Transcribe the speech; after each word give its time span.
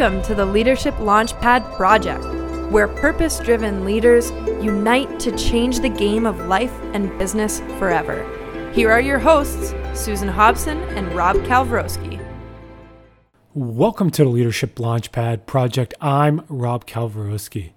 Welcome 0.00 0.22
to 0.22 0.34
the 0.34 0.46
Leadership 0.46 0.94
Launchpad 0.94 1.76
Project, 1.76 2.24
where 2.72 2.88
purpose 2.88 3.38
driven 3.38 3.84
leaders 3.84 4.30
unite 4.64 5.20
to 5.20 5.36
change 5.36 5.80
the 5.80 5.90
game 5.90 6.24
of 6.24 6.46
life 6.46 6.72
and 6.94 7.18
business 7.18 7.60
forever. 7.78 8.24
Here 8.72 8.90
are 8.90 9.02
your 9.02 9.18
hosts, 9.18 9.74
Susan 9.92 10.28
Hobson 10.28 10.78
and 10.96 11.12
Rob 11.12 11.36
Kalwarowsky. 11.40 12.18
Welcome 13.52 14.10
to 14.12 14.24
the 14.24 14.30
Leadership 14.30 14.76
Launchpad 14.76 15.44
Project. 15.44 15.92
I'm 16.00 16.46
Rob 16.48 16.86
Kalwarowsky. 16.86 17.72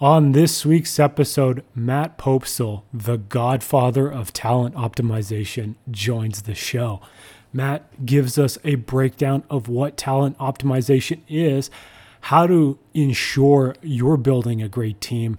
On 0.00 0.32
this 0.32 0.64
week's 0.64 0.98
episode, 0.98 1.64
Matt 1.74 2.16
Poepsel, 2.16 2.84
the 2.94 3.18
godfather 3.18 4.10
of 4.10 4.32
talent 4.32 4.74
optimization, 4.74 5.74
joins 5.90 6.42
the 6.42 6.54
show. 6.54 7.02
Matt 7.58 8.06
gives 8.06 8.38
us 8.38 8.56
a 8.62 8.76
breakdown 8.76 9.42
of 9.50 9.68
what 9.68 9.96
talent 9.96 10.38
optimization 10.38 11.22
is, 11.26 11.72
how 12.20 12.46
to 12.46 12.78
ensure 12.94 13.74
you're 13.82 14.16
building 14.16 14.62
a 14.62 14.68
great 14.68 15.00
team, 15.00 15.38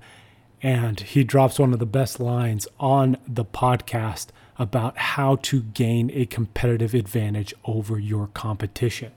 and 0.61 0.99
he 0.99 1.23
drops 1.23 1.59
one 1.59 1.71
of 1.71 1.79
the 1.79 1.85
best 1.85 2.19
lines 2.19 2.67
on 2.77 3.15
the 3.25 3.45
podcast 3.45 4.27
about 4.57 4.97
how 4.97 5.37
to 5.37 5.61
gain 5.61 6.11
a 6.13 6.25
competitive 6.25 6.93
advantage 6.93 7.53
over 7.63 7.97
your 7.97 8.27
competition. 8.27 9.13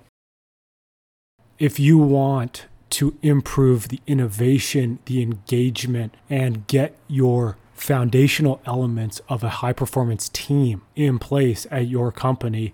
If 1.58 1.80
you 1.80 1.98
want 1.98 2.66
to 2.90 3.18
improve 3.20 3.88
the 3.88 3.98
innovation, 4.06 5.00
the 5.06 5.22
engagement, 5.22 6.14
and 6.30 6.68
get 6.68 6.96
your 7.08 7.56
foundational 7.74 8.60
elements 8.64 9.20
of 9.28 9.42
a 9.42 9.48
high 9.48 9.72
performance 9.72 10.28
team 10.28 10.82
in 10.94 11.18
place 11.18 11.66
at 11.68 11.88
your 11.88 12.12
company, 12.12 12.72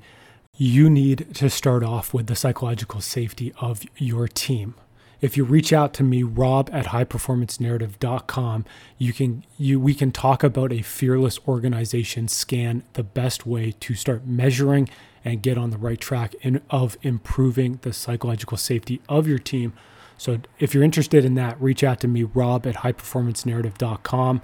you 0.60 0.90
need 0.90 1.32
to 1.36 1.48
start 1.48 1.84
off 1.84 2.12
with 2.12 2.26
the 2.26 2.34
psychological 2.34 3.00
safety 3.00 3.54
of 3.60 3.82
your 3.96 4.26
team. 4.26 4.74
If 5.20 5.36
you 5.36 5.44
reach 5.44 5.72
out 5.72 5.94
to 5.94 6.02
me, 6.02 6.24
rob 6.24 6.68
at 6.72 6.86
highperformancenarrative.com, 6.86 8.64
you 8.98 9.12
can 9.12 9.44
you 9.56 9.78
we 9.78 9.94
can 9.94 10.10
talk 10.10 10.42
about 10.42 10.72
a 10.72 10.82
fearless 10.82 11.38
organization 11.46 12.26
scan, 12.26 12.82
the 12.94 13.04
best 13.04 13.46
way 13.46 13.72
to 13.78 13.94
start 13.94 14.26
measuring 14.26 14.88
and 15.24 15.42
get 15.42 15.58
on 15.58 15.70
the 15.70 15.78
right 15.78 16.00
track 16.00 16.34
in, 16.40 16.60
of 16.70 16.96
improving 17.02 17.78
the 17.82 17.92
psychological 17.92 18.56
safety 18.56 19.00
of 19.08 19.28
your 19.28 19.38
team. 19.38 19.72
So 20.16 20.40
if 20.58 20.74
you're 20.74 20.84
interested 20.84 21.24
in 21.24 21.34
that, 21.34 21.60
reach 21.60 21.84
out 21.84 22.00
to 22.00 22.08
me, 22.08 22.24
rob 22.24 22.66
at 22.66 22.76
highperformancenarrative.com 22.76 24.42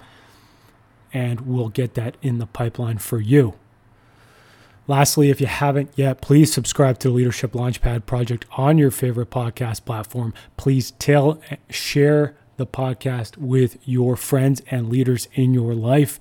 and 1.13 1.41
we'll 1.41 1.69
get 1.69 1.93
that 1.95 2.15
in 2.21 2.39
the 2.39 2.45
pipeline 2.45 2.99
for 2.99 3.19
you. 3.19 3.55
Lastly, 4.87 5.31
if 5.31 5.41
you 5.41 5.47
haven't 5.47 5.89
yet, 5.95 6.21
please 6.21 6.53
subscribe 6.53 6.99
to 6.99 7.07
the 7.07 7.13
Leadership 7.13 7.53
Launchpad 7.53 8.05
Project 8.05 8.45
on 8.55 8.77
your 8.77 8.91
favorite 8.91 9.31
podcast 9.31 9.83
platform. 9.83 10.33
Please 10.57 10.91
tell, 10.91 11.41
share 11.69 12.37
the 12.57 12.67
podcast 12.67 13.37
with 13.37 13.77
your 13.83 14.15
friends 14.15 14.61
and 14.69 14.87
leaders 14.89 15.27
in 15.33 15.53
your 15.55 15.73
life, 15.73 16.19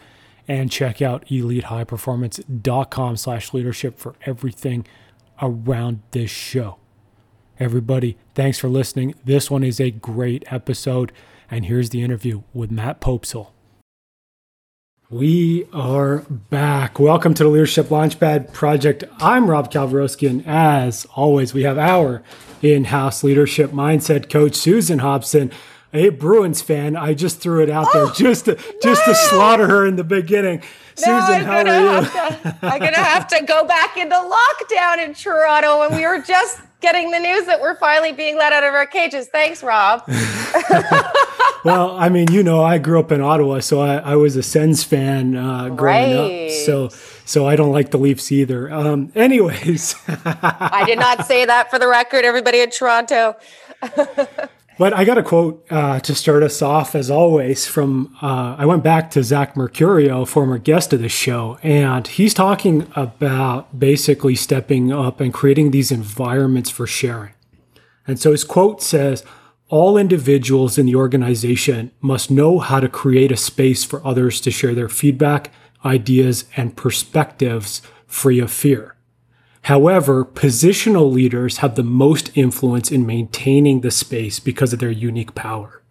and 0.49 0.71
check 0.71 1.03
out 1.03 1.27
elitehighperformance.com 1.27 3.17
slash 3.17 3.53
leadership 3.53 3.99
for 3.99 4.15
everything 4.23 4.87
around 5.43 6.01
this 6.13 6.31
show. 6.31 6.79
Everybody, 7.61 8.17
thanks 8.35 8.59
for 8.59 8.69
listening. 8.69 9.15
This 9.25 9.51
one 9.51 9.63
is 9.63 9.79
a 9.79 9.91
great 9.91 10.43
episode, 10.51 11.13
and 11.51 11.67
here's 11.67 11.91
the 11.91 12.03
interview 12.03 12.43
with 12.55 12.71
Matt 12.71 13.01
Poepsel. 13.01 13.51
We 15.15 15.69
are 15.73 16.25
back. 16.29 16.99
Welcome 16.99 17.35
to 17.35 17.45
the 17.45 17.49
Leadership 17.49 17.87
Launchpad 17.87 18.53
Project. 18.53 19.05
I'm 19.19 19.49
Rob 19.49 19.71
Kalwarowsky, 19.71 20.29
and 20.29 20.45
as 20.45 21.07
always, 21.15 21.55
we 21.55 21.63
have 21.63 21.79
our 21.79 22.25
in-house 22.63 23.23
leadership 23.23 23.71
mindset 23.71 24.29
coach, 24.29 24.57
Susan 24.57 24.99
Hobson, 24.99 25.53
a 25.93 26.09
Bruins 26.09 26.63
fan. 26.63 26.97
I 26.97 27.15
just 27.15 27.39
threw 27.41 27.63
it 27.63 27.71
out 27.71 27.93
there 27.93 28.07
Oh, 28.07 28.13
just 28.13 28.47
to 28.47 28.57
just 28.83 29.05
to 29.05 29.15
slaughter 29.15 29.69
her 29.69 29.87
in 29.87 29.95
the 29.95 30.03
beginning. 30.03 30.63
Susan, 30.97 31.13
I'm 31.13 31.45
how 31.45 31.63
gonna 31.63 31.71
are 31.71 32.03
you? 32.03 32.09
to, 32.09 32.59
I'm 32.63 32.81
gonna 32.81 32.97
have 32.97 33.29
to 33.29 33.45
go 33.45 33.65
back 33.69 33.97
into 33.97 34.17
lockdown 34.17 34.99
in 35.05 35.15
Toronto, 35.15 35.83
and 35.83 35.95
we 35.95 36.05
were 36.05 36.23
just 36.23 36.61
getting 36.81 37.13
the 37.13 37.21
news 37.21 37.47
that 37.47 37.61
we're 37.61 37.77
finally 37.77 38.11
being 38.11 38.37
let 38.37 38.53
out 38.53 38.65
of 38.65 38.75
our 38.75 38.85
cages. 38.87 39.29
Thanks, 39.29 39.63
Rob. 39.63 40.03
well, 41.65 41.97
I 41.97 42.09
mean, 42.09 42.31
you 42.31 42.43
know, 42.43 42.63
I 42.63 42.79
grew 42.79 43.01
up 43.01 43.11
in 43.11 43.21
Ottawa, 43.21 43.61
so 43.61 43.81
I, 43.81 43.97
I 43.97 44.17
was 44.17 44.37
a 44.37 44.43
Sens 44.43 44.85
fan 44.85 45.37
uh, 45.37 45.71
growing 45.71 46.11
Right. 46.13 46.47
up. 46.47 46.51
So, 46.67 46.89
so 47.25 47.47
I 47.47 47.57
don't 47.57 47.73
like 47.73 47.91
the 47.91 47.99
Leafs 47.99 48.31
either. 48.31 48.71
Um, 48.73 49.11
anyways, 49.17 49.95
I 50.09 50.85
did 50.87 50.99
not 50.99 51.27
say 51.27 51.45
that 51.45 51.71
for 51.71 51.79
the 51.79 51.89
record, 51.89 52.25
everybody 52.25 52.61
in 52.61 52.71
Toronto. 52.71 53.37
but 54.79 54.93
I 54.93 55.05
got 55.05 55.19
a 55.19 55.23
quote 55.23 55.65
uh, 55.71 56.01
to 56.01 56.15
start 56.15 56.43
us 56.43 56.61
off, 56.63 56.95
as 56.95 57.11
always. 57.11 57.67
From 57.67 58.17
uh, 58.21 58.57
I 58.59 58.67
went 58.67 58.83
back 58.83 59.11
to 59.13 59.23
Zach 59.23 59.55
Mercurio, 59.55 60.27
former 60.27 60.59
guest 60.59 60.93
of 60.93 61.01
the 61.01 61.09
show, 61.09 61.59
and 61.63 62.07
he's 62.07 62.35
talking 62.35 62.87
about 62.97 63.79
basically 63.79 64.35
stepping 64.35 64.93
up 64.93 65.21
and 65.21 65.33
creating 65.33 65.71
these 65.71 65.91
environments 65.93 66.71
for 66.71 66.87
sharing. 66.87 67.33
And 68.07 68.19
so 68.19 68.33
his 68.33 68.45
quote 68.45 68.83
says, 68.83 69.25
all 69.75 69.97
individuals 69.97 70.79
in 70.79 70.87
the 70.87 70.95
organization 70.95 71.91
must 72.01 72.31
know 72.31 72.61
how 72.61 72.79
to 72.79 72.89
create 72.89 73.33
a 73.33 73.37
space 73.37 73.83
for 73.83 74.07
others 74.07 74.41
to 74.41 74.49
share 74.49 74.73
their 74.73 74.89
feedback, 74.89 75.51
ideas, 75.85 76.45
and 76.57 76.77
perspectives 76.77 77.83
free 78.07 78.39
of 78.39 78.53
fear. 78.53 78.95
However, 79.63 80.25
positional 80.25 81.13
leaders 81.13 81.57
have 81.57 81.75
the 81.75 81.83
most 81.83 82.31
influence 82.37 82.93
in 82.93 83.05
maintaining 83.05 83.81
the 83.81 83.91
space 83.91 84.39
because 84.39 84.73
of 84.73 84.79
their 84.79 84.93
unique 84.93 85.35
power. 85.35 85.83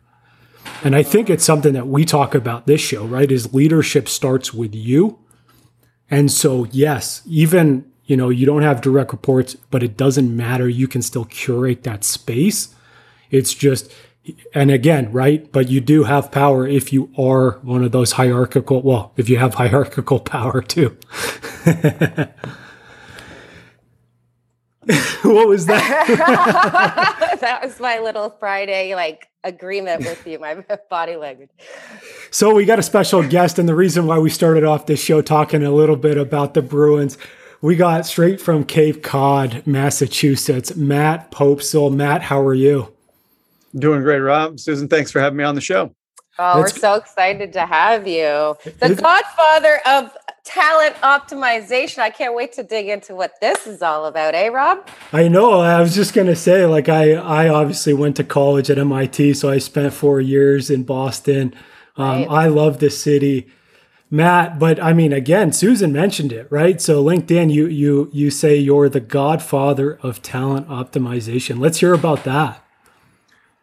And 0.81 0.95
I 0.95 1.03
think 1.03 1.29
it's 1.29 1.43
something 1.43 1.73
that 1.73 1.87
we 1.87 2.05
talk 2.05 2.33
about 2.33 2.67
this 2.67 2.79
show, 2.79 3.03
right? 3.03 3.29
Is 3.29 3.53
leadership 3.53 4.07
starts 4.07 4.53
with 4.53 4.73
you. 4.73 5.19
And 6.09 6.31
so, 6.31 6.67
yes, 6.71 7.21
even, 7.25 7.91
you 8.05 8.15
know, 8.15 8.29
you 8.29 8.45
don't 8.45 8.61
have 8.61 8.79
direct 8.79 9.11
reports, 9.11 9.55
but 9.55 9.83
it 9.83 9.97
doesn't 9.97 10.33
matter. 10.33 10.69
You 10.69 10.87
can 10.87 11.01
still 11.01 11.25
curate 11.25 11.83
that 11.83 12.05
space. 12.05 12.73
It's 13.33 13.55
just, 13.55 13.91
and 14.53 14.69
again, 14.69 15.11
right? 15.11 15.51
But 15.51 15.67
you 15.67 15.81
do 15.81 16.03
have 16.03 16.31
power 16.31 16.67
if 16.67 16.93
you 16.93 17.11
are 17.17 17.59
one 17.63 17.83
of 17.83 17.91
those 17.91 18.11
hierarchical, 18.13 18.83
well, 18.83 19.11
if 19.17 19.27
you 19.27 19.39
have 19.39 19.55
hierarchical 19.55 20.19
power 20.19 20.61
too. 20.61 20.95
what 25.23 25.47
was 25.47 25.65
that? 25.65 27.37
that 27.41 27.61
was 27.63 27.79
my 27.79 27.97
little 27.97 28.29
Friday 28.29 28.93
like 28.93 29.29
agreement 29.43 30.01
with 30.01 30.27
you, 30.27 30.37
my 30.37 30.63
body 30.91 31.15
language. 31.15 31.49
So 32.29 32.53
we 32.53 32.65
got 32.65 32.77
a 32.77 32.83
special 32.83 33.27
guest, 33.27 33.57
and 33.57 33.67
the 33.67 33.73
reason 33.75 34.05
why 34.05 34.19
we 34.19 34.29
started 34.29 34.63
off 34.63 34.85
this 34.85 35.03
show 35.03 35.23
talking 35.23 35.63
a 35.63 35.71
little 35.71 35.95
bit 35.95 36.19
about 36.19 36.53
the 36.53 36.61
Bruins, 36.61 37.17
we 37.61 37.75
got 37.75 38.05
straight 38.05 38.39
from 38.39 38.63
Cape 38.63 39.01
Cod, 39.01 39.65
Massachusetts, 39.65 40.75
Matt 40.75 41.31
Poepsel. 41.31 41.91
Matt, 41.91 42.21
how 42.21 42.39
are 42.39 42.53
you? 42.53 42.92
Doing 43.75 44.01
great, 44.01 44.19
Rob. 44.19 44.59
Susan, 44.59 44.87
thanks 44.87 45.11
for 45.11 45.19
having 45.19 45.37
me 45.37 45.43
on 45.43 45.55
the 45.55 45.61
show. 45.61 45.95
Oh, 46.39 46.55
That's- 46.57 46.73
we're 46.73 46.79
so 46.79 46.93
excited 46.95 47.53
to 47.53 47.65
have 47.65 48.07
you. 48.07 48.55
The 48.79 48.95
godfather 48.99 49.79
of 49.85 50.11
talent 50.43 50.95
optimization. 50.97 51.99
I 51.99 52.09
can't 52.09 52.35
wait 52.35 52.53
to 52.53 52.63
dig 52.63 52.87
into 52.89 53.15
what 53.15 53.33
this 53.39 53.65
is 53.65 53.81
all 53.81 54.05
about, 54.05 54.35
eh, 54.35 54.47
Rob? 54.49 54.85
I 55.13 55.27
know. 55.27 55.61
I 55.61 55.79
was 55.79 55.95
just 55.95 56.13
gonna 56.13 56.35
say, 56.35 56.65
like, 56.65 56.89
I 56.89 57.13
I 57.13 57.47
obviously 57.49 57.93
went 57.93 58.15
to 58.17 58.23
college 58.23 58.69
at 58.69 58.77
MIT, 58.77 59.33
so 59.35 59.49
I 59.49 59.57
spent 59.59 59.93
four 59.93 60.19
years 60.19 60.69
in 60.69 60.83
Boston. 60.83 61.53
Um, 61.95 62.05
Right. 62.23 62.27
I 62.29 62.47
love 62.47 62.79
the 62.79 62.89
city, 62.89 63.47
Matt. 64.11 64.59
But 64.59 64.81
I 64.81 64.91
mean, 64.93 65.13
again, 65.13 65.53
Susan 65.53 65.93
mentioned 65.93 66.33
it, 66.33 66.47
right? 66.49 66.81
So 66.81 67.03
LinkedIn, 67.03 67.51
you 67.51 67.67
you 67.67 68.09
you 68.11 68.29
say 68.31 68.55
you're 68.57 68.89
the 68.89 68.99
godfather 68.99 69.97
of 70.01 70.21
talent 70.21 70.67
optimization. 70.67 71.59
Let's 71.59 71.79
hear 71.79 71.93
about 71.93 72.23
that. 72.25 72.62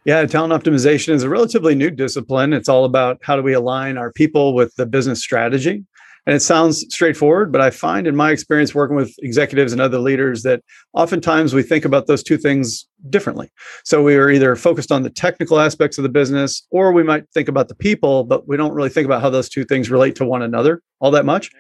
Yeah, 0.07 0.25
talent 0.25 0.53
optimization 0.53 1.13
is 1.13 1.23
a 1.23 1.29
relatively 1.29 1.75
new 1.75 1.91
discipline. 1.91 2.55
It's 2.55 2.71
all 2.71 2.87
about 2.87 3.19
how 3.23 3.37
do 3.37 3.43
we 3.43 3.53
align 3.53 3.99
our 3.99 4.11
people 4.11 4.55
with 4.55 4.75
the 4.77 4.87
business 4.87 5.21
strategy. 5.21 5.85
And 6.27 6.37
it 6.37 6.41
sounds 6.41 6.87
straightforward, 6.91 7.51
but 7.51 7.61
I 7.61 7.71
find 7.71 8.07
in 8.07 8.15
my 8.15 8.31
experience 8.31 8.75
working 8.75 8.97
with 8.97 9.15
executives 9.19 9.73
and 9.73 9.81
other 9.81 9.99
leaders 9.99 10.43
that 10.43 10.63
oftentimes 10.93 11.55
we 11.55 11.63
think 11.63 11.85
about 11.85 12.07
those 12.07 12.23
two 12.23 12.37
things 12.37 12.87
differently. 13.09 13.51
So 13.85 14.03
we 14.03 14.17
are 14.17 14.31
either 14.31 14.55
focused 14.55 14.93
on 14.93 15.03
the 15.03 15.11
technical 15.11 15.59
aspects 15.59 15.99
of 15.99 16.03
the 16.03 16.11
business, 16.11 16.67
or 16.71 16.93
we 16.93 17.03
might 17.03 17.25
think 17.33 17.49
about 17.49 17.69
the 17.69 17.75
people, 17.75 18.25
but 18.25 18.47
we 18.47 18.57
don't 18.57 18.75
really 18.75 18.91
think 18.91 19.07
about 19.07 19.23
how 19.23 19.31
those 19.31 19.49
two 19.49 19.65
things 19.65 19.91
relate 19.91 20.15
to 20.17 20.25
one 20.25 20.43
another 20.43 20.83
all 21.01 21.11
that 21.11 21.25
much. 21.25 21.51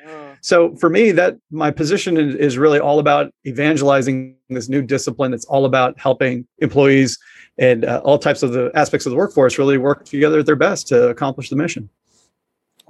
So 0.43 0.75
for 0.77 0.89
me, 0.89 1.11
that 1.13 1.37
my 1.51 1.71
position 1.71 2.17
is 2.17 2.35
is 2.35 2.59
really 2.59 2.79
all 2.79 2.99
about 2.99 3.33
evangelizing 3.47 4.37
this 4.49 4.69
new 4.69 4.83
discipline. 4.83 5.31
That's 5.31 5.45
all 5.47 5.65
about 5.65 5.99
helping 5.99 6.47
employees 6.59 7.19
and 7.61 7.85
uh, 7.85 8.01
all 8.03 8.19
types 8.19 8.43
of 8.43 8.53
the 8.53 8.73
aspects 8.75 9.07
of 9.07 9.11
the 9.11 9.17
workforce 9.17 9.59
really 9.59 9.79
work 9.79 10.07
together 10.07 10.41
at 10.41 10.47
their 10.47 10.57
best 10.57 10.89
to 10.89 11.09
accomplish 11.09 11.51
the 11.51 11.57
mission. 11.57 11.89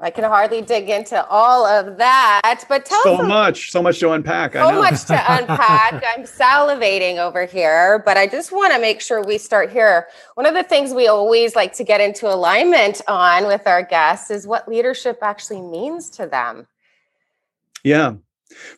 I 0.02 0.08
can 0.10 0.24
hardly 0.24 0.62
dig 0.62 0.88
into 0.88 1.22
all 1.26 1.66
of 1.66 1.98
that, 1.98 2.64
but 2.70 2.86
tell 2.86 3.02
so 3.02 3.14
us. 3.14 3.20
So 3.20 3.26
much, 3.26 3.70
so 3.70 3.82
much 3.82 3.98
to 3.98 4.12
unpack. 4.12 4.54
So 4.54 4.72
much 4.72 5.04
to 5.06 5.12
unpack. 5.38 6.02
I'm 6.16 6.24
salivating 6.24 7.18
over 7.18 7.44
here, 7.44 8.02
but 8.06 8.16
I 8.16 8.26
just 8.26 8.50
want 8.50 8.72
to 8.72 8.80
make 8.80 9.02
sure 9.02 9.22
we 9.22 9.36
start 9.36 9.70
here. 9.70 10.06
One 10.36 10.46
of 10.46 10.54
the 10.54 10.62
things 10.62 10.94
we 10.94 11.08
always 11.08 11.54
like 11.54 11.74
to 11.74 11.84
get 11.84 12.00
into 12.00 12.32
alignment 12.32 13.02
on 13.08 13.46
with 13.46 13.66
our 13.66 13.82
guests 13.82 14.30
is 14.30 14.46
what 14.46 14.66
leadership 14.66 15.18
actually 15.20 15.60
means 15.60 16.08
to 16.10 16.26
them. 16.26 16.66
Yeah. 17.84 18.14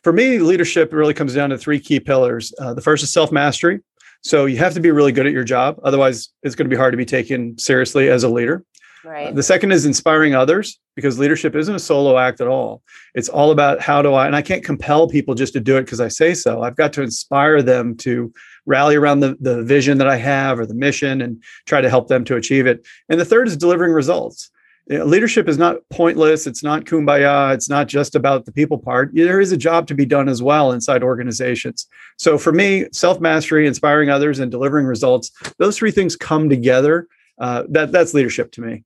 For 0.03 0.11
me, 0.11 0.39
leadership 0.39 0.91
really 0.91 1.13
comes 1.13 1.33
down 1.33 1.51
to 1.51 1.57
three 1.57 1.79
key 1.79 2.01
pillars. 2.01 2.53
Uh, 2.59 2.73
the 2.73 2.81
first 2.81 3.01
is 3.01 3.13
self 3.13 3.31
mastery. 3.31 3.81
So 4.23 4.45
you 4.45 4.57
have 4.57 4.73
to 4.73 4.79
be 4.79 4.91
really 4.91 5.11
good 5.11 5.27
at 5.27 5.33
your 5.33 5.43
job. 5.43 5.79
Otherwise, 5.83 6.29
it's 6.43 6.55
going 6.55 6.65
to 6.65 6.73
be 6.73 6.77
hard 6.77 6.93
to 6.93 6.97
be 6.97 7.05
taken 7.05 7.57
seriously 7.57 8.09
as 8.09 8.23
a 8.23 8.29
leader. 8.29 8.63
Right. 9.03 9.35
The 9.35 9.43
second 9.43 9.73
is 9.73 9.85
inspiring 9.85 10.33
others 10.33 10.79
because 10.95 11.19
leadership 11.19 11.55
isn't 11.55 11.75
a 11.75 11.79
solo 11.79 12.17
act 12.17 12.39
at 12.39 12.47
all. 12.47 12.81
It's 13.15 13.27
all 13.27 13.51
about 13.51 13.81
how 13.81 14.01
do 14.01 14.13
I, 14.13 14.27
and 14.27 14.35
I 14.35 14.41
can't 14.41 14.63
compel 14.63 15.09
people 15.09 15.35
just 15.35 15.51
to 15.53 15.59
do 15.59 15.75
it 15.75 15.81
because 15.81 15.99
I 15.99 16.07
say 16.07 16.33
so. 16.33 16.61
I've 16.61 16.77
got 16.77 16.93
to 16.93 17.01
inspire 17.01 17.61
them 17.61 17.97
to 17.97 18.31
rally 18.65 18.95
around 18.95 19.19
the, 19.19 19.35
the 19.41 19.61
vision 19.63 19.97
that 19.97 20.07
I 20.07 20.15
have 20.15 20.57
or 20.57 20.65
the 20.65 20.73
mission 20.73 21.21
and 21.21 21.43
try 21.65 21.81
to 21.81 21.89
help 21.89 22.07
them 22.07 22.23
to 22.25 22.37
achieve 22.37 22.65
it. 22.65 22.87
And 23.09 23.19
the 23.19 23.25
third 23.25 23.49
is 23.49 23.57
delivering 23.57 23.91
results. 23.91 24.49
Know, 24.87 25.05
leadership 25.05 25.47
is 25.47 25.57
not 25.57 25.77
pointless. 25.89 26.45
It's 26.45 26.63
not 26.63 26.85
kumbaya. 26.85 27.53
It's 27.53 27.69
not 27.69 27.87
just 27.87 28.15
about 28.15 28.45
the 28.45 28.51
people 28.51 28.77
part. 28.77 29.11
There 29.13 29.39
is 29.39 29.51
a 29.51 29.57
job 29.57 29.87
to 29.87 29.95
be 29.95 30.05
done 30.05 30.27
as 30.27 30.41
well 30.43 30.71
inside 30.71 31.03
organizations. 31.03 31.87
So 32.17 32.37
for 32.37 32.51
me, 32.51 32.85
self 32.91 33.19
mastery, 33.19 33.67
inspiring 33.67 34.09
others, 34.09 34.39
and 34.39 34.51
delivering 34.51 34.85
results, 34.85 35.31
those 35.57 35.77
three 35.77 35.91
things 35.91 36.15
come 36.15 36.49
together. 36.49 37.07
Uh, 37.39 37.63
that 37.69 37.91
that's 37.91 38.13
leadership 38.13 38.51
to 38.53 38.61
me. 38.61 38.83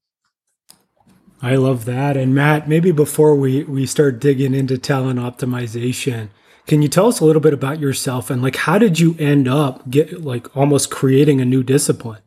I 1.42 1.56
love 1.56 1.86
that. 1.86 2.18
And 2.18 2.34
Matt, 2.34 2.68
maybe 2.68 2.92
before 2.92 3.36
we, 3.36 3.64
we 3.64 3.86
start 3.86 4.20
digging 4.20 4.56
into 4.56 4.78
talent 4.78 5.20
optimization, 5.20 6.30
can 6.66 6.82
you 6.82 6.88
tell 6.88 7.08
us 7.08 7.20
a 7.20 7.26
little 7.26 7.42
bit 7.42 7.54
about 7.54 7.80
yourself 7.80 8.30
and 8.30 8.42
like 8.42 8.56
how 8.56 8.78
did 8.78 9.00
you 9.00 9.16
end 9.20 9.48
up 9.48 9.90
get 9.90 10.24
like 10.24 10.56
almost 10.58 10.90
creating 10.90 11.40
a 11.40 11.46
new 11.46 11.64
discipline? 11.64 12.22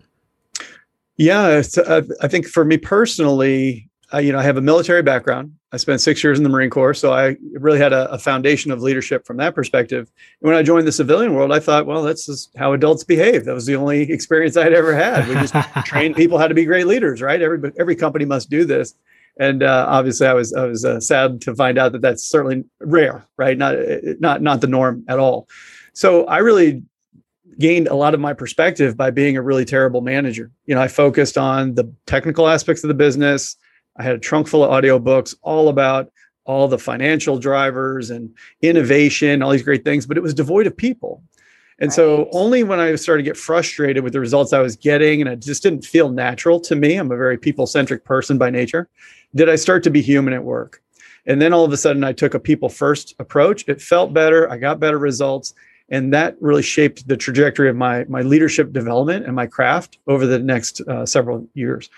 Yeah, 1.20 1.61
uh, 1.87 2.00
I 2.22 2.28
think 2.28 2.46
for 2.46 2.64
me 2.64 2.78
personally, 2.78 3.90
I, 4.11 4.20
you 4.20 4.32
know, 4.32 4.38
I 4.38 4.43
have 4.43 4.56
a 4.56 4.62
military 4.62 5.02
background. 5.02 5.55
I 5.70 5.76
spent 5.76 6.00
six 6.00 6.25
years 6.25 6.38
in 6.38 6.44
the 6.44 6.49
Marine 6.49 6.70
Corps, 6.70 6.94
so 6.94 7.12
I 7.12 7.37
really 7.52 7.78
had 7.78 7.93
a, 7.93 8.11
a, 8.11 8.19
foundation 8.19 8.70
of 8.70 8.81
leadership 8.81 9.26
from 9.26 9.37
that 9.37 9.55
perspective. 9.55 10.11
And 10.40 10.49
when 10.49 10.56
I 10.56 10.62
joined 10.62 10.87
the 10.88 10.93
civilian 10.93 11.34
world, 11.34 11.52
I 11.52 11.61
thought, 11.61 11.84
well, 11.84 12.02
that's 12.02 12.25
just 12.25 12.56
how 12.56 12.72
adults 12.72 13.05
behave. 13.05 13.44
That 13.44 13.52
was 13.52 13.67
the 13.67 13.76
only 13.76 14.00
experience 14.11 14.56
I'd 14.56 14.72
ever 14.72 14.94
had. 14.94 15.28
We 15.28 15.34
just 15.34 15.55
train 15.84 16.14
people 16.14 16.38
how 16.38 16.49
to 16.49 16.55
be 16.55 16.64
great 16.64 16.87
leaders, 16.87 17.20
right? 17.20 17.43
Every 17.43 17.70
every 17.78 17.96
company 17.96 18.25
must 18.25 18.49
do 18.49 18.64
this. 18.64 18.94
And 19.38 19.62
uh, 19.62 19.84
obviously, 19.90 20.26
I 20.26 20.32
was 20.32 20.55
I 20.55 20.64
was 20.64 20.87
uh, 20.87 21.00
sad 21.00 21.43
to 21.43 21.55
find 21.55 21.76
out 21.76 21.93
that 21.93 22.00
that's 22.00 22.25
certainly 22.25 22.64
rare, 22.81 23.26
right? 23.37 23.58
Not 23.58 23.76
not 24.20 24.40
not 24.40 24.62
the 24.62 24.69
norm 24.69 25.05
at 25.06 25.19
all. 25.19 25.50
So 25.93 26.25
I 26.25 26.38
really 26.38 26.82
gained 27.58 27.88
a 27.88 27.94
lot 27.94 28.14
of 28.14 28.20
my 28.20 28.32
perspective 28.32 28.97
by 28.97 29.11
being 29.11 29.37
a 29.37 29.43
really 29.43 29.64
terrible 29.64 30.00
manager. 30.00 30.50
You 30.67 30.75
know, 30.75 30.81
I 30.81 30.88
focused 30.88 31.37
on 31.37 31.75
the 31.75 31.93
technical 32.06 32.49
aspects 32.49 32.85
of 32.85 32.88
the 32.88 32.94
business 32.94 33.56
I 34.00 34.02
had 34.02 34.14
a 34.14 34.19
trunk 34.19 34.49
full 34.49 34.64
of 34.64 34.70
audiobooks 34.70 35.35
all 35.43 35.69
about 35.69 36.11
all 36.44 36.69
the 36.69 36.79
financial 36.79 37.38
drivers 37.38 38.11
and 38.11 38.35
innovation, 38.62 39.43
all 39.43 39.50
these 39.50 39.62
great 39.62 39.85
things, 39.85 40.06
but 40.06 40.17
it 40.17 40.23
was 40.23 40.35
devoid 40.35 40.67
of 40.67 40.76
people. 40.76 41.23
And 41.79 41.88
right. 41.88 41.94
so 41.94 42.29
only 42.32 42.64
when 42.64 42.81
I 42.81 42.94
started 42.94 43.23
to 43.23 43.29
get 43.29 43.37
frustrated 43.37 44.03
with 44.03 44.14
the 44.14 44.20
results 44.20 44.53
I 44.53 44.61
was 44.61 44.75
getting 44.75 45.20
and 45.20 45.31
it 45.31 45.41
just 45.41 45.62
didn't 45.62 45.85
feel 45.85 46.11
natural 46.11 46.61
to 46.61 46.76
me, 46.76 46.96
I'm 46.96 47.12
a 47.12 47.17
very 47.17 47.38
people-centric 47.38 48.05
person 48.05 48.38
by 48.38 48.50
nature, 48.50 48.88
did 49.35 49.49
I 49.49 49.56
start 49.56 49.82
to 49.85 49.91
be 49.91 50.00
human 50.00 50.35
at 50.35 50.44
work. 50.44 50.82
And 51.26 51.41
then 51.41 51.53
all 51.53 51.64
of 51.67 51.73
a 51.73 51.76
sudden 51.76 52.03
I 52.03 52.14
took 52.14 52.32
a 52.32 52.41
people 52.41 52.70
first 52.70 53.14
approach. 53.19 53.64
It 53.69 53.82
felt 53.82 54.14
better, 54.14 54.50
I 54.50 54.56
got 54.56 54.81
better 54.81 54.99
results, 54.99 55.55
and 55.90 56.12
that 56.14 56.37
really 56.40 56.62
shaped 56.62 57.06
the 57.08 57.16
trajectory 57.16 57.69
of 57.69 57.76
my 57.76 58.04
my 58.04 58.22
leadership 58.22 58.72
development 58.72 59.26
and 59.26 59.34
my 59.34 59.46
craft 59.46 59.98
over 60.06 60.26
the 60.26 60.38
next 60.38 60.81
uh, 60.82 61.04
several 61.04 61.46
years 61.54 61.90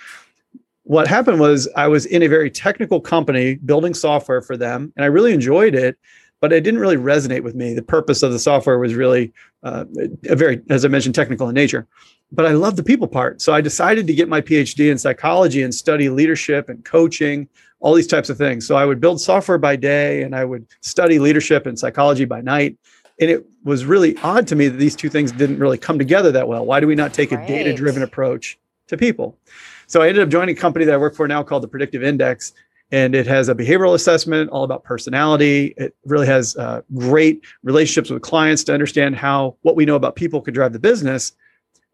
what 0.84 1.06
happened 1.06 1.40
was 1.40 1.68
I 1.76 1.88
was 1.88 2.06
in 2.06 2.22
a 2.22 2.26
very 2.26 2.50
technical 2.50 3.00
company 3.00 3.54
building 3.56 3.94
software 3.94 4.42
for 4.42 4.56
them, 4.56 4.92
and 4.96 5.04
I 5.04 5.08
really 5.08 5.32
enjoyed 5.32 5.74
it, 5.74 5.96
but 6.40 6.52
it 6.52 6.62
didn't 6.62 6.80
really 6.80 6.96
resonate 6.96 7.42
with 7.42 7.54
me. 7.54 7.74
The 7.74 7.82
purpose 7.82 8.22
of 8.22 8.32
the 8.32 8.38
software 8.38 8.78
was 8.78 8.94
really 8.94 9.32
uh, 9.62 9.84
a 10.28 10.34
very, 10.34 10.60
as 10.70 10.84
I 10.84 10.88
mentioned, 10.88 11.14
technical 11.14 11.48
in 11.48 11.54
nature. 11.54 11.86
But 12.32 12.46
I 12.46 12.52
love 12.52 12.76
the 12.76 12.82
people 12.82 13.06
part, 13.06 13.40
so 13.42 13.52
I 13.52 13.60
decided 13.60 14.06
to 14.06 14.14
get 14.14 14.28
my 14.28 14.40
PhD 14.40 14.90
in 14.90 14.98
psychology 14.98 15.62
and 15.62 15.74
study 15.74 16.08
leadership 16.08 16.68
and 16.68 16.84
coaching, 16.84 17.48
all 17.80 17.94
these 17.94 18.06
types 18.06 18.30
of 18.30 18.38
things. 18.38 18.66
So 18.66 18.76
I 18.76 18.86
would 18.86 19.00
build 19.00 19.20
software 19.20 19.58
by 19.58 19.76
day, 19.76 20.22
and 20.22 20.34
I 20.34 20.44
would 20.44 20.66
study 20.80 21.18
leadership 21.18 21.66
and 21.66 21.78
psychology 21.78 22.24
by 22.24 22.40
night. 22.40 22.76
And 23.20 23.30
it 23.30 23.46
was 23.64 23.84
really 23.84 24.16
odd 24.18 24.46
to 24.48 24.56
me 24.56 24.68
that 24.68 24.78
these 24.78 24.96
two 24.96 25.08
things 25.08 25.32
didn't 25.32 25.58
really 25.58 25.78
come 25.78 25.98
together 25.98 26.32
that 26.32 26.48
well. 26.48 26.64
Why 26.64 26.80
do 26.80 26.86
we 26.86 26.94
not 26.94 27.12
take 27.12 27.30
right. 27.30 27.44
a 27.44 27.46
data 27.46 27.74
driven 27.74 28.02
approach 28.02 28.58
to 28.88 28.96
people? 28.96 29.38
So 29.86 30.02
I 30.02 30.08
ended 30.08 30.22
up 30.22 30.28
joining 30.28 30.56
a 30.56 30.60
company 30.60 30.84
that 30.86 30.94
I 30.94 30.96
work 30.96 31.14
for 31.14 31.28
now 31.28 31.42
called 31.42 31.62
the 31.62 31.68
Predictive 31.68 32.02
Index. 32.02 32.52
And 32.90 33.14
it 33.14 33.26
has 33.26 33.48
a 33.48 33.54
behavioral 33.54 33.94
assessment 33.94 34.50
all 34.50 34.64
about 34.64 34.84
personality. 34.84 35.74
It 35.78 35.94
really 36.04 36.26
has 36.26 36.56
uh, 36.56 36.82
great 36.94 37.42
relationships 37.62 38.10
with 38.10 38.22
clients 38.22 38.64
to 38.64 38.74
understand 38.74 39.16
how 39.16 39.56
what 39.62 39.76
we 39.76 39.86
know 39.86 39.96
about 39.96 40.14
people 40.14 40.42
could 40.42 40.54
drive 40.54 40.72
the 40.72 40.78
business. 40.78 41.32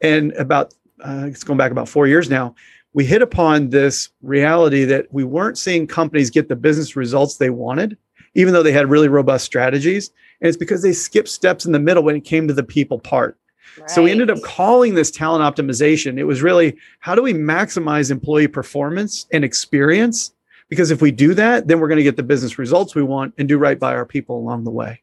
And 0.01 0.33
about, 0.33 0.75
uh, 1.01 1.27
it's 1.27 1.45
going 1.45 1.57
back 1.57 1.71
about 1.71 1.89
four 1.89 2.09
years 2.09 2.29
now, 2.29 2.55
we 2.95 3.05
hit 3.05 3.23
upon 3.23 3.71
this 3.71 4.09
reality 4.23 4.85
that 4.87 5.07
we 5.13 5.23
weren't 5.23 5.59
seeing 5.59 5.87
companies 5.87 6.31
get 6.31 6.49
the 6.49 6.57
business 6.57 6.97
results 6.97 7.37
they 7.37 7.51
wanted, 7.51 7.97
even 8.35 8.53
though 8.53 8.63
they 8.63 8.73
had 8.73 8.91
really 8.91 9.09
robust 9.09 9.45
strategies. 9.45 10.11
And 10.41 10.49
it's 10.49 10.57
because 10.57 10.83
they 10.83 10.93
skipped 10.93 11.29
steps 11.29 11.67
in 11.67 11.73
the 11.73 11.79
middle 11.79 12.03
when 12.03 12.17
it 12.17 12.25
came 12.25 12.49
to 12.49 12.55
the 12.55 12.63
people 12.63 12.99
part. 12.99 13.39
So 13.87 14.03
we 14.03 14.11
ended 14.11 14.31
up 14.31 14.43
calling 14.43 14.95
this 14.95 15.11
talent 15.11 15.43
optimization. 15.45 16.19
It 16.19 16.25
was 16.25 16.43
really 16.43 16.77
how 16.99 17.15
do 17.15 17.23
we 17.23 17.33
maximize 17.33 18.11
employee 18.11 18.49
performance 18.49 19.27
and 19.33 19.45
experience? 19.45 20.33
Because 20.69 20.91
if 20.91 21.01
we 21.01 21.11
do 21.11 21.33
that, 21.35 21.69
then 21.69 21.79
we're 21.79 21.89
going 21.89 21.99
to 21.99 22.05
get 22.05 22.17
the 22.17 22.23
business 22.23 22.59
results 22.59 22.95
we 22.95 23.03
want 23.03 23.35
and 23.39 23.49
do 23.49 23.57
right 23.57 23.79
by 23.79 23.95
our 23.95 24.05
people 24.05 24.37
along 24.37 24.65
the 24.65 24.71
way. 24.71 25.01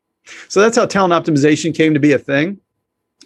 So 0.49 0.59
that's 0.59 0.75
how 0.75 0.85
talent 0.85 1.13
optimization 1.13 1.73
came 1.73 1.93
to 1.93 1.99
be 1.99 2.11
a 2.11 2.19
thing. 2.19 2.59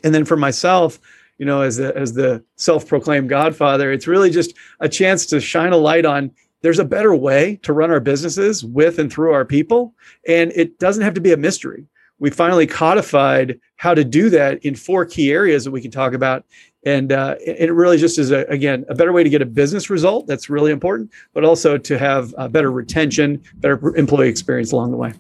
And 0.04 0.14
then 0.14 0.26
for 0.26 0.38
myself, 0.38 1.00
you 1.38 1.46
know, 1.46 1.62
as 1.62 1.78
the 1.78 1.96
as 1.98 2.14
the 2.14 2.44
self-proclaimed 2.56 3.30
godfather, 3.30 3.92
it's 3.92 4.08
really 4.08 4.30
just 4.30 4.54
a 4.82 4.90
chance 4.90 5.26
to 5.28 5.40
shine 5.40 5.72
a 5.72 5.78
light 5.78 6.06
on 6.06 6.32
there's 6.62 6.80
a 6.80 6.86
better 6.86 7.16
way 7.16 7.58
to 7.64 7.74
run 7.74 7.92
our 7.92 8.00
businesses 8.00 8.64
with 8.64 9.00
and 9.00 9.12
through 9.12 9.34
our 9.34 9.46
people 9.46 9.94
and 10.28 10.52
it 10.56 10.80
doesn't 10.80 11.04
have 11.04 11.14
to 11.14 11.22
be 11.22 11.32
a 11.32 11.38
mystery 11.38 11.88
we 12.20 12.30
finally 12.30 12.68
codified 12.68 13.60
how 13.78 13.94
to 13.94 14.04
do 14.04 14.30
that 14.30 14.64
in 14.66 14.76
four 14.76 15.06
key 15.06 15.32
areas 15.32 15.64
that 15.64 15.72
we 15.72 15.82
can 15.82 15.92
talk 15.92 16.14
about. 16.14 16.46
And 16.86 17.12
uh, 17.12 17.36
it 17.40 17.74
really 17.74 17.98
just 17.98 18.20
is, 18.20 18.32
a, 18.32 18.46
again, 18.46 18.86
a 18.88 18.96
better 18.96 19.12
way 19.12 19.24
to 19.24 19.30
get 19.30 19.42
a 19.42 19.46
business 19.46 19.90
result. 19.90 20.28
That's 20.28 20.50
really 20.50 20.72
important, 20.72 21.12
but 21.34 21.44
also 21.44 21.78
to 21.78 21.98
have 21.98 22.34
better 22.52 22.72
retention, 22.72 23.42
better 23.56 23.96
employee 23.96 24.30
experience 24.30 24.72
along 24.72 24.92
the 24.92 24.98
way. 24.98 25.14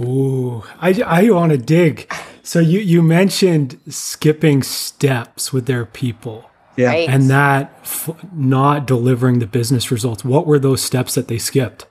Ooh, 0.00 0.64
I, 0.80 1.00
I 1.06 1.30
want 1.30 1.52
to 1.52 1.58
dig. 1.58 2.12
So 2.42 2.58
you, 2.58 2.80
you 2.80 3.02
mentioned 3.02 3.80
skipping 3.88 4.62
steps 4.62 5.52
with 5.52 5.66
their 5.66 5.86
people. 5.86 6.50
Yeah. 6.76 6.88
Right. 6.88 7.08
And 7.08 7.30
that 7.30 7.72
f- 7.82 8.10
not 8.32 8.86
delivering 8.86 9.38
the 9.38 9.46
business 9.46 9.90
results. 9.90 10.24
What 10.24 10.46
were 10.46 10.58
those 10.58 10.82
steps 10.82 11.14
that 11.14 11.28
they 11.28 11.38
skipped? 11.38 11.86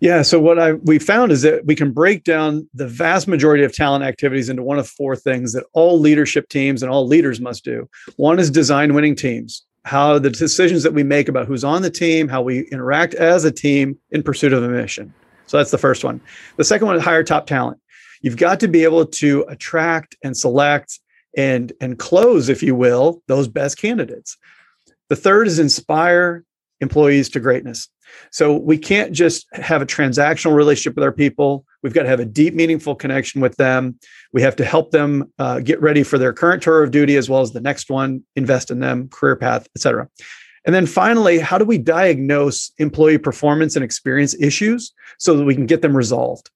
Yeah. 0.00 0.22
So 0.22 0.40
what 0.40 0.58
I 0.58 0.72
we 0.72 0.98
found 0.98 1.32
is 1.32 1.42
that 1.42 1.64
we 1.66 1.74
can 1.74 1.92
break 1.92 2.24
down 2.24 2.68
the 2.74 2.88
vast 2.88 3.28
majority 3.28 3.64
of 3.64 3.72
talent 3.72 4.04
activities 4.04 4.48
into 4.48 4.62
one 4.62 4.78
of 4.78 4.88
four 4.88 5.14
things 5.16 5.52
that 5.52 5.64
all 5.72 5.98
leadership 5.98 6.48
teams 6.48 6.82
and 6.82 6.90
all 6.90 7.06
leaders 7.06 7.40
must 7.40 7.64
do. 7.64 7.88
One 8.16 8.38
is 8.38 8.50
design 8.50 8.94
winning 8.94 9.14
teams. 9.14 9.64
How 9.84 10.18
the 10.18 10.30
decisions 10.30 10.82
that 10.82 10.94
we 10.94 11.02
make 11.02 11.28
about 11.28 11.46
who's 11.46 11.62
on 11.62 11.82
the 11.82 11.90
team, 11.90 12.26
how 12.26 12.42
we 12.42 12.60
interact 12.72 13.14
as 13.14 13.44
a 13.44 13.52
team 13.52 13.98
in 14.10 14.22
pursuit 14.22 14.52
of 14.52 14.62
a 14.62 14.68
mission. 14.68 15.12
So 15.46 15.58
that's 15.58 15.70
the 15.70 15.78
first 15.78 16.04
one. 16.04 16.20
The 16.56 16.64
second 16.64 16.86
one 16.86 16.96
is 16.96 17.02
hire 17.02 17.22
top 17.22 17.46
talent. 17.46 17.78
You've 18.22 18.38
got 18.38 18.60
to 18.60 18.68
be 18.68 18.84
able 18.84 19.04
to 19.04 19.44
attract 19.48 20.16
and 20.24 20.34
select 20.34 20.98
and 21.36 21.72
and 21.80 21.98
close, 21.98 22.48
if 22.48 22.62
you 22.62 22.74
will, 22.74 23.22
those 23.26 23.48
best 23.48 23.78
candidates. 23.78 24.36
The 25.08 25.16
third 25.16 25.46
is 25.46 25.58
inspire 25.58 26.44
employees 26.80 27.28
to 27.30 27.40
greatness. 27.40 27.88
So 28.30 28.56
we 28.56 28.78
can't 28.78 29.12
just 29.12 29.46
have 29.54 29.82
a 29.82 29.86
transactional 29.86 30.54
relationship 30.54 30.94
with 30.94 31.04
our 31.04 31.12
people. 31.12 31.64
We've 31.82 31.94
got 31.94 32.02
to 32.02 32.08
have 32.08 32.20
a 32.20 32.24
deep, 32.24 32.54
meaningful 32.54 32.94
connection 32.94 33.40
with 33.40 33.56
them. 33.56 33.98
We 34.32 34.42
have 34.42 34.56
to 34.56 34.64
help 34.64 34.90
them 34.90 35.32
uh, 35.38 35.60
get 35.60 35.80
ready 35.80 36.02
for 36.02 36.18
their 36.18 36.32
current 36.32 36.62
tour 36.62 36.82
of 36.82 36.90
duty 36.90 37.16
as 37.16 37.28
well 37.28 37.40
as 37.40 37.52
the 37.52 37.60
next 37.60 37.90
one, 37.90 38.22
invest 38.36 38.70
in 38.70 38.80
them, 38.80 39.08
career 39.08 39.36
path, 39.36 39.66
et 39.74 39.80
cetera. 39.80 40.08
And 40.64 40.74
then 40.74 40.86
finally, 40.86 41.38
how 41.38 41.58
do 41.58 41.64
we 41.64 41.78
diagnose 41.78 42.72
employee 42.78 43.18
performance 43.18 43.74
and 43.76 43.84
experience 43.84 44.34
issues 44.40 44.92
so 45.18 45.36
that 45.36 45.44
we 45.44 45.54
can 45.54 45.66
get 45.66 45.82
them 45.82 45.96
resolved? 45.96 46.50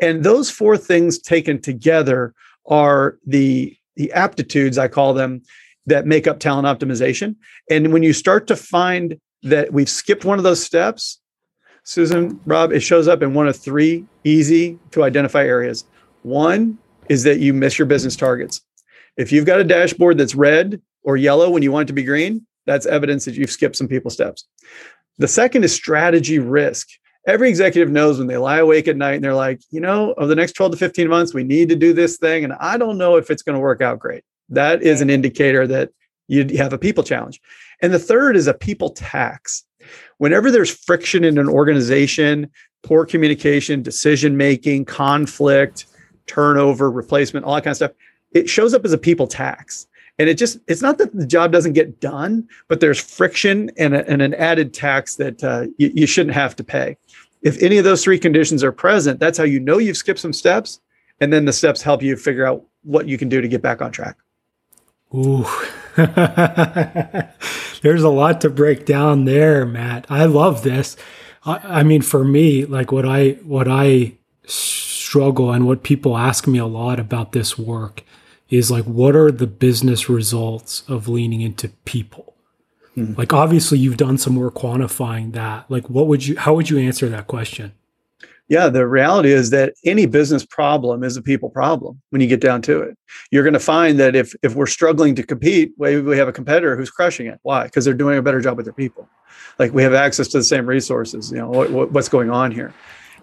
And 0.00 0.22
those 0.22 0.50
four 0.50 0.76
things 0.76 1.18
taken 1.18 1.60
together 1.60 2.34
are 2.66 3.18
the, 3.26 3.76
the 3.96 4.12
aptitudes, 4.12 4.78
I 4.78 4.88
call 4.88 5.14
them, 5.14 5.42
that 5.86 6.06
make 6.06 6.26
up 6.26 6.40
talent 6.40 6.66
optimization. 6.66 7.36
And 7.70 7.92
when 7.92 8.02
you 8.02 8.12
start 8.12 8.46
to 8.48 8.56
find 8.56 9.20
that 9.42 9.72
we've 9.72 9.88
skipped 9.88 10.24
one 10.24 10.38
of 10.38 10.44
those 10.44 10.64
steps, 10.64 11.20
Susan, 11.84 12.40
Rob, 12.46 12.72
it 12.72 12.80
shows 12.80 13.08
up 13.08 13.22
in 13.22 13.34
one 13.34 13.46
of 13.46 13.56
three 13.56 14.06
easy 14.24 14.78
to 14.92 15.04
identify 15.04 15.44
areas. 15.44 15.84
One 16.22 16.78
is 17.10 17.24
that 17.24 17.40
you 17.40 17.52
miss 17.52 17.78
your 17.78 17.86
business 17.86 18.16
targets. 18.16 18.62
If 19.18 19.30
you've 19.30 19.44
got 19.44 19.60
a 19.60 19.64
dashboard 19.64 20.16
that's 20.16 20.34
red 20.34 20.80
or 21.02 21.18
yellow 21.18 21.50
when 21.50 21.62
you 21.62 21.70
want 21.70 21.86
it 21.86 21.88
to 21.88 21.92
be 21.92 22.02
green, 22.02 22.46
that's 22.66 22.86
evidence 22.86 23.26
that 23.26 23.34
you've 23.34 23.50
skipped 23.50 23.76
some 23.76 23.88
people 23.88 24.10
steps. 24.10 24.46
The 25.18 25.28
second 25.28 25.64
is 25.64 25.74
strategy 25.74 26.38
risk. 26.38 26.88
Every 27.26 27.48
executive 27.48 27.90
knows 27.90 28.18
when 28.18 28.26
they 28.26 28.36
lie 28.36 28.58
awake 28.58 28.86
at 28.86 28.96
night 28.96 29.14
and 29.14 29.24
they're 29.24 29.34
like, 29.34 29.60
you 29.70 29.80
know, 29.80 30.14
over 30.14 30.26
the 30.26 30.34
next 30.34 30.52
12 30.52 30.72
to 30.72 30.78
15 30.78 31.08
months, 31.08 31.32
we 31.32 31.42
need 31.42 31.68
to 31.70 31.76
do 31.76 31.92
this 31.92 32.18
thing. 32.18 32.44
And 32.44 32.52
I 32.54 32.76
don't 32.76 32.98
know 32.98 33.16
if 33.16 33.30
it's 33.30 33.42
going 33.42 33.54
to 33.54 33.60
work 33.60 33.80
out 33.80 33.98
great. 33.98 34.24
That 34.50 34.82
is 34.82 35.00
an 35.00 35.08
indicator 35.08 35.66
that 35.66 35.90
you 36.28 36.46
have 36.58 36.72
a 36.72 36.78
people 36.78 37.02
challenge. 37.02 37.40
And 37.80 37.92
the 37.92 37.98
third 37.98 38.36
is 38.36 38.46
a 38.46 38.54
people 38.54 38.90
tax. 38.90 39.64
Whenever 40.18 40.50
there's 40.50 40.70
friction 40.70 41.24
in 41.24 41.38
an 41.38 41.48
organization, 41.48 42.50
poor 42.82 43.06
communication, 43.06 43.82
decision 43.82 44.36
making, 44.36 44.84
conflict, 44.84 45.86
turnover, 46.26 46.90
replacement, 46.90 47.46
all 47.46 47.54
that 47.54 47.64
kind 47.64 47.72
of 47.72 47.76
stuff, 47.76 47.92
it 48.32 48.50
shows 48.50 48.74
up 48.74 48.84
as 48.84 48.92
a 48.92 48.98
people 48.98 49.26
tax 49.26 49.86
and 50.18 50.28
it 50.28 50.34
just 50.34 50.58
it's 50.66 50.82
not 50.82 50.98
that 50.98 51.14
the 51.14 51.26
job 51.26 51.52
doesn't 51.52 51.72
get 51.72 52.00
done 52.00 52.46
but 52.68 52.80
there's 52.80 53.00
friction 53.00 53.70
and, 53.78 53.94
a, 53.94 54.08
and 54.08 54.22
an 54.22 54.34
added 54.34 54.72
tax 54.72 55.16
that 55.16 55.42
uh, 55.42 55.66
you, 55.78 55.90
you 55.94 56.06
shouldn't 56.06 56.34
have 56.34 56.54
to 56.56 56.64
pay 56.64 56.96
if 57.44 57.62
any 57.62 57.78
of 57.78 57.84
those 57.84 58.02
three 58.02 58.18
conditions 58.18 58.64
are 58.64 58.72
present 58.72 59.20
that's 59.20 59.38
how 59.38 59.44
you 59.44 59.60
know 59.60 59.78
you've 59.78 59.96
skipped 59.96 60.18
some 60.18 60.32
steps 60.32 60.80
and 61.20 61.32
then 61.32 61.44
the 61.44 61.52
steps 61.52 61.82
help 61.82 62.02
you 62.02 62.16
figure 62.16 62.46
out 62.46 62.64
what 62.82 63.06
you 63.06 63.16
can 63.16 63.28
do 63.28 63.40
to 63.40 63.48
get 63.48 63.62
back 63.62 63.80
on 63.80 63.92
track. 63.92 64.16
Ooh. 65.14 65.46
There's 67.82 68.02
a 68.02 68.08
lot 68.08 68.40
to 68.40 68.50
break 68.50 68.84
down 68.84 69.24
there 69.26 69.64
matt. 69.64 70.06
I 70.08 70.24
love 70.24 70.62
this. 70.62 70.96
I, 71.44 71.60
I 71.62 71.82
mean 71.82 72.02
for 72.02 72.24
me 72.24 72.64
like 72.64 72.90
what 72.90 73.06
i 73.06 73.30
what 73.44 73.68
i 73.68 74.14
struggle 74.46 75.52
and 75.52 75.66
what 75.66 75.82
people 75.82 76.16
ask 76.16 76.46
me 76.46 76.58
a 76.58 76.66
lot 76.66 76.98
about 76.98 77.32
this 77.32 77.56
work 77.56 78.02
is 78.48 78.70
like 78.70 78.84
what 78.84 79.14
are 79.14 79.30
the 79.30 79.46
business 79.46 80.08
results 80.08 80.82
of 80.88 81.08
leaning 81.08 81.40
into 81.40 81.68
people 81.84 82.33
mm-hmm. 82.96 83.14
like 83.18 83.32
obviously 83.32 83.78
you've 83.78 83.96
done 83.96 84.18
some 84.18 84.34
more 84.34 84.50
quantifying 84.50 85.32
that 85.32 85.70
like 85.70 85.88
what 85.88 86.06
would 86.06 86.26
you 86.26 86.36
how 86.38 86.54
would 86.54 86.68
you 86.70 86.78
answer 86.78 87.08
that 87.08 87.26
question 87.26 87.72
yeah 88.48 88.68
the 88.68 88.86
reality 88.86 89.32
is 89.32 89.50
that 89.50 89.74
any 89.84 90.06
business 90.06 90.44
problem 90.44 91.02
is 91.02 91.16
a 91.16 91.22
people 91.22 91.50
problem 91.50 92.00
when 92.10 92.20
you 92.20 92.26
get 92.26 92.40
down 92.40 92.62
to 92.62 92.80
it 92.80 92.96
you're 93.30 93.42
going 93.42 93.54
to 93.54 93.60
find 93.60 93.98
that 93.98 94.14
if 94.14 94.34
if 94.42 94.54
we're 94.54 94.66
struggling 94.66 95.14
to 95.14 95.22
compete 95.22 95.72
maybe 95.78 96.00
we 96.00 96.16
have 96.16 96.28
a 96.28 96.32
competitor 96.32 96.76
who's 96.76 96.90
crushing 96.90 97.26
it 97.26 97.38
why 97.42 97.64
because 97.64 97.84
they're 97.84 97.94
doing 97.94 98.18
a 98.18 98.22
better 98.22 98.40
job 98.40 98.56
with 98.56 98.66
their 98.66 98.72
people 98.72 99.08
like 99.58 99.72
we 99.72 99.82
have 99.82 99.94
access 99.94 100.28
to 100.28 100.38
the 100.38 100.44
same 100.44 100.66
resources 100.66 101.30
you 101.30 101.38
know 101.38 101.48
what, 101.48 101.70
what, 101.70 101.92
what's 101.92 102.08
going 102.08 102.30
on 102.30 102.50
here 102.50 102.72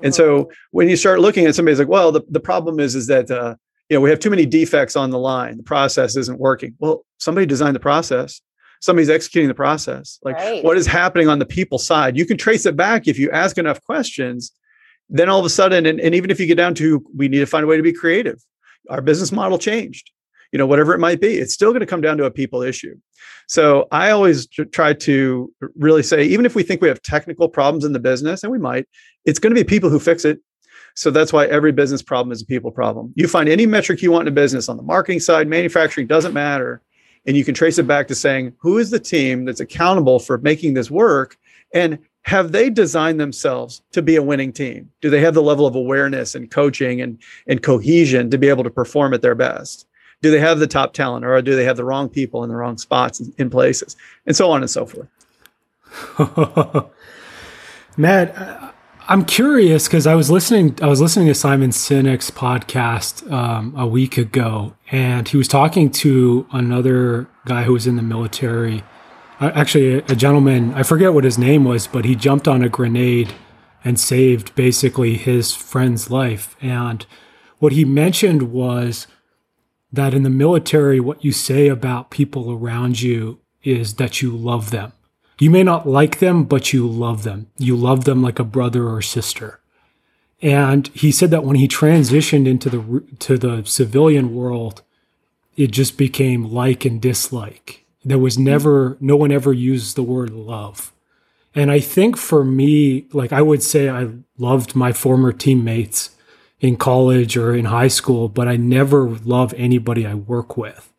and 0.04 0.16
so 0.16 0.50
when 0.72 0.90
you 0.90 0.96
start 0.96 1.20
looking 1.20 1.46
at 1.46 1.56
somebody's 1.56 1.80
like 1.80 1.88
well 1.88 2.12
the, 2.12 2.22
the 2.30 2.40
problem 2.40 2.80
is 2.80 2.96
is 2.96 3.08
that 3.08 3.30
uh, 3.30 3.56
you 3.92 3.98
know, 3.98 4.02
we 4.02 4.10
have 4.10 4.20
too 4.20 4.30
many 4.30 4.46
defects 4.46 4.96
on 4.96 5.10
the 5.10 5.20
line. 5.20 5.58
The 5.58 5.64
process 5.64 6.16
isn't 6.16 6.40
working. 6.40 6.76
Well, 6.80 7.06
somebody 7.18 7.46
designed 7.46 7.76
the 7.76 7.82
process. 7.82 8.40
Somebody's 8.82 9.10
executing 9.10 9.48
the 9.48 9.54
process. 9.54 10.20
Like 10.24 10.36
right. 10.36 10.64
what 10.64 10.78
is 10.78 10.86
happening 10.86 11.30
on 11.30 11.40
the 11.40 11.46
people 11.46 11.78
side? 11.78 12.18
You 12.18 12.26
can 12.26 12.38
trace 12.38 12.66
it 12.66 12.76
back 12.76 13.08
if 13.08 13.18
you 13.18 13.32
ask 13.32 13.58
enough 13.58 13.82
questions. 13.84 14.52
Then 15.10 15.30
all 15.30 15.40
of 15.40 15.46
a 15.46 15.50
sudden, 15.50 15.86
and, 15.86 16.00
and 16.00 16.14
even 16.14 16.30
if 16.30 16.40
you 16.40 16.46
get 16.46 16.56
down 16.56 16.76
to 16.76 17.04
we 17.16 17.28
need 17.28 17.40
to 17.40 17.46
find 17.46 17.64
a 17.64 17.68
way 17.68 17.78
to 17.78 17.84
be 17.84 17.94
creative, 17.94 18.44
our 18.90 19.02
business 19.02 19.32
model 19.32 19.58
changed. 19.58 20.12
You 20.52 20.58
know, 20.58 20.68
whatever 20.68 20.94
it 20.94 21.00
might 21.00 21.22
be, 21.22 21.36
it's 21.36 21.54
still 21.54 21.70
going 21.70 21.80
to 21.80 21.86
come 21.86 22.02
down 22.02 22.18
to 22.18 22.26
a 22.26 22.32
people 22.32 22.62
issue. 22.62 22.96
So 23.48 23.88
I 23.90 24.12
always 24.12 24.48
try 24.48 24.94
to 24.94 25.54
really 25.76 26.04
say, 26.04 26.26
even 26.26 26.46
if 26.46 26.56
we 26.56 26.64
think 26.64 26.82
we 26.82 26.90
have 26.90 27.02
technical 27.02 27.48
problems 27.48 27.86
in 27.86 27.94
the 27.94 28.00
business, 28.00 28.44
and 28.44 28.52
we 28.52 28.60
might, 28.60 28.86
it's 29.24 29.40
going 29.40 29.56
to 29.56 29.60
be 29.60 29.64
people 29.64 29.90
who 29.90 29.98
fix 29.98 30.26
it 30.26 30.42
so 30.96 31.12
that's 31.12 31.32
why 31.32 31.46
every 31.46 31.72
business 31.72 32.02
problem 32.02 32.32
is 32.32 32.42
a 32.42 32.46
people 32.46 32.72
problem. 32.72 33.14
You 33.16 33.28
find 33.28 33.48
any 33.48 33.66
metric 33.66 34.02
you 34.02 34.12
want 34.12 34.28
in 34.28 34.34
a 34.34 34.36
business 34.36 34.70
on 34.70 34.78
the 34.78 34.84
marketing 34.84 35.20
side, 35.20 35.48
manufacturing 35.48 36.08
doesn't 36.08 36.34
matter. 36.34 36.82
And 37.26 37.38
you 37.38 37.46
can 37.46 37.54
trace 37.54 37.78
it 37.78 37.88
back 37.88 38.08
to 38.08 38.16
saying, 38.16 38.54
who 38.58 38.78
is 38.78 38.90
the 38.90 39.00
team 39.00 39.46
that's 39.46 39.60
accountable 39.60 40.20
for 40.20 40.38
making 40.40 40.74
this 40.74 40.90
work? 40.90 41.38
And 41.74 42.00
have 42.24 42.52
they 42.52 42.70
designed 42.70 43.20
themselves 43.20 43.82
to 43.92 44.02
be 44.02 44.16
a 44.16 44.24
winning 44.24 44.54
team? 44.54 44.92
Do 45.02 45.10
they 45.10 45.22
have 45.22 45.34
the 45.34 45.42
level 45.42 45.66
of 45.66 45.76
awareness 45.76 46.36
and 46.36 46.50
coaching 46.50 47.02
and, 47.02 47.20
and 47.48 47.64
cohesion 47.64 48.30
to 48.32 48.38
be 48.38 48.50
able 48.50 48.64
to 48.64 48.70
perform 48.70 49.14
at 49.14 49.22
their 49.22 49.36
best? 49.36 49.88
Do 50.22 50.30
they 50.30 50.40
have 50.40 50.60
the 50.60 50.68
top 50.68 50.94
talent 50.94 51.26
or 51.26 51.42
do 51.42 51.56
they 51.56 51.64
have 51.64 51.78
the 51.78 51.86
wrong 51.86 52.08
people 52.08 52.44
in 52.44 52.50
the 52.50 52.56
wrong 52.56 52.78
spots 52.78 53.22
in 53.38 53.50
places? 53.50 53.96
And 54.28 54.36
so 54.36 54.52
on 54.52 54.62
and 54.62 54.70
so 54.70 54.86
forth. 54.86 55.08
Matt, 57.98 58.71
I'm 59.12 59.26
curious 59.26 59.90
because 59.90 60.08
I 60.08 60.16
was 60.16 60.32
listening. 60.32 60.80
I 60.82 60.88
was 60.88 61.02
listening 61.02 61.28
to 61.28 61.36
Simon 61.36 61.72
Sinek's 61.72 62.32
podcast 62.32 63.30
um, 63.30 63.76
a 63.78 63.86
week 63.86 64.18
ago, 64.18 64.74
and 64.90 65.28
he 65.28 65.36
was 65.36 65.50
talking 65.50 65.92
to 65.92 66.48
another 66.54 67.28
guy 67.46 67.64
who 67.64 67.74
was 67.74 67.86
in 67.86 67.98
the 67.98 68.04
military. 68.04 68.86
Uh, 69.42 69.52
actually, 69.54 69.96
a, 69.96 69.98
a 70.06 70.16
gentleman. 70.16 70.74
I 70.76 70.84
forget 70.84 71.14
what 71.14 71.26
his 71.26 71.38
name 71.38 71.66
was, 71.66 71.88
but 71.88 72.06
he 72.06 72.16
jumped 72.16 72.48
on 72.48 72.64
a 72.64 72.70
grenade 72.70 73.34
and 73.84 74.00
saved 74.00 74.56
basically 74.56 75.18
his 75.18 75.54
friend's 75.54 76.10
life. 76.10 76.56
And 76.62 77.06
what 77.60 77.74
he 77.74 77.84
mentioned 77.84 78.54
was 78.54 79.08
that 79.92 80.14
in 80.14 80.24
the 80.24 80.30
military, 80.30 81.02
what 81.02 81.26
you 81.26 81.34
say 81.34 81.68
about 81.68 82.12
people 82.12 82.50
around 82.50 83.02
you 83.02 83.42
is 83.62 83.96
that 83.96 84.22
you 84.22 84.32
love 84.32 84.72
them. 84.72 84.94
You 85.42 85.50
may 85.50 85.64
not 85.64 85.88
like 85.88 86.20
them, 86.20 86.44
but 86.44 86.72
you 86.72 86.88
love 86.88 87.24
them. 87.24 87.48
You 87.58 87.76
love 87.76 88.04
them 88.04 88.22
like 88.22 88.38
a 88.38 88.44
brother 88.44 88.88
or 88.88 89.02
sister. 89.02 89.60
And 90.40 90.88
he 90.90 91.12
said 91.12 91.32
that 91.32 91.44
when 91.44 91.56
he 91.56 91.68
transitioned 91.68 92.48
into 92.48 92.70
the 92.70 93.04
to 93.18 93.40
the 93.40 93.64
civilian 93.66 94.36
world, 94.36 94.84
it 95.58 95.72
just 95.72 95.98
became 95.98 96.46
like 96.46 96.86
and 96.86 97.02
dislike. 97.02 97.88
There 98.06 98.20
was 98.20 98.38
never 98.38 98.98
no 99.00 99.16
one 99.16 99.32
ever 99.32 99.52
used 99.52 99.96
the 99.96 100.04
word 100.04 100.30
love. 100.30 100.94
And 101.56 101.72
I 101.72 101.80
think 101.80 102.18
for 102.18 102.46
me, 102.46 103.08
like 103.12 103.34
I 103.34 103.42
would 103.42 103.64
say 103.64 103.90
I 103.90 104.10
loved 104.38 104.76
my 104.76 104.94
former 104.94 105.32
teammates 105.32 106.12
in 106.60 106.76
college 106.76 107.36
or 107.36 107.56
in 107.56 107.66
high 107.66 107.88
school, 107.88 108.30
but 108.30 108.48
I 108.48 108.58
never 108.58 109.10
love 109.10 109.56
anybody 109.58 110.06
I 110.06 110.14
work 110.14 110.56
with 110.56 110.94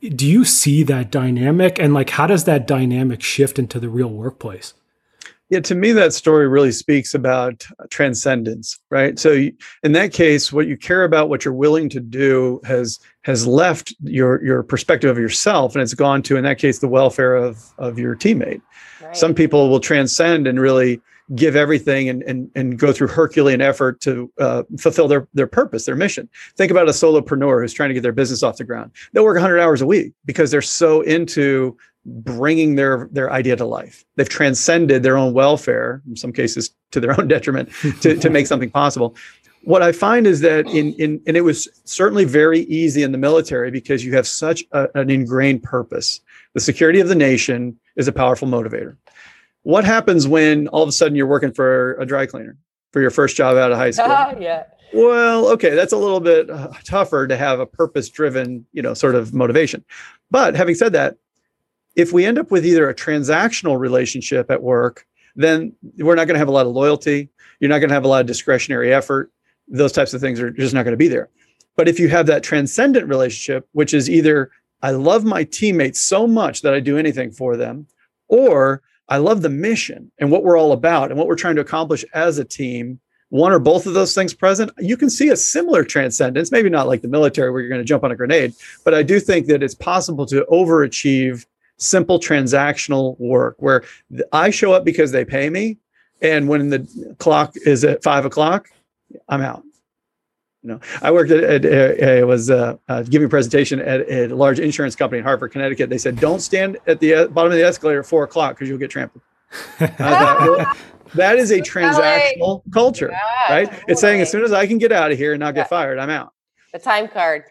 do 0.00 0.26
you 0.26 0.44
see 0.44 0.82
that 0.84 1.10
dynamic? 1.10 1.78
And 1.78 1.94
like 1.94 2.10
how 2.10 2.26
does 2.26 2.44
that 2.44 2.66
dynamic 2.66 3.22
shift 3.22 3.58
into 3.58 3.80
the 3.80 3.88
real 3.88 4.10
workplace? 4.10 4.74
Yeah 5.50 5.60
to 5.60 5.74
me 5.74 5.92
that 5.92 6.12
story 6.12 6.46
really 6.46 6.72
speaks 6.72 7.14
about 7.14 7.66
transcendence 7.88 8.78
right? 8.90 9.18
So 9.18 9.48
in 9.82 9.92
that 9.92 10.12
case 10.12 10.52
what 10.52 10.66
you 10.66 10.76
care 10.76 11.04
about 11.04 11.28
what 11.28 11.44
you're 11.44 11.54
willing 11.54 11.88
to 11.90 12.00
do 12.00 12.60
has 12.64 13.00
has 13.22 13.46
left 13.46 13.94
your 14.02 14.44
your 14.44 14.62
perspective 14.62 15.10
of 15.10 15.18
yourself 15.18 15.74
and 15.74 15.82
it's 15.82 15.94
gone 15.94 16.22
to 16.24 16.36
in 16.36 16.44
that 16.44 16.58
case 16.58 16.80
the 16.80 16.88
welfare 16.88 17.34
of 17.34 17.64
of 17.78 17.98
your 17.98 18.14
teammate. 18.14 18.60
Right. 19.00 19.16
some 19.16 19.34
people 19.34 19.70
will 19.70 19.80
transcend 19.80 20.46
and 20.46 20.60
really 20.60 21.00
give 21.34 21.56
everything 21.56 22.08
and, 22.08 22.22
and, 22.22 22.50
and 22.54 22.78
go 22.78 22.92
through 22.92 23.08
Herculean 23.08 23.60
effort 23.60 24.00
to 24.00 24.32
uh, 24.38 24.62
fulfill 24.78 25.08
their, 25.08 25.28
their 25.34 25.46
purpose, 25.46 25.84
their 25.84 25.96
mission. 25.96 26.28
Think 26.56 26.70
about 26.70 26.88
a 26.88 26.92
solopreneur 26.92 27.60
who's 27.60 27.72
trying 27.72 27.90
to 27.90 27.94
get 27.94 28.02
their 28.02 28.12
business 28.12 28.42
off 28.42 28.56
the 28.56 28.64
ground. 28.64 28.92
They'll 29.12 29.24
work 29.24 29.36
100 29.36 29.58
hours 29.58 29.82
a 29.82 29.86
week 29.86 30.14
because 30.24 30.50
they're 30.50 30.62
so 30.62 31.02
into 31.02 31.76
bringing 32.06 32.76
their, 32.76 33.08
their 33.12 33.30
idea 33.30 33.56
to 33.56 33.66
life. 33.66 34.04
They've 34.16 34.28
transcended 34.28 35.02
their 35.02 35.18
own 35.18 35.34
welfare, 35.34 36.02
in 36.08 36.16
some 36.16 36.32
cases 36.32 36.70
to 36.92 37.00
their 37.00 37.18
own 37.18 37.28
detriment, 37.28 37.70
to, 38.00 38.16
to 38.16 38.30
make 38.30 38.46
something 38.46 38.70
possible. 38.70 39.14
What 39.64 39.82
I 39.82 39.92
find 39.92 40.26
is 40.26 40.40
that 40.40 40.66
in, 40.68 40.94
in 40.94 41.20
and 41.26 41.36
it 41.36 41.42
was 41.42 41.68
certainly 41.84 42.24
very 42.24 42.60
easy 42.60 43.02
in 43.02 43.12
the 43.12 43.18
military 43.18 43.70
because 43.70 44.04
you 44.04 44.14
have 44.14 44.26
such 44.26 44.64
a, 44.72 44.88
an 44.94 45.10
ingrained 45.10 45.62
purpose. 45.62 46.20
The 46.54 46.60
security 46.60 47.00
of 47.00 47.08
the 47.08 47.14
nation 47.14 47.78
is 47.96 48.08
a 48.08 48.12
powerful 48.12 48.48
motivator 48.48 48.96
what 49.68 49.84
happens 49.84 50.26
when 50.26 50.66
all 50.68 50.82
of 50.82 50.88
a 50.88 50.92
sudden 50.92 51.14
you're 51.14 51.26
working 51.26 51.52
for 51.52 51.92
a 52.00 52.06
dry 52.06 52.24
cleaner 52.24 52.56
for 52.90 53.02
your 53.02 53.10
first 53.10 53.36
job 53.36 53.58
out 53.58 53.70
of 53.70 53.76
high 53.76 53.90
school? 53.90 54.06
yeah. 54.40 54.62
Well, 54.94 55.46
okay, 55.48 55.74
that's 55.74 55.92
a 55.92 55.96
little 55.98 56.20
bit 56.20 56.48
uh, 56.48 56.72
tougher 56.84 57.26
to 57.26 57.36
have 57.36 57.60
a 57.60 57.66
purpose-driven, 57.66 58.64
you 58.72 58.80
know, 58.80 58.94
sort 58.94 59.14
of 59.14 59.34
motivation. 59.34 59.84
But 60.30 60.54
having 60.54 60.74
said 60.74 60.94
that, 60.94 61.18
if 61.96 62.14
we 62.14 62.24
end 62.24 62.38
up 62.38 62.50
with 62.50 62.64
either 62.64 62.88
a 62.88 62.94
transactional 62.94 63.78
relationship 63.78 64.50
at 64.50 64.62
work, 64.62 65.06
then 65.36 65.74
we're 65.98 66.14
not 66.14 66.26
going 66.26 66.36
to 66.36 66.38
have 66.38 66.48
a 66.48 66.52
lot 66.52 66.64
of 66.64 66.72
loyalty. 66.72 67.28
You're 67.60 67.68
not 67.68 67.80
going 67.80 67.90
to 67.90 67.94
have 67.94 68.06
a 68.06 68.08
lot 68.08 68.22
of 68.22 68.26
discretionary 68.26 68.90
effort. 68.90 69.30
Those 69.68 69.92
types 69.92 70.14
of 70.14 70.22
things 70.22 70.40
are 70.40 70.50
just 70.50 70.72
not 70.72 70.84
going 70.84 70.92
to 70.92 70.96
be 70.96 71.08
there. 71.08 71.28
But 71.76 71.88
if 71.88 72.00
you 72.00 72.08
have 72.08 72.24
that 72.28 72.42
transcendent 72.42 73.06
relationship, 73.06 73.68
which 73.72 73.92
is 73.92 74.08
either 74.08 74.50
I 74.80 74.92
love 74.92 75.26
my 75.26 75.44
teammates 75.44 76.00
so 76.00 76.26
much 76.26 76.62
that 76.62 76.72
I 76.72 76.80
do 76.80 76.96
anything 76.96 77.32
for 77.32 77.54
them, 77.58 77.86
or 78.28 78.80
I 79.08 79.16
love 79.18 79.42
the 79.42 79.48
mission 79.48 80.10
and 80.18 80.30
what 80.30 80.44
we're 80.44 80.58
all 80.58 80.72
about 80.72 81.10
and 81.10 81.18
what 81.18 81.26
we're 81.26 81.36
trying 81.36 81.56
to 81.56 81.62
accomplish 81.62 82.04
as 82.14 82.38
a 82.38 82.44
team. 82.44 83.00
One 83.30 83.52
or 83.52 83.58
both 83.58 83.86
of 83.86 83.94
those 83.94 84.14
things 84.14 84.32
present, 84.32 84.70
you 84.78 84.96
can 84.96 85.10
see 85.10 85.28
a 85.28 85.36
similar 85.36 85.84
transcendence, 85.84 86.50
maybe 86.50 86.70
not 86.70 86.86
like 86.86 87.02
the 87.02 87.08
military 87.08 87.50
where 87.50 87.60
you're 87.60 87.68
going 87.68 87.80
to 87.80 87.84
jump 87.84 88.04
on 88.04 88.10
a 88.10 88.16
grenade, 88.16 88.54
but 88.84 88.94
I 88.94 89.02
do 89.02 89.20
think 89.20 89.46
that 89.48 89.62
it's 89.62 89.74
possible 89.74 90.24
to 90.26 90.46
overachieve 90.50 91.44
simple 91.76 92.18
transactional 92.18 93.18
work 93.20 93.56
where 93.58 93.84
I 94.32 94.50
show 94.50 94.72
up 94.72 94.84
because 94.84 95.12
they 95.12 95.24
pay 95.24 95.50
me 95.50 95.78
And 96.20 96.48
when 96.48 96.68
the 96.68 97.14
clock 97.18 97.54
is 97.64 97.84
at 97.84 98.02
five 98.02 98.24
o'clock, 98.24 98.68
I'm 99.28 99.40
out. 99.40 99.62
You 100.62 100.70
know, 100.70 100.80
I 101.02 101.12
worked 101.12 101.30
at, 101.30 101.64
at, 101.64 101.64
at 101.64 102.26
was 102.26 102.50
uh, 102.50 102.76
uh, 102.88 103.02
giving 103.04 103.26
a 103.26 103.28
presentation 103.28 103.78
at, 103.78 104.00
at, 104.00 104.32
a 104.32 104.34
large 104.34 104.58
insurance 104.58 104.96
company 104.96 105.20
in 105.20 105.24
Hartford, 105.24 105.52
Connecticut. 105.52 105.88
They 105.88 105.98
said, 105.98 106.18
"Don't 106.18 106.40
stand 106.40 106.78
at 106.88 106.98
the 106.98 107.14
uh, 107.14 107.26
bottom 107.28 107.52
of 107.52 107.58
the 107.58 107.64
escalator 107.64 108.00
at 108.00 108.06
four 108.06 108.24
o'clock 108.24 108.56
because 108.56 108.68
you'll 108.68 108.78
get 108.78 108.90
trampled." 108.90 109.22
thought, 109.78 110.76
that 111.14 111.38
is 111.38 111.52
a 111.52 111.60
transactional 111.60 112.62
culture, 112.72 113.10
yeah, 113.10 113.54
right? 113.54 113.64
Totally. 113.66 113.84
It's 113.88 114.00
saying 114.00 114.20
as 114.20 114.30
soon 114.30 114.42
as 114.42 114.52
I 114.52 114.66
can 114.66 114.78
get 114.78 114.90
out 114.90 115.12
of 115.12 115.16
here 115.16 115.32
and 115.32 115.40
not 115.40 115.54
get 115.54 115.68
fired, 115.68 115.98
I'm 115.98 116.10
out. 116.10 116.34
The 116.72 116.78
time 116.78 117.08
card 117.08 117.44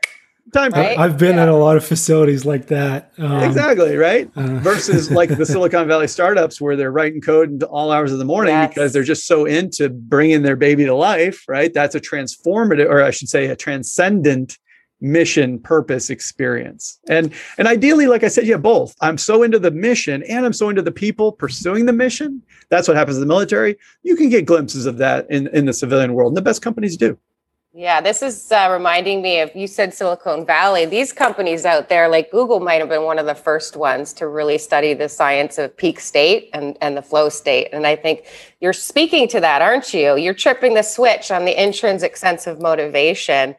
time 0.54 0.72
right? 0.72 0.98
I've 0.98 1.18
been 1.18 1.36
yeah. 1.36 1.44
at 1.44 1.50
a 1.50 1.56
lot 1.56 1.78
of 1.78 1.86
facilities 1.86 2.46
like 2.46 2.68
that. 2.68 3.12
Um, 3.18 3.44
exactly 3.44 3.96
right. 3.96 4.30
Uh, 4.36 4.48
Versus 4.60 5.12
like 5.12 5.30
the 5.30 5.46
Silicon 5.46 5.88
Valley 5.88 6.08
startups 6.08 6.60
where 6.62 6.76
they're 6.76 6.92
writing 6.92 7.22
code 7.22 7.50
into 7.50 7.68
all 7.68 7.92
hours 7.92 8.12
of 8.12 8.20
the 8.20 8.26
morning 8.26 8.54
yes. 8.54 8.70
because 8.70 8.94
they're 8.94 9.04
just 9.04 9.28
so 9.28 9.46
into 9.46 9.90
bringing 9.90 10.44
their 10.44 10.56
baby 10.56 10.86
to 10.86 10.96
life. 10.96 11.44
Right. 11.48 11.74
That's 11.74 11.96
a 11.96 12.00
transformative, 12.00 12.90
or 12.90 13.04
I 13.04 13.12
should 13.12 13.30
say, 13.30 13.48
a 13.48 13.56
transcendent 13.56 14.58
mission 15.00 15.60
purpose 15.60 16.10
experience 16.10 17.00
and 17.08 17.32
and 17.60 17.68
ideally 17.68 18.08
like 18.08 18.24
i 18.24 18.28
said 18.28 18.48
yeah 18.48 18.58
both 18.58 18.96
i'm 19.00 19.16
so 19.16 19.44
into 19.44 19.60
the 19.60 19.70
mission 19.70 20.24
and 20.24 20.44
i'm 20.44 20.54
so 20.54 20.70
into 20.70 20.82
the 20.82 20.92
people 20.92 21.32
pursuing 21.32 21.86
the 21.86 21.94
mission 21.94 22.42
that's 22.72 22.88
what 22.88 22.98
happens 22.98 23.16
in 23.16 23.22
the 23.22 23.28
military 23.28 23.78
you 24.02 24.16
can 24.16 24.28
get 24.28 24.46
glimpses 24.46 24.88
of 24.88 24.98
that 24.98 25.30
in 25.30 25.46
in 25.50 25.66
the 25.66 25.74
civilian 25.74 26.14
world 26.14 26.32
and 26.32 26.38
the 26.38 26.42
best 26.42 26.64
companies 26.64 26.98
do 26.98 27.16
yeah, 27.78 28.02
this 28.02 28.24
is 28.24 28.52
uh, 28.52 28.70
reminding 28.72 29.22
me 29.22 29.40
of 29.40 29.56
you 29.56 29.68
said 29.68 29.94
Silicon 29.94 30.48
Valley. 30.48 30.88
These 30.88 31.14
companies 31.14 31.64
out 31.64 31.90
there, 31.90 32.10
like 32.10 32.32
Google, 32.32 32.60
might 32.60 32.80
have 32.80 32.90
been 32.90 33.04
one 33.04 33.20
of 33.20 33.28
the 33.28 33.36
first 33.36 33.78
ones 33.78 34.14
to 34.14 34.28
really 34.28 34.58
study 34.58 34.96
the 34.96 35.08
science 35.08 35.60
of 35.60 35.78
peak 35.78 36.00
state 36.00 36.50
and, 36.54 36.76
and 36.82 36.98
the 36.98 37.04
flow 37.04 37.30
state. 37.30 37.70
And 37.72 37.86
I 37.86 37.96
think 37.96 38.26
you're 38.62 38.74
speaking 38.74 39.28
to 39.28 39.40
that, 39.42 39.62
aren't 39.62 39.94
you? 39.94 40.18
You're 40.18 40.34
tripping 40.34 40.74
the 40.74 40.82
switch 40.82 41.30
on 41.30 41.46
the 41.46 41.64
intrinsic 41.64 42.18
sense 42.18 42.48
of 42.48 42.60
motivation. 42.60 43.56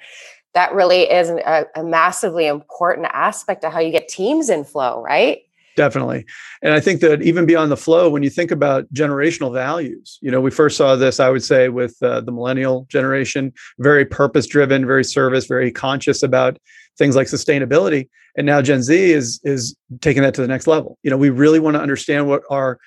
That 0.53 0.75
really 0.75 1.03
is 1.03 1.29
a, 1.31 1.67
a 1.77 1.85
massively 1.85 2.49
important 2.49 3.07
aspect 3.13 3.63
of 3.63 3.73
how 3.73 3.79
you 3.79 3.93
get 3.93 4.09
teams 4.09 4.51
in 4.51 4.65
flow, 4.65 5.01
right? 5.01 5.43
Definitely. 5.79 6.27
And 6.63 6.75
i 6.75 6.81
think 6.81 7.01
that 7.01 7.23
even 7.23 7.47
beyond 7.47 7.71
the 7.71 7.77
flow 7.77 8.11
when 8.11 8.23
you 8.23 8.31
think 8.31 8.51
about 8.51 8.93
generational 8.93 9.53
values 9.53 10.19
you 10.21 10.31
know 10.31 10.41
we 10.41 10.51
first 10.51 10.77
saw 10.77 10.97
this 10.97 11.21
i 11.21 11.31
would 11.31 11.45
say 11.45 11.69
with 11.69 11.97
uh, 12.03 12.21
the 12.21 12.33
millennial 12.33 12.87
generation 12.91 13.53
very 13.79 14.05
purpose 14.05 14.47
driven 14.47 14.85
very 14.85 15.05
service 15.05 15.47
very 15.47 15.71
conscious 15.71 16.23
about 16.23 16.59
things 16.99 17.15
like 17.17 17.29
sustainability. 17.29 18.09
And 18.37 18.45
now 18.47 18.61
gen 18.61 18.83
z 18.83 19.13
is 19.13 19.41
is 19.45 19.75
taking 20.01 20.23
that 20.23 20.35
to 20.35 20.43
the 20.43 20.49
next 20.49 20.67
level. 20.67 20.99
You 21.03 21.11
know 21.11 21.17
we 21.17 21.31
really 21.31 21.61
want 21.61 21.77
to 21.77 21.81
understand 21.81 22.29
what 22.29 22.43
our 22.51 22.79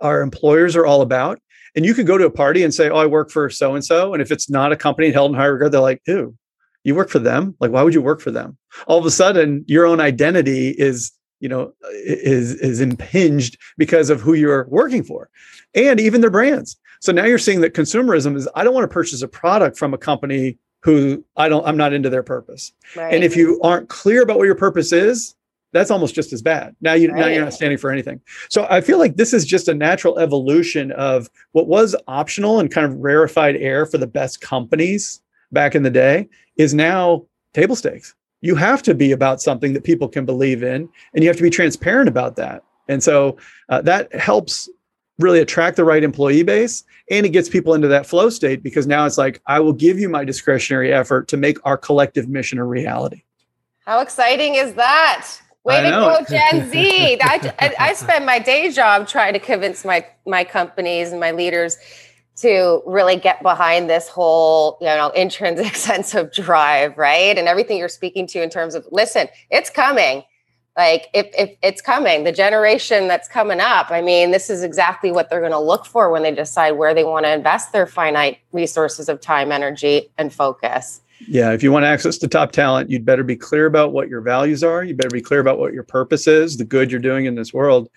our 0.00 0.22
employers 0.22 0.74
are 0.76 0.86
all 0.86 1.02
about. 1.02 1.38
And 1.76 1.84
you 1.86 1.94
could 1.94 2.06
go 2.06 2.18
to 2.18 2.24
a 2.24 2.30
party 2.30 2.64
and 2.64 2.74
say 2.74 2.88
oh 2.90 2.96
i 2.96 3.06
work 3.06 3.30
for 3.30 3.48
so 3.50 3.74
and 3.74 3.84
so 3.84 4.12
and 4.12 4.22
if 4.22 4.32
it's 4.32 4.50
not 4.50 4.72
a 4.72 4.76
company 4.76 5.10
held 5.10 5.30
in 5.30 5.36
high 5.36 5.46
regard 5.46 5.72
they're 5.72 5.80
like 5.80 6.02
ew 6.06 6.34
you 6.82 6.94
work 6.94 7.10
for 7.10 7.18
them? 7.18 7.54
Like 7.60 7.70
why 7.70 7.82
would 7.82 7.94
you 7.94 8.02
work 8.02 8.20
for 8.20 8.30
them? 8.30 8.56
All 8.86 8.98
of 8.98 9.04
a 9.04 9.10
sudden 9.10 9.64
your 9.68 9.86
own 9.86 10.00
identity 10.00 10.70
is 10.70 11.12
you 11.40 11.48
know 11.48 11.72
is 11.92 12.54
is 12.54 12.80
impinged 12.80 13.58
because 13.76 14.10
of 14.10 14.20
who 14.20 14.34
you're 14.34 14.66
working 14.68 15.02
for 15.02 15.28
and 15.74 15.98
even 15.98 16.20
their 16.20 16.30
brands. 16.30 16.76
So 17.00 17.12
now 17.12 17.24
you're 17.24 17.38
seeing 17.38 17.62
that 17.62 17.74
consumerism 17.74 18.36
is 18.36 18.48
i 18.54 18.62
don't 18.62 18.74
want 18.74 18.84
to 18.84 18.92
purchase 18.92 19.22
a 19.22 19.28
product 19.28 19.78
from 19.78 19.92
a 19.92 19.98
company 19.98 20.58
who 20.82 21.24
i 21.36 21.48
don't 21.48 21.66
i'm 21.66 21.76
not 21.76 21.92
into 21.92 22.10
their 22.10 22.22
purpose. 22.22 22.72
Right. 22.94 23.12
and 23.12 23.24
if 23.24 23.36
you 23.36 23.60
aren't 23.62 23.88
clear 23.88 24.22
about 24.22 24.38
what 24.38 24.44
your 24.44 24.54
purpose 24.54 24.92
is 24.92 25.34
that's 25.72 25.92
almost 25.92 26.16
just 26.16 26.32
as 26.32 26.42
bad. 26.42 26.74
Now 26.80 26.94
you 26.94 27.10
right. 27.10 27.20
now 27.20 27.26
you're 27.28 27.44
not 27.44 27.54
standing 27.54 27.78
for 27.78 27.90
anything. 27.90 28.20
So 28.48 28.66
i 28.70 28.80
feel 28.80 28.98
like 28.98 29.16
this 29.16 29.32
is 29.32 29.46
just 29.46 29.68
a 29.68 29.74
natural 29.74 30.18
evolution 30.18 30.92
of 30.92 31.30
what 31.52 31.66
was 31.66 31.96
optional 32.06 32.60
and 32.60 32.70
kind 32.70 32.86
of 32.86 32.98
rarefied 32.98 33.56
air 33.56 33.86
for 33.86 33.98
the 33.98 34.06
best 34.06 34.40
companies 34.40 35.22
back 35.52 35.74
in 35.74 35.82
the 35.82 35.90
day 35.90 36.28
is 36.56 36.74
now 36.74 37.24
table 37.54 37.74
stakes 37.74 38.14
you 38.40 38.54
have 38.54 38.82
to 38.82 38.94
be 38.94 39.12
about 39.12 39.40
something 39.40 39.72
that 39.74 39.84
people 39.84 40.08
can 40.08 40.24
believe 40.24 40.62
in 40.62 40.88
and 41.14 41.22
you 41.22 41.28
have 41.28 41.36
to 41.36 41.42
be 41.42 41.50
transparent 41.50 42.08
about 42.08 42.36
that. 42.36 42.62
And 42.88 43.02
so 43.02 43.36
uh, 43.68 43.82
that 43.82 44.14
helps 44.14 44.68
really 45.18 45.40
attract 45.40 45.76
the 45.76 45.84
right 45.84 46.02
employee 46.02 46.42
base 46.42 46.84
and 47.10 47.26
it 47.26 47.28
gets 47.30 47.48
people 47.48 47.74
into 47.74 47.88
that 47.88 48.06
flow 48.06 48.30
state 48.30 48.62
because 48.62 48.86
now 48.86 49.04
it's 49.04 49.18
like 49.18 49.42
i 49.46 49.60
will 49.60 49.74
give 49.74 49.98
you 49.98 50.08
my 50.08 50.24
discretionary 50.24 50.92
effort 50.92 51.28
to 51.28 51.36
make 51.36 51.58
our 51.64 51.76
collective 51.76 52.28
mission 52.28 52.58
a 52.58 52.64
reality. 52.64 53.22
How 53.84 54.00
exciting 54.00 54.54
is 54.54 54.74
that? 54.74 55.28
Way 55.62 55.82
to 55.82 55.90
go 55.90 56.24
gen 56.28 56.70
z. 56.70 57.18
I, 57.22 57.74
I 57.78 57.92
spend 57.92 58.24
my 58.24 58.38
day 58.38 58.70
job 58.72 59.06
trying 59.06 59.34
to 59.34 59.38
convince 59.38 59.84
my 59.84 60.06
my 60.26 60.42
companies 60.42 61.10
and 61.10 61.20
my 61.20 61.32
leaders 61.32 61.76
to 62.40 62.82
really 62.86 63.16
get 63.16 63.42
behind 63.42 63.88
this 63.88 64.08
whole 64.08 64.78
you 64.80 64.86
know 64.86 65.10
intrinsic 65.10 65.74
sense 65.88 66.14
of 66.14 66.32
drive 66.32 66.96
right? 66.96 67.36
And 67.38 67.48
everything 67.48 67.78
you're 67.78 67.88
speaking 67.88 68.26
to 68.28 68.42
in 68.42 68.50
terms 68.50 68.74
of 68.74 68.86
listen 68.90 69.28
it's 69.50 69.70
coming. 69.70 70.24
Like 70.76 71.08
if, 71.12 71.26
if 71.36 71.56
it's 71.62 71.82
coming 71.82 72.22
the 72.24 72.32
generation 72.32 73.08
that's 73.08 73.26
coming 73.26 73.60
up 73.60 73.90
i 73.90 74.00
mean 74.00 74.30
this 74.30 74.48
is 74.48 74.62
exactly 74.62 75.10
what 75.10 75.28
they're 75.28 75.40
going 75.40 75.50
to 75.52 75.58
look 75.58 75.84
for 75.84 76.10
when 76.10 76.22
they 76.22 76.32
decide 76.32 76.72
where 76.72 76.94
they 76.94 77.02
want 77.02 77.26
to 77.26 77.32
invest 77.32 77.72
their 77.72 77.86
finite 77.86 78.38
resources 78.52 79.08
of 79.08 79.20
time 79.20 79.50
energy 79.50 80.10
and 80.16 80.32
focus 80.32 81.00
yeah 81.26 81.52
if 81.52 81.62
you 81.62 81.70
want 81.70 81.84
access 81.84 82.18
to 82.18 82.28
top 82.28 82.52
talent 82.52 82.90
you'd 82.90 83.04
better 83.04 83.24
be 83.24 83.36
clear 83.36 83.66
about 83.66 83.92
what 83.92 84.08
your 84.08 84.20
values 84.20 84.64
are 84.64 84.84
you 84.84 84.94
better 84.94 85.10
be 85.10 85.20
clear 85.20 85.40
about 85.40 85.58
what 85.58 85.72
your 85.72 85.82
purpose 85.82 86.26
is 86.26 86.56
the 86.56 86.64
good 86.64 86.90
you're 86.90 87.00
doing 87.00 87.26
in 87.26 87.34
this 87.34 87.52
world 87.52 87.88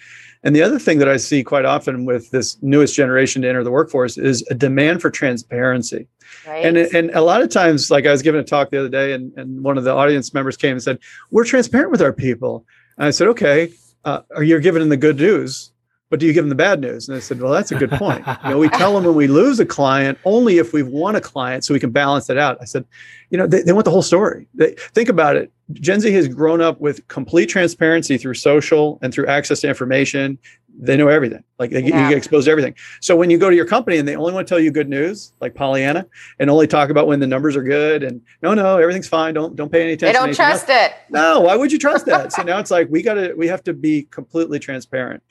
and 0.44 0.54
the 0.56 0.62
other 0.62 0.78
thing 0.78 1.00
that 1.00 1.08
I 1.08 1.18
see 1.18 1.42
quite 1.42 1.64
often 1.64 2.04
with 2.04 2.30
this 2.32 2.58
newest 2.62 2.96
generation 2.96 3.42
to 3.42 3.50
enter 3.50 3.64
the 3.64 3.72
workforce 3.72 4.18
is 4.18 4.46
a 4.50 4.54
demand 4.54 5.02
for 5.02 5.10
transparency. 5.10 6.08
Right. 6.46 6.66
And, 6.66 6.78
and 6.78 7.12
a 7.12 7.22
lot 7.22 7.42
of 7.42 7.50
times, 7.50 7.90
like 7.90 8.06
I 8.06 8.12
was 8.12 8.22
giving 8.22 8.42
a 8.42 8.44
talk 8.44 8.70
the 8.70 8.80
other 8.80 8.90
day, 8.90 9.14
and, 9.14 9.32
and 9.38 9.64
one 9.64 9.78
of 9.78 9.86
the 9.86 9.94
audience 9.94 10.34
members 10.34 10.58
came 10.58 10.74
and 10.74 10.84
said, 10.84 11.00
We're 11.32 11.46
transparent 11.46 11.92
with 11.92 12.02
our 12.02 12.12
people. 12.12 12.66
And 12.98 13.08
I 13.08 13.12
said, 13.12 13.28
Okay, 13.30 13.72
uh, 14.04 14.22
are 14.36 14.44
you 14.44 14.60
giving 14.60 14.82
them 14.82 14.90
the 14.90 14.98
good 14.98 15.18
news? 15.18 15.72
But 16.14 16.20
do 16.20 16.28
you 16.28 16.34
give 16.34 16.44
them 16.44 16.50
the 16.50 16.56
bad 16.56 16.80
news? 16.80 17.10
And 17.10 17.18
I 17.18 17.20
said, 17.20 17.42
Well, 17.42 17.52
that's 17.52 17.72
a 17.72 17.76
good 17.76 17.90
point. 17.90 18.24
you 18.44 18.52
know, 18.52 18.60
we 18.60 18.70
tell 18.78 18.94
them 18.94 19.04
when 19.04 19.16
we 19.16 19.26
lose 19.26 19.60
a 19.60 19.66
client 19.66 20.20
only 20.26 20.60
if 20.60 20.72
we've 20.72 20.86
won 20.86 21.16
a 21.16 21.20
client 21.20 21.66
so 21.66 21.74
we 21.74 21.80
can 21.80 21.90
balance 21.90 22.30
it 22.30 22.38
out. 22.38 22.60
I 22.62 22.66
said, 22.66 22.86
You 23.32 23.40
know, 23.40 23.48
they, 23.48 23.64
they 23.64 23.74
want 23.74 23.86
the 23.86 23.90
whole 23.90 24.04
story. 24.04 24.48
They, 24.54 24.76
think 24.94 25.10
about 25.10 25.38
it. 25.38 25.52
Gen 25.72 26.02
Z 26.02 26.14
has 26.14 26.28
grown 26.28 26.62
up 26.62 26.80
with 26.80 27.08
complete 27.08 27.48
transparency 27.48 28.20
through 28.20 28.36
social 28.36 29.00
and 29.02 29.12
through 29.12 29.26
access 29.26 29.62
to 29.62 29.68
information. 29.68 30.38
They 30.78 30.98
know 30.98 31.08
everything. 31.08 31.44
Like 31.58 31.72
they, 31.72 31.82
yeah. 31.82 32.04
you 32.04 32.10
get 32.10 32.18
exposed 32.18 32.46
to 32.46 32.52
everything. 32.52 32.76
So 33.02 33.16
when 33.16 33.32
you 33.32 33.40
go 33.40 33.50
to 33.50 33.56
your 33.56 33.66
company 33.66 33.98
and 33.98 34.08
they 34.08 34.16
only 34.16 34.34
want 34.34 34.48
to 34.48 34.52
tell 34.52 34.60
you 34.60 34.70
good 34.70 34.90
news, 34.90 35.34
like 35.42 35.56
Pollyanna, 35.56 36.06
and 36.38 36.48
only 36.48 36.68
talk 36.68 36.92
about 36.92 37.08
when 37.08 37.22
the 37.22 37.28
numbers 37.28 37.56
are 37.56 37.64
good 37.64 38.04
and 38.04 38.22
no, 38.44 38.54
no, 38.54 38.78
everything's 38.78 39.08
fine. 39.08 39.34
Don't 39.34 39.56
don't 39.56 39.72
pay 39.72 39.82
any 39.82 39.94
attention. 39.94 40.14
They 40.14 40.28
don't 40.28 40.36
trust 40.36 40.68
it. 40.70 40.94
No, 41.10 41.42
why 41.42 41.56
would 41.56 41.72
you 41.72 41.80
trust 41.80 42.06
that? 42.06 42.34
so 42.34 42.44
now 42.44 42.60
it's 42.60 42.70
like 42.70 42.88
we 42.92 43.02
got 43.02 43.16
to 43.16 43.34
we 43.34 43.48
have 43.48 43.64
to 43.64 43.74
be 43.74 44.04
completely 44.12 44.60
transparent. 44.60 45.24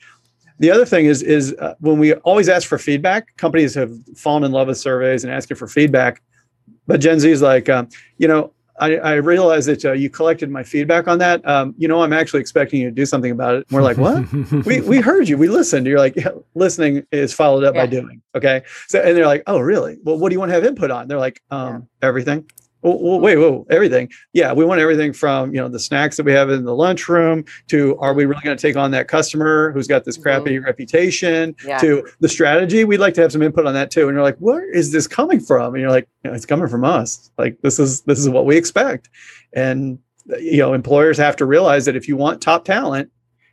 The 0.59 0.71
other 0.71 0.85
thing 0.85 1.05
is 1.05 1.21
is 1.21 1.53
uh, 1.59 1.75
when 1.79 1.99
we 1.99 2.13
always 2.15 2.49
ask 2.49 2.67
for 2.67 2.77
feedback, 2.77 3.35
companies 3.37 3.73
have 3.75 3.91
fallen 4.15 4.43
in 4.43 4.51
love 4.51 4.67
with 4.67 4.77
surveys 4.77 5.23
and 5.23 5.33
asking 5.33 5.57
for 5.57 5.67
feedback. 5.67 6.21
But 6.85 6.99
Gen 6.99 7.19
Z 7.19 7.29
is 7.29 7.41
like, 7.41 7.69
um, 7.69 7.89
you 8.17 8.27
know, 8.27 8.53
I, 8.79 8.97
I 8.97 9.13
realized 9.13 9.67
that 9.67 9.85
uh, 9.85 9.91
you 9.93 10.09
collected 10.09 10.49
my 10.49 10.63
feedback 10.63 11.07
on 11.07 11.19
that. 11.19 11.47
Um, 11.47 11.75
you 11.77 11.87
know, 11.87 12.01
I'm 12.01 12.11
actually 12.11 12.41
expecting 12.41 12.81
you 12.81 12.89
to 12.89 12.95
do 12.95 13.05
something 13.05 13.31
about 13.31 13.55
it. 13.55 13.65
And 13.69 13.75
we're 13.75 13.83
like, 13.83 13.97
what? 13.97 14.31
we, 14.65 14.81
we 14.81 14.99
heard 14.99 15.29
you. 15.29 15.37
We 15.37 15.47
listened. 15.47 15.85
You're 15.85 15.99
like, 15.99 16.15
yeah, 16.15 16.29
listening 16.55 17.05
is 17.11 17.33
followed 17.33 17.63
up 17.63 17.75
yeah. 17.75 17.83
by 17.83 17.87
doing. 17.87 18.21
Okay. 18.35 18.63
So, 18.87 18.99
and 18.99 19.15
they're 19.15 19.27
like, 19.27 19.43
oh, 19.47 19.59
really? 19.59 19.97
Well, 20.03 20.17
what 20.17 20.29
do 20.29 20.33
you 20.33 20.39
want 20.39 20.49
to 20.49 20.55
have 20.55 20.65
input 20.65 20.91
on? 20.91 21.07
They're 21.07 21.19
like, 21.19 21.41
um, 21.51 21.87
yeah. 22.01 22.07
everything 22.07 22.49
well, 22.83 23.19
wait, 23.19 23.37
whoa, 23.37 23.65
everything. 23.69 24.11
Yeah, 24.33 24.53
we 24.53 24.65
want 24.65 24.81
everything 24.81 25.13
from 25.13 25.53
you 25.53 25.61
know 25.61 25.69
the 25.69 25.79
snacks 25.79 26.17
that 26.17 26.25
we 26.25 26.33
have 26.33 26.49
in 26.49 26.65
the 26.65 26.75
lunchroom 26.75 27.45
to 27.67 27.97
are 27.97 28.13
we 28.13 28.25
really 28.25 28.41
going 28.43 28.57
to 28.57 28.61
take 28.61 28.75
on 28.75 28.91
that 28.91 29.07
customer 29.07 29.71
who's 29.71 29.87
got 29.87 30.03
this 30.03 30.17
crappy 30.17 30.55
mm-hmm. 30.55 30.65
reputation 30.65 31.55
yeah. 31.65 31.77
to 31.79 32.07
the 32.19 32.29
strategy. 32.29 32.83
We'd 32.83 32.97
like 32.97 33.13
to 33.15 33.21
have 33.21 33.31
some 33.31 33.41
input 33.41 33.65
on 33.65 33.73
that 33.73 33.89
too. 33.89 34.07
And 34.07 34.15
you're 34.15 34.23
like, 34.23 34.37
where 34.37 34.69
is 34.69 34.91
this 34.91 35.07
coming 35.07 35.39
from? 35.39 35.73
And 35.73 35.81
you're 35.81 35.91
like, 35.91 36.07
you 36.23 36.29
know, 36.29 36.35
it's 36.35 36.45
coming 36.45 36.67
from 36.67 36.83
us. 36.83 37.31
Like 37.37 37.61
this 37.61 37.79
is 37.79 38.01
this 38.01 38.19
is 38.19 38.29
what 38.29 38.45
we 38.45 38.57
expect. 38.57 39.09
And 39.53 39.99
you 40.39 40.57
know, 40.57 40.73
employers 40.73 41.17
have 41.17 41.35
to 41.37 41.45
realize 41.45 41.85
that 41.85 41.95
if 41.95 42.07
you 42.07 42.17
want 42.17 42.41
top 42.41 42.65
talent, 42.65 43.09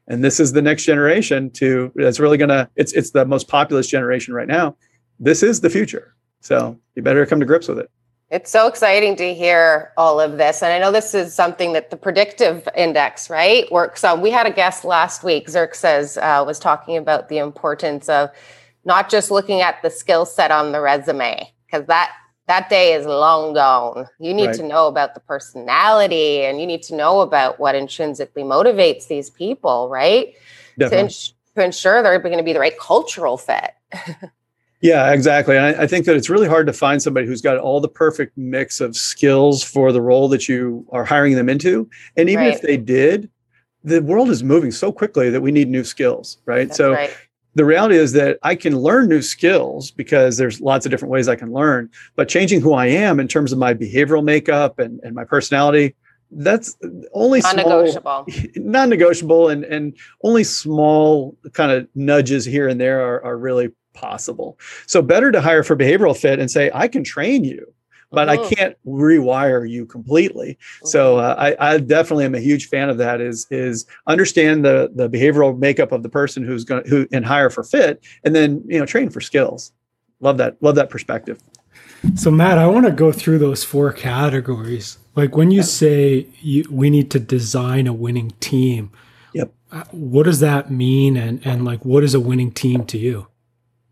and 0.08 0.24
this 0.24 0.40
is 0.40 0.52
the 0.52 0.62
next 0.62 0.84
generation 0.84 1.50
to 1.50 1.92
that's 1.94 2.18
really 2.18 2.36
going 2.36 2.48
to 2.48 2.68
it's 2.74 2.92
it's 2.92 3.12
the 3.12 3.24
most 3.24 3.48
populous 3.48 3.86
generation 3.86 4.34
right 4.34 4.48
now. 4.48 4.76
This 5.18 5.42
is 5.42 5.60
the 5.60 5.70
future. 5.70 6.16
So 6.40 6.78
you 6.94 7.02
better 7.02 7.24
come 7.26 7.40
to 7.40 7.46
grips 7.46 7.68
with 7.68 7.78
it. 7.78 7.90
It's 8.30 8.48
so 8.48 8.68
exciting 8.68 9.16
to 9.16 9.34
hear 9.34 9.92
all 9.96 10.20
of 10.20 10.38
this. 10.38 10.62
And 10.62 10.72
I 10.72 10.78
know 10.78 10.92
this 10.92 11.14
is 11.14 11.34
something 11.34 11.72
that 11.72 11.90
the 11.90 11.96
predictive 11.96 12.68
index, 12.76 13.28
right, 13.28 13.70
works 13.72 14.04
on. 14.04 14.20
We 14.20 14.30
had 14.30 14.46
a 14.46 14.52
guest 14.52 14.84
last 14.84 15.24
week, 15.24 15.48
Xerxes, 15.48 16.16
uh, 16.16 16.44
was 16.46 16.60
talking 16.60 16.96
about 16.96 17.28
the 17.28 17.38
importance 17.38 18.08
of 18.08 18.30
not 18.84 19.10
just 19.10 19.32
looking 19.32 19.62
at 19.62 19.82
the 19.82 19.90
skill 19.90 20.24
set 20.24 20.52
on 20.52 20.70
the 20.70 20.80
resume, 20.80 21.52
because 21.66 21.86
that 21.86 22.12
that 22.46 22.68
day 22.68 22.94
is 22.94 23.04
long 23.06 23.54
gone. 23.54 24.06
You 24.18 24.32
need 24.32 24.46
right. 24.46 24.56
to 24.56 24.62
know 24.64 24.86
about 24.86 25.14
the 25.14 25.20
personality 25.20 26.42
and 26.42 26.60
you 26.60 26.66
need 26.66 26.82
to 26.84 26.96
know 26.96 27.20
about 27.20 27.60
what 27.60 27.74
intrinsically 27.76 28.42
motivates 28.42 29.06
these 29.06 29.30
people, 29.30 29.88
right? 29.88 30.34
To, 30.80 30.98
ins- 30.98 31.34
to 31.54 31.64
ensure 31.64 32.02
they're 32.02 32.18
going 32.18 32.38
to 32.38 32.42
be 32.42 32.52
the 32.52 32.58
right 32.58 32.78
cultural 32.78 33.36
fit. 33.36 33.72
Yeah, 34.80 35.12
exactly. 35.12 35.56
And 35.56 35.66
I, 35.66 35.82
I, 35.82 35.86
think 35.86 36.06
that 36.06 36.16
it's 36.16 36.30
really 36.30 36.48
hard 36.48 36.66
to 36.66 36.72
find 36.72 37.02
somebody 37.02 37.26
who's 37.26 37.42
got 37.42 37.58
all 37.58 37.80
the 37.80 37.88
perfect 37.88 38.36
mix 38.38 38.80
of 38.80 38.96
skills 38.96 39.62
for 39.62 39.92
the 39.92 40.00
role 40.00 40.26
that 40.28 40.48
you 40.48 40.86
are 40.90 41.04
hiring 41.04 41.34
them 41.34 41.50
into. 41.50 41.88
And 42.16 42.30
even 42.30 42.46
right. 42.46 42.54
if 42.54 42.62
they 42.62 42.78
did, 42.78 43.28
the 43.84 44.00
world 44.02 44.30
is 44.30 44.42
moving 44.42 44.70
so 44.70 44.90
quickly 44.90 45.28
that 45.30 45.42
we 45.42 45.52
need 45.52 45.68
new 45.68 45.84
skills, 45.84 46.38
right? 46.46 46.68
That's 46.68 46.78
so 46.78 46.92
right. 46.92 47.14
the 47.54 47.64
reality 47.64 47.96
is 47.96 48.12
that 48.12 48.38
I 48.42 48.54
can 48.54 48.78
learn 48.78 49.08
new 49.08 49.20
skills 49.20 49.90
because 49.90 50.38
there's 50.38 50.62
lots 50.62 50.86
of 50.86 50.90
different 50.90 51.12
ways 51.12 51.28
I 51.28 51.36
can 51.36 51.52
learn, 51.52 51.90
but 52.16 52.28
changing 52.28 52.62
who 52.62 52.72
I 52.72 52.86
am 52.86 53.20
in 53.20 53.28
terms 53.28 53.52
of 53.52 53.58
my 53.58 53.74
behavioral 53.74 54.24
makeup 54.24 54.78
and, 54.78 54.98
and 55.02 55.14
my 55.14 55.24
personality, 55.24 55.94
that's 56.30 56.76
only 57.12 57.40
non-negotiable 57.40 58.24
small, 58.28 58.52
non-negotiable 58.54 59.48
and 59.48 59.64
and 59.64 59.96
only 60.22 60.44
small 60.44 61.36
kind 61.54 61.72
of 61.72 61.88
nudges 61.96 62.44
here 62.44 62.68
and 62.68 62.80
there 62.80 63.00
are, 63.00 63.24
are 63.24 63.36
really 63.36 63.70
possible. 63.92 64.58
So 64.86 65.02
better 65.02 65.32
to 65.32 65.40
hire 65.40 65.62
for 65.62 65.76
behavioral 65.76 66.16
fit 66.16 66.38
and 66.38 66.50
say 66.50 66.70
i 66.74 66.88
can 66.88 67.04
train 67.04 67.44
you 67.44 67.72
but 68.12 68.28
i 68.28 68.36
can't 68.48 68.76
rewire 68.86 69.68
you 69.68 69.86
completely. 69.86 70.58
So 70.84 71.18
uh, 71.18 71.34
I, 71.38 71.74
I 71.74 71.78
definitely 71.78 72.24
am 72.24 72.34
a 72.34 72.40
huge 72.40 72.68
fan 72.68 72.90
of 72.90 72.98
that 72.98 73.20
is 73.20 73.46
is 73.50 73.86
understand 74.06 74.64
the 74.64 74.90
the 74.94 75.08
behavioral 75.08 75.58
makeup 75.58 75.92
of 75.92 76.02
the 76.02 76.08
person 76.08 76.44
who's 76.44 76.64
going 76.64 76.82
to 76.84 76.90
who 76.90 77.06
and 77.12 77.24
hire 77.24 77.50
for 77.50 77.62
fit 77.62 78.04
and 78.24 78.34
then 78.34 78.62
you 78.66 78.78
know 78.78 78.86
train 78.86 79.10
for 79.10 79.20
skills. 79.20 79.72
Love 80.20 80.38
that 80.38 80.56
love 80.60 80.74
that 80.74 80.90
perspective. 80.90 81.40
So 82.16 82.30
matt 82.30 82.58
i 82.58 82.66
want 82.66 82.86
to 82.86 82.92
go 82.92 83.12
through 83.12 83.38
those 83.38 83.64
four 83.64 83.92
categories. 83.92 84.98
Like 85.16 85.36
when 85.36 85.50
you 85.50 85.62
say 85.62 86.26
you, 86.40 86.64
we 86.70 86.90
need 86.90 87.10
to 87.12 87.20
design 87.20 87.86
a 87.86 87.92
winning 87.92 88.32
team, 88.40 88.90
yep. 89.34 89.52
Uh, 89.72 89.84
what 89.92 90.24
does 90.24 90.40
that 90.40 90.70
mean? 90.70 91.16
And, 91.16 91.44
and 91.46 91.64
like, 91.64 91.84
what 91.84 92.02
is 92.02 92.12
a 92.12 92.20
winning 92.20 92.50
team 92.50 92.84
to 92.86 92.98
you? 92.98 93.28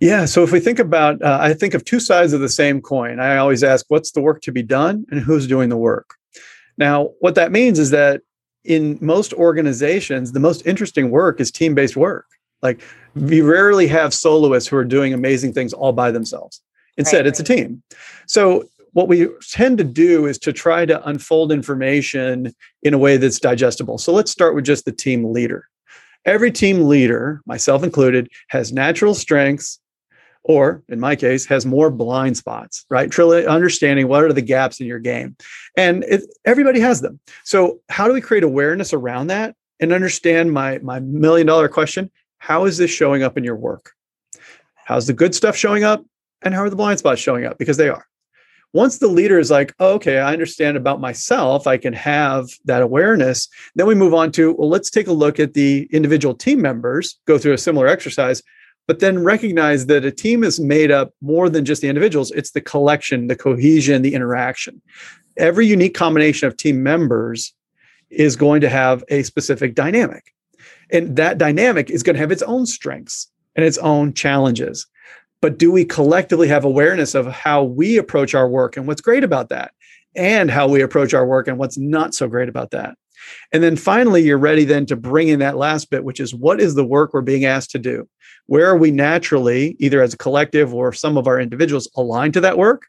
Yeah. 0.00 0.26
So 0.26 0.44
if 0.44 0.52
we 0.52 0.60
think 0.60 0.78
about, 0.78 1.20
uh, 1.22 1.38
I 1.40 1.54
think 1.54 1.74
of 1.74 1.84
two 1.84 2.00
sides 2.00 2.32
of 2.32 2.40
the 2.40 2.48
same 2.48 2.80
coin. 2.80 3.18
I 3.18 3.36
always 3.36 3.64
ask, 3.64 3.84
what's 3.88 4.12
the 4.12 4.20
work 4.20 4.42
to 4.42 4.52
be 4.52 4.62
done 4.62 5.04
and 5.10 5.20
who's 5.20 5.46
doing 5.46 5.68
the 5.68 5.76
work? 5.76 6.14
Now, 6.76 7.10
what 7.18 7.34
that 7.34 7.50
means 7.50 7.78
is 7.78 7.90
that 7.90 8.22
in 8.64 8.98
most 9.00 9.32
organizations, 9.32 10.32
the 10.32 10.40
most 10.40 10.64
interesting 10.66 11.10
work 11.10 11.40
is 11.40 11.50
team 11.50 11.74
based 11.74 11.96
work. 11.96 12.26
Like 12.62 12.80
we 13.14 13.40
rarely 13.40 13.88
have 13.88 14.14
soloists 14.14 14.68
who 14.68 14.76
are 14.76 14.84
doing 14.84 15.12
amazing 15.12 15.52
things 15.52 15.72
all 15.72 15.92
by 15.92 16.10
themselves. 16.10 16.60
Instead, 16.96 17.18
right, 17.18 17.26
it's 17.26 17.40
right. 17.40 17.50
a 17.50 17.56
team. 17.56 17.82
So 18.26 18.68
what 18.92 19.08
we 19.08 19.28
tend 19.50 19.78
to 19.78 19.84
do 19.84 20.26
is 20.26 20.38
to 20.38 20.52
try 20.52 20.84
to 20.86 21.06
unfold 21.08 21.52
information 21.52 22.54
in 22.82 22.94
a 22.94 22.98
way 22.98 23.16
that's 23.16 23.38
digestible. 23.38 23.98
So 23.98 24.12
let's 24.12 24.30
start 24.30 24.54
with 24.54 24.64
just 24.64 24.84
the 24.84 24.92
team 24.92 25.32
leader. 25.32 25.68
Every 26.24 26.50
team 26.50 26.88
leader, 26.88 27.40
myself 27.46 27.82
included, 27.82 28.28
has 28.48 28.72
natural 28.72 29.14
strengths, 29.14 29.80
or 30.48 30.82
in 30.88 30.98
my 30.98 31.14
case, 31.14 31.46
has 31.46 31.64
more 31.64 31.90
blind 31.90 32.36
spots, 32.36 32.84
right? 32.90 33.10
Truly 33.10 33.46
understanding 33.46 34.08
what 34.08 34.24
are 34.24 34.32
the 34.32 34.42
gaps 34.42 34.80
in 34.80 34.86
your 34.86 34.98
game. 34.98 35.36
And 35.76 36.02
it, 36.04 36.22
everybody 36.44 36.80
has 36.80 37.02
them. 37.02 37.20
So, 37.44 37.80
how 37.90 38.08
do 38.08 38.14
we 38.14 38.20
create 38.20 38.42
awareness 38.42 38.92
around 38.92 39.28
that 39.28 39.54
and 39.78 39.92
understand 39.92 40.52
my, 40.52 40.78
my 40.78 40.98
million 41.00 41.46
dollar 41.46 41.68
question? 41.68 42.10
How 42.38 42.64
is 42.64 42.78
this 42.78 42.90
showing 42.90 43.22
up 43.22 43.36
in 43.36 43.44
your 43.44 43.56
work? 43.56 43.92
How's 44.74 45.06
the 45.06 45.12
good 45.12 45.34
stuff 45.34 45.54
showing 45.54 45.84
up? 45.84 46.04
And 46.42 46.54
how 46.54 46.62
are 46.62 46.70
the 46.70 46.76
blind 46.76 46.98
spots 46.98 47.20
showing 47.20 47.44
up? 47.44 47.58
Because 47.58 47.76
they 47.76 47.88
are 47.88 48.06
once 48.74 48.98
the 48.98 49.08
leader 49.08 49.38
is 49.38 49.50
like 49.50 49.74
oh, 49.80 49.94
okay 49.94 50.18
i 50.18 50.32
understand 50.32 50.76
about 50.76 51.00
myself 51.00 51.66
i 51.66 51.78
can 51.78 51.94
have 51.94 52.46
that 52.66 52.82
awareness 52.82 53.48
then 53.76 53.86
we 53.86 53.94
move 53.94 54.12
on 54.12 54.30
to 54.30 54.52
well 54.58 54.68
let's 54.68 54.90
take 54.90 55.06
a 55.06 55.12
look 55.12 55.40
at 55.40 55.54
the 55.54 55.88
individual 55.90 56.34
team 56.34 56.60
members 56.60 57.18
go 57.26 57.38
through 57.38 57.54
a 57.54 57.58
similar 57.58 57.86
exercise 57.86 58.42
but 58.88 59.00
then 59.00 59.22
recognize 59.22 59.86
that 59.86 60.06
a 60.06 60.10
team 60.10 60.42
is 60.42 60.58
made 60.58 60.90
up 60.90 61.12
more 61.20 61.50
than 61.50 61.66
just 61.66 61.82
the 61.82 61.88
individuals. 61.88 62.32
It's 62.32 62.52
the 62.52 62.62
collection 62.62 63.28
the 63.28 63.36
cohesion 63.36 64.02
the 64.02 64.14
interaction. 64.14 64.80
Every 65.36 65.66
unique 65.66 65.94
combination 65.94 66.48
of 66.48 66.56
team 66.56 66.82
members 66.82 67.52
is 68.10 68.34
going 68.34 68.62
to 68.62 68.68
have 68.68 69.04
a 69.10 69.22
specific 69.22 69.74
dynamic. 69.74 70.34
And 70.90 71.16
that 71.16 71.36
dynamic 71.36 71.90
is 71.90 72.02
going 72.02 72.14
to 72.14 72.20
have 72.20 72.32
its 72.32 72.42
own 72.42 72.64
strengths 72.64 73.30
and 73.54 73.64
its 73.64 73.76
own 73.78 74.14
challenges. 74.14 74.86
But 75.42 75.58
do 75.58 75.70
we 75.70 75.84
collectively 75.84 76.48
have 76.48 76.64
awareness 76.64 77.14
of 77.14 77.26
how 77.26 77.62
we 77.62 77.98
approach 77.98 78.34
our 78.34 78.48
work 78.48 78.76
and 78.76 78.88
what's 78.88 79.02
great 79.02 79.22
about 79.22 79.50
that? 79.50 79.72
And 80.16 80.50
how 80.50 80.66
we 80.66 80.80
approach 80.80 81.12
our 81.12 81.26
work 81.26 81.46
and 81.46 81.58
what's 81.58 81.76
not 81.76 82.14
so 82.14 82.26
great 82.26 82.48
about 82.48 82.70
that? 82.70 82.96
And 83.52 83.62
then 83.62 83.76
finally 83.76 84.22
you're 84.22 84.38
ready 84.38 84.64
then 84.64 84.86
to 84.86 84.96
bring 84.96 85.28
in 85.28 85.40
that 85.40 85.56
last 85.56 85.90
bit 85.90 86.04
which 86.04 86.20
is 86.20 86.34
what 86.34 86.60
is 86.60 86.74
the 86.74 86.84
work 86.84 87.12
we're 87.12 87.20
being 87.20 87.44
asked 87.44 87.70
to 87.72 87.78
do 87.78 88.08
where 88.48 88.66
are 88.66 88.76
we 88.76 88.90
naturally 88.90 89.76
either 89.78 90.02
as 90.02 90.12
a 90.12 90.18
collective 90.18 90.74
or 90.74 90.92
some 90.92 91.16
of 91.16 91.26
our 91.26 91.40
individuals 91.40 91.88
aligned 91.96 92.34
to 92.34 92.40
that 92.40 92.58
work 92.58 92.86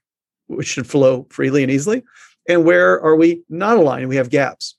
which 0.47 0.67
should 0.67 0.87
flow 0.87 1.25
freely 1.29 1.63
and 1.63 1.71
easily 1.71 2.03
and 2.49 2.65
where 2.65 2.99
are 3.01 3.15
we 3.15 3.43
not 3.49 3.77
aligned 3.77 4.09
we 4.09 4.15
have 4.15 4.29
gaps 4.29 4.75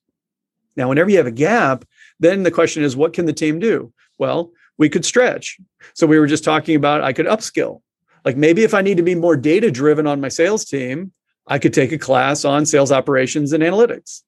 now 0.76 0.88
whenever 0.88 1.08
you 1.08 1.16
have 1.16 1.26
a 1.26 1.30
gap 1.30 1.84
then 2.18 2.42
the 2.42 2.50
question 2.50 2.82
is 2.82 2.96
what 2.96 3.12
can 3.12 3.26
the 3.26 3.32
team 3.32 3.58
do 3.58 3.92
well 4.18 4.50
we 4.80 4.88
could 4.88 5.04
stretch. 5.04 5.60
So 5.92 6.06
we 6.06 6.18
were 6.18 6.26
just 6.26 6.42
talking 6.42 6.74
about 6.74 7.02
I 7.02 7.12
could 7.12 7.26
upskill. 7.26 7.82
Like 8.24 8.38
maybe 8.38 8.64
if 8.64 8.72
I 8.72 8.80
need 8.80 8.96
to 8.96 9.02
be 9.02 9.14
more 9.14 9.36
data 9.36 9.70
driven 9.70 10.06
on 10.06 10.22
my 10.22 10.28
sales 10.28 10.64
team, 10.64 11.12
I 11.46 11.58
could 11.58 11.74
take 11.74 11.92
a 11.92 11.98
class 11.98 12.46
on 12.46 12.64
sales 12.64 12.90
operations 12.90 13.52
and 13.52 13.62
analytics. 13.62 14.22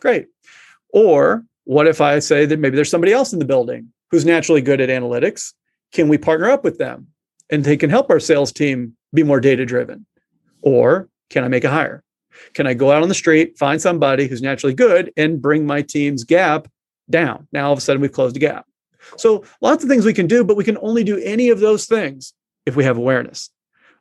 Great. 0.00 0.28
Or 0.90 1.44
what 1.64 1.88
if 1.88 2.00
I 2.00 2.20
say 2.20 2.46
that 2.46 2.60
maybe 2.60 2.76
there's 2.76 2.90
somebody 2.90 3.12
else 3.12 3.32
in 3.32 3.40
the 3.40 3.44
building 3.44 3.92
who's 4.12 4.24
naturally 4.24 4.62
good 4.62 4.80
at 4.80 4.88
analytics? 4.88 5.52
Can 5.92 6.08
we 6.08 6.18
partner 6.18 6.50
up 6.50 6.64
with 6.64 6.78
them 6.78 7.08
and 7.50 7.64
they 7.64 7.76
can 7.76 7.90
help 7.90 8.10
our 8.10 8.20
sales 8.20 8.52
team 8.52 8.96
be 9.14 9.22
more 9.22 9.40
data 9.40 9.64
driven? 9.64 10.06
Or 10.62 11.08
can 11.30 11.44
I 11.44 11.48
make 11.48 11.64
a 11.64 11.70
hire? 11.70 12.02
Can 12.54 12.66
I 12.66 12.74
go 12.74 12.92
out 12.92 13.02
on 13.02 13.08
the 13.08 13.14
street, 13.14 13.58
find 13.58 13.80
somebody 13.80 14.26
who's 14.26 14.42
naturally 14.42 14.74
good 14.74 15.12
and 15.16 15.42
bring 15.42 15.66
my 15.66 15.82
team's 15.82 16.24
gap 16.24 16.68
down? 17.10 17.48
Now 17.52 17.66
all 17.66 17.72
of 17.72 17.78
a 17.78 17.82
sudden 17.82 18.02
we've 18.02 18.12
closed 18.12 18.36
a 18.36 18.40
gap. 18.40 18.66
So 19.16 19.44
lots 19.60 19.82
of 19.82 19.88
things 19.88 20.04
we 20.04 20.14
can 20.14 20.26
do, 20.26 20.44
but 20.44 20.56
we 20.56 20.64
can 20.64 20.78
only 20.78 21.04
do 21.04 21.18
any 21.18 21.48
of 21.48 21.60
those 21.60 21.86
things 21.86 22.34
if 22.66 22.76
we 22.76 22.84
have 22.84 22.96
awareness. 22.98 23.50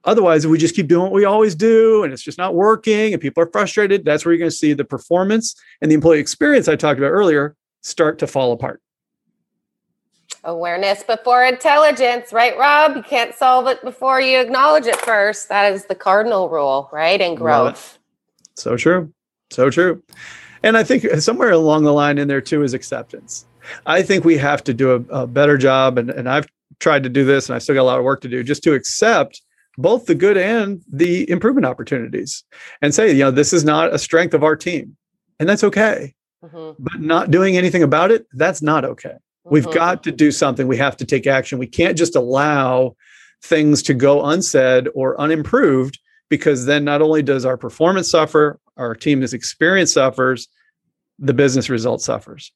Otherwise, 0.03 0.45
if 0.45 0.51
we 0.51 0.57
just 0.57 0.75
keep 0.75 0.87
doing 0.87 1.03
what 1.03 1.11
we 1.11 1.25
always 1.25 1.55
do 1.55 2.03
and 2.03 2.13
it's 2.13 2.21
just 2.21 2.37
not 2.37 2.55
working 2.55 3.13
and 3.13 3.21
people 3.21 3.43
are 3.43 3.51
frustrated, 3.51 4.05
that's 4.05 4.25
where 4.25 4.33
you're 4.33 4.39
going 4.39 4.51
to 4.51 4.55
see 4.55 4.73
the 4.73 4.85
performance 4.85 5.55
and 5.81 5.91
the 5.91 5.95
employee 5.95 6.19
experience 6.19 6.67
I 6.67 6.75
talked 6.75 6.99
about 6.99 7.09
earlier 7.09 7.55
start 7.81 8.19
to 8.19 8.27
fall 8.27 8.51
apart. 8.51 8.81
Awareness 10.47 11.03
before 11.03 11.43
intelligence, 11.43 12.31
right, 12.31 12.57
Rob? 12.57 12.95
You 12.95 13.03
can't 13.03 13.35
solve 13.35 13.67
it 13.67 13.83
before 13.83 14.21
you 14.21 14.39
acknowledge 14.39 14.85
it 14.85 14.95
first. 14.95 15.49
That 15.49 15.73
is 15.73 15.85
the 15.87 15.93
cardinal 15.93 16.47
rule, 16.47 16.89
right? 16.93 17.19
In 17.19 17.35
growth. 17.35 17.99
So 18.55 18.77
true. 18.77 19.11
So 19.51 19.69
true. 19.69 20.01
And 20.63 20.77
I 20.77 20.85
think 20.85 21.03
somewhere 21.19 21.51
along 21.51 21.83
the 21.83 21.91
line 21.91 22.17
in 22.17 22.29
there 22.29 22.39
too 22.39 22.63
is 22.63 22.73
acceptance. 22.73 23.45
I 23.85 24.01
think 24.01 24.23
we 24.23 24.37
have 24.37 24.63
to 24.63 24.73
do 24.73 24.91
a, 24.95 25.23
a 25.23 25.27
better 25.27 25.57
job, 25.57 25.97
and, 25.97 26.09
and 26.09 26.29
I've 26.29 26.47
tried 26.79 27.03
to 27.03 27.09
do 27.09 27.25
this, 27.25 27.49
and 27.49 27.55
I 27.57 27.59
still 27.59 27.75
got 27.75 27.81
a 27.81 27.83
lot 27.83 27.99
of 27.99 28.05
work 28.05 28.21
to 28.21 28.29
do, 28.29 28.41
just 28.41 28.63
to 28.63 28.73
accept 28.73 29.41
both 29.77 30.05
the 30.05 30.15
good 30.15 30.37
and 30.37 30.81
the 30.89 31.29
improvement 31.29 31.65
opportunities, 31.65 32.45
and 32.81 32.95
say, 32.95 33.11
you 33.11 33.19
know, 33.19 33.31
this 33.31 33.51
is 33.51 33.65
not 33.65 33.93
a 33.93 33.99
strength 33.99 34.33
of 34.33 34.45
our 34.45 34.55
team, 34.55 34.95
and 35.41 35.49
that's 35.49 35.65
okay. 35.65 36.15
Mm-hmm. 36.41 36.81
But 36.81 37.01
not 37.01 37.31
doing 37.31 37.57
anything 37.57 37.83
about 37.83 38.11
it, 38.11 38.27
that's 38.31 38.61
not 38.61 38.85
okay. 38.85 39.17
We've 39.49 39.71
got 39.71 40.03
to 40.03 40.11
do 40.11 40.31
something. 40.31 40.67
We 40.67 40.77
have 40.77 40.97
to 40.97 41.05
take 41.05 41.27
action. 41.27 41.57
We 41.57 41.67
can't 41.67 41.97
just 41.97 42.15
allow 42.15 42.95
things 43.41 43.83
to 43.83 43.93
go 43.93 44.25
unsaid 44.25 44.89
or 44.93 45.19
unimproved 45.19 45.99
because 46.29 46.65
then 46.65 46.83
not 46.83 47.01
only 47.01 47.21
does 47.21 47.45
our 47.45 47.57
performance 47.57 48.09
suffer, 48.09 48.59
our 48.75 48.95
team's 48.95 49.33
experience 49.33 49.93
suffers, 49.93 50.47
the 51.19 51.33
business 51.33 51.69
result 51.69 52.01
suffers. 52.01 52.51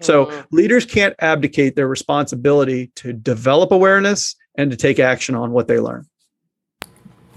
So 0.00 0.26
mm-hmm. 0.26 0.56
leaders 0.56 0.84
can't 0.84 1.14
abdicate 1.20 1.76
their 1.76 1.88
responsibility 1.88 2.88
to 2.96 3.12
develop 3.12 3.72
awareness 3.72 4.36
and 4.56 4.70
to 4.70 4.76
take 4.76 4.98
action 4.98 5.34
on 5.34 5.52
what 5.52 5.68
they 5.68 5.80
learn. 5.80 6.06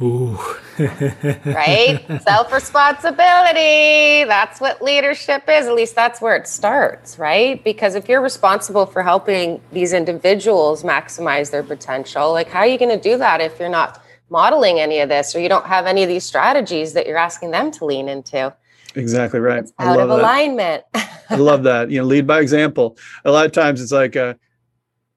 Ooh. 0.01 0.39
right? 0.79 2.05
Self 2.21 2.53
responsibility. 2.53 4.23
That's 4.23 4.61
what 4.61 4.81
leadership 4.81 5.43
is. 5.49 5.67
At 5.67 5.73
least 5.73 5.93
that's 5.93 6.21
where 6.21 6.37
it 6.37 6.47
starts, 6.47 7.19
right? 7.19 7.61
Because 7.63 7.95
if 7.95 8.07
you're 8.07 8.21
responsible 8.21 8.85
for 8.85 9.03
helping 9.03 9.61
these 9.73 9.91
individuals 9.91 10.83
maximize 10.83 11.51
their 11.51 11.63
potential, 11.63 12.31
like 12.31 12.47
how 12.47 12.59
are 12.59 12.67
you 12.67 12.77
going 12.77 12.97
to 12.97 13.01
do 13.01 13.17
that 13.17 13.41
if 13.41 13.59
you're 13.59 13.67
not 13.67 14.01
modeling 14.29 14.79
any 14.79 14.99
of 14.99 15.09
this 15.09 15.35
or 15.35 15.39
you 15.39 15.49
don't 15.49 15.65
have 15.65 15.85
any 15.85 16.03
of 16.03 16.09
these 16.09 16.23
strategies 16.23 16.93
that 16.93 17.05
you're 17.05 17.17
asking 17.17 17.51
them 17.51 17.69
to 17.71 17.85
lean 17.85 18.07
into? 18.07 18.55
Exactly 18.95 19.39
right. 19.39 19.59
It's 19.59 19.73
out 19.79 19.99
of 19.99 20.09
alignment. 20.09 20.85
I 21.29 21.35
love 21.35 21.63
that. 21.63 21.91
You 21.91 21.99
know, 21.99 22.05
lead 22.05 22.25
by 22.25 22.39
example. 22.39 22.97
A 23.25 23.31
lot 23.31 23.45
of 23.45 23.51
times 23.51 23.81
it's 23.81 23.91
like, 23.91 24.15
uh, 24.15 24.35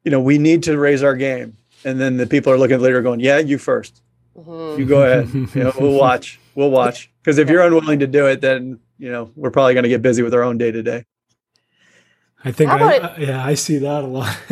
you 0.05 0.11
know, 0.11 0.21
we 0.21 0.39
need 0.39 0.65
to 0.65 0.77
raise 0.77 1.03
our 1.03 1.15
game, 1.15 1.57
and 1.85 2.01
then 2.01 2.17
the 2.17 2.27
people 2.27 2.53
are 2.53 2.59
looking 2.59 2.75
at 2.75 2.79
the 2.79 2.85
leader 2.85 3.01
going, 3.01 3.21
"Yeah, 3.21 3.39
you 3.39 3.57
1st 3.57 4.03
mm-hmm. 4.37 4.81
You 4.81 4.87
go 4.87 5.03
ahead. 5.03 5.29
you 5.33 5.65
know, 5.65 5.73
we'll 5.79 5.99
watch. 5.99 6.41
We'll 6.55 6.71
watch." 6.71 7.11
Because 7.23 7.39
if 7.39 7.49
you're 7.49 7.63
unwilling 7.63 8.01
to 8.01 8.07
do 8.07 8.27
it, 8.27 8.41
then 8.41 8.81
you 8.99 9.11
know 9.11 9.31
we're 9.37 9.51
probably 9.51 9.75
going 9.75 9.85
to 9.85 9.89
get 9.89 10.03
busy 10.03 10.23
with 10.23 10.35
our 10.35 10.43
own 10.43 10.59
day 10.59 10.71
to 10.71 10.83
day. 10.83 11.05
I 12.45 12.51
think 12.51 12.71
I, 12.71 12.97
I, 12.97 13.17
yeah, 13.19 13.47
I 13.47 13.55
see 13.55 13.79
that 13.79 14.03
a 14.03 14.07
lot. 14.07 14.27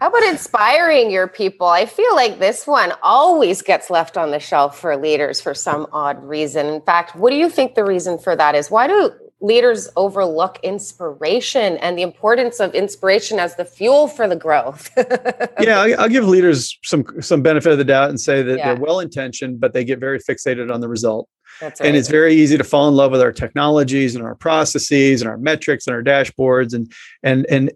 how 0.00 0.08
about 0.08 0.22
inspiring 0.24 1.10
your 1.10 1.26
people? 1.26 1.66
I 1.66 1.86
feel 1.86 2.14
like 2.14 2.40
this 2.40 2.66
one 2.66 2.92
always 3.02 3.62
gets 3.62 3.88
left 3.88 4.18
on 4.18 4.32
the 4.32 4.38
shelf 4.38 4.78
for 4.78 4.94
leaders 4.98 5.40
for 5.40 5.54
some 5.54 5.86
odd 5.92 6.22
reason. 6.22 6.66
In 6.66 6.82
fact, 6.82 7.16
what 7.16 7.30
do 7.30 7.36
you 7.36 7.48
think 7.48 7.74
the 7.74 7.84
reason 7.84 8.18
for 8.18 8.36
that 8.36 8.54
is? 8.54 8.70
Why 8.70 8.86
do 8.86 9.12
leaders 9.42 9.88
overlook 9.96 10.58
inspiration 10.62 11.76
and 11.78 11.98
the 11.98 12.02
importance 12.02 12.60
of 12.60 12.74
inspiration 12.74 13.38
as 13.38 13.56
the 13.56 13.64
fuel 13.64 14.08
for 14.08 14.28
the 14.28 14.36
growth. 14.36 14.90
yeah, 15.60 15.80
I'll 15.98 16.08
give 16.08 16.26
leaders 16.26 16.78
some 16.84 17.04
some 17.20 17.42
benefit 17.42 17.72
of 17.72 17.78
the 17.78 17.84
doubt 17.84 18.08
and 18.08 18.20
say 18.20 18.42
that 18.42 18.58
yeah. 18.58 18.72
they're 18.72 18.82
well 18.82 19.00
intentioned, 19.00 19.60
but 19.60 19.72
they 19.72 19.84
get 19.84 19.98
very 19.98 20.20
fixated 20.20 20.72
on 20.72 20.80
the 20.80 20.88
result. 20.88 21.28
Right. 21.60 21.78
And 21.80 21.96
it's 21.96 22.08
very 22.08 22.34
easy 22.34 22.56
to 22.56 22.64
fall 22.64 22.88
in 22.88 22.94
love 22.94 23.12
with 23.12 23.20
our 23.20 23.32
technologies 23.32 24.14
and 24.14 24.24
our 24.24 24.34
processes 24.34 25.20
and 25.20 25.28
our 25.28 25.36
metrics 25.36 25.86
and 25.86 25.94
our 25.94 26.02
dashboards 26.02 26.72
and 26.72 26.90
and 27.22 27.44
and 27.50 27.72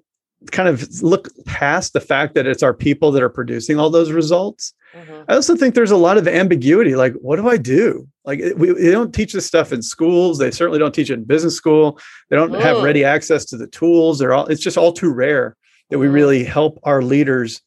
kind 0.53 0.69
of 0.69 1.03
look 1.03 1.29
past 1.45 1.93
the 1.93 2.01
fact 2.01 2.35
that 2.35 2.47
it's 2.47 2.63
our 2.63 2.75
people 2.75 3.13
that 3.13 3.23
are 3.23 3.29
producing 3.29 3.79
all 3.79 3.91
those 3.91 4.11
results. 4.11 4.73
Mm-hmm. 4.95 5.25
I 5.29 5.35
also 5.35 5.57
think 5.57 5.75
there's 5.75 5.91
a 5.91 5.97
lot 5.97 6.17
of 6.17 6.27
ambiguity. 6.27 6.95
Like, 6.95 7.15
what 7.15 7.37
do 7.37 7.49
I 7.49 7.57
do? 7.57 8.09
Like, 8.25 8.41
we, 8.57 8.73
they 8.73 8.91
don't 8.91 9.15
teach 9.15 9.33
this 9.33 9.47
stuff 9.47 9.73
in 9.73 9.83
schools. 9.83 10.39
They 10.39 10.51
certainly 10.51 10.79
don't 10.79 10.95
teach 10.95 11.11
it 11.11 11.15
in 11.15 11.25
business 11.25 11.55
school. 11.55 11.99
They 12.31 12.37
don't 12.37 12.53
mm. 12.53 12.61
have 12.61 12.83
ready 12.83 13.05
access 13.05 13.45
to 13.47 13.57
the 13.57 13.67
tools. 13.67 14.19
They're 14.19 14.35
all. 14.35 14.47
It's 14.47 14.63
just 14.63 14.79
all 14.79 14.93
too 14.93 15.13
rare 15.13 15.57
that 15.91 15.99
we 15.99 16.07
mm. 16.07 16.13
really 16.13 16.45
help 16.45 16.79
our 16.83 17.03
leaders 17.03 17.61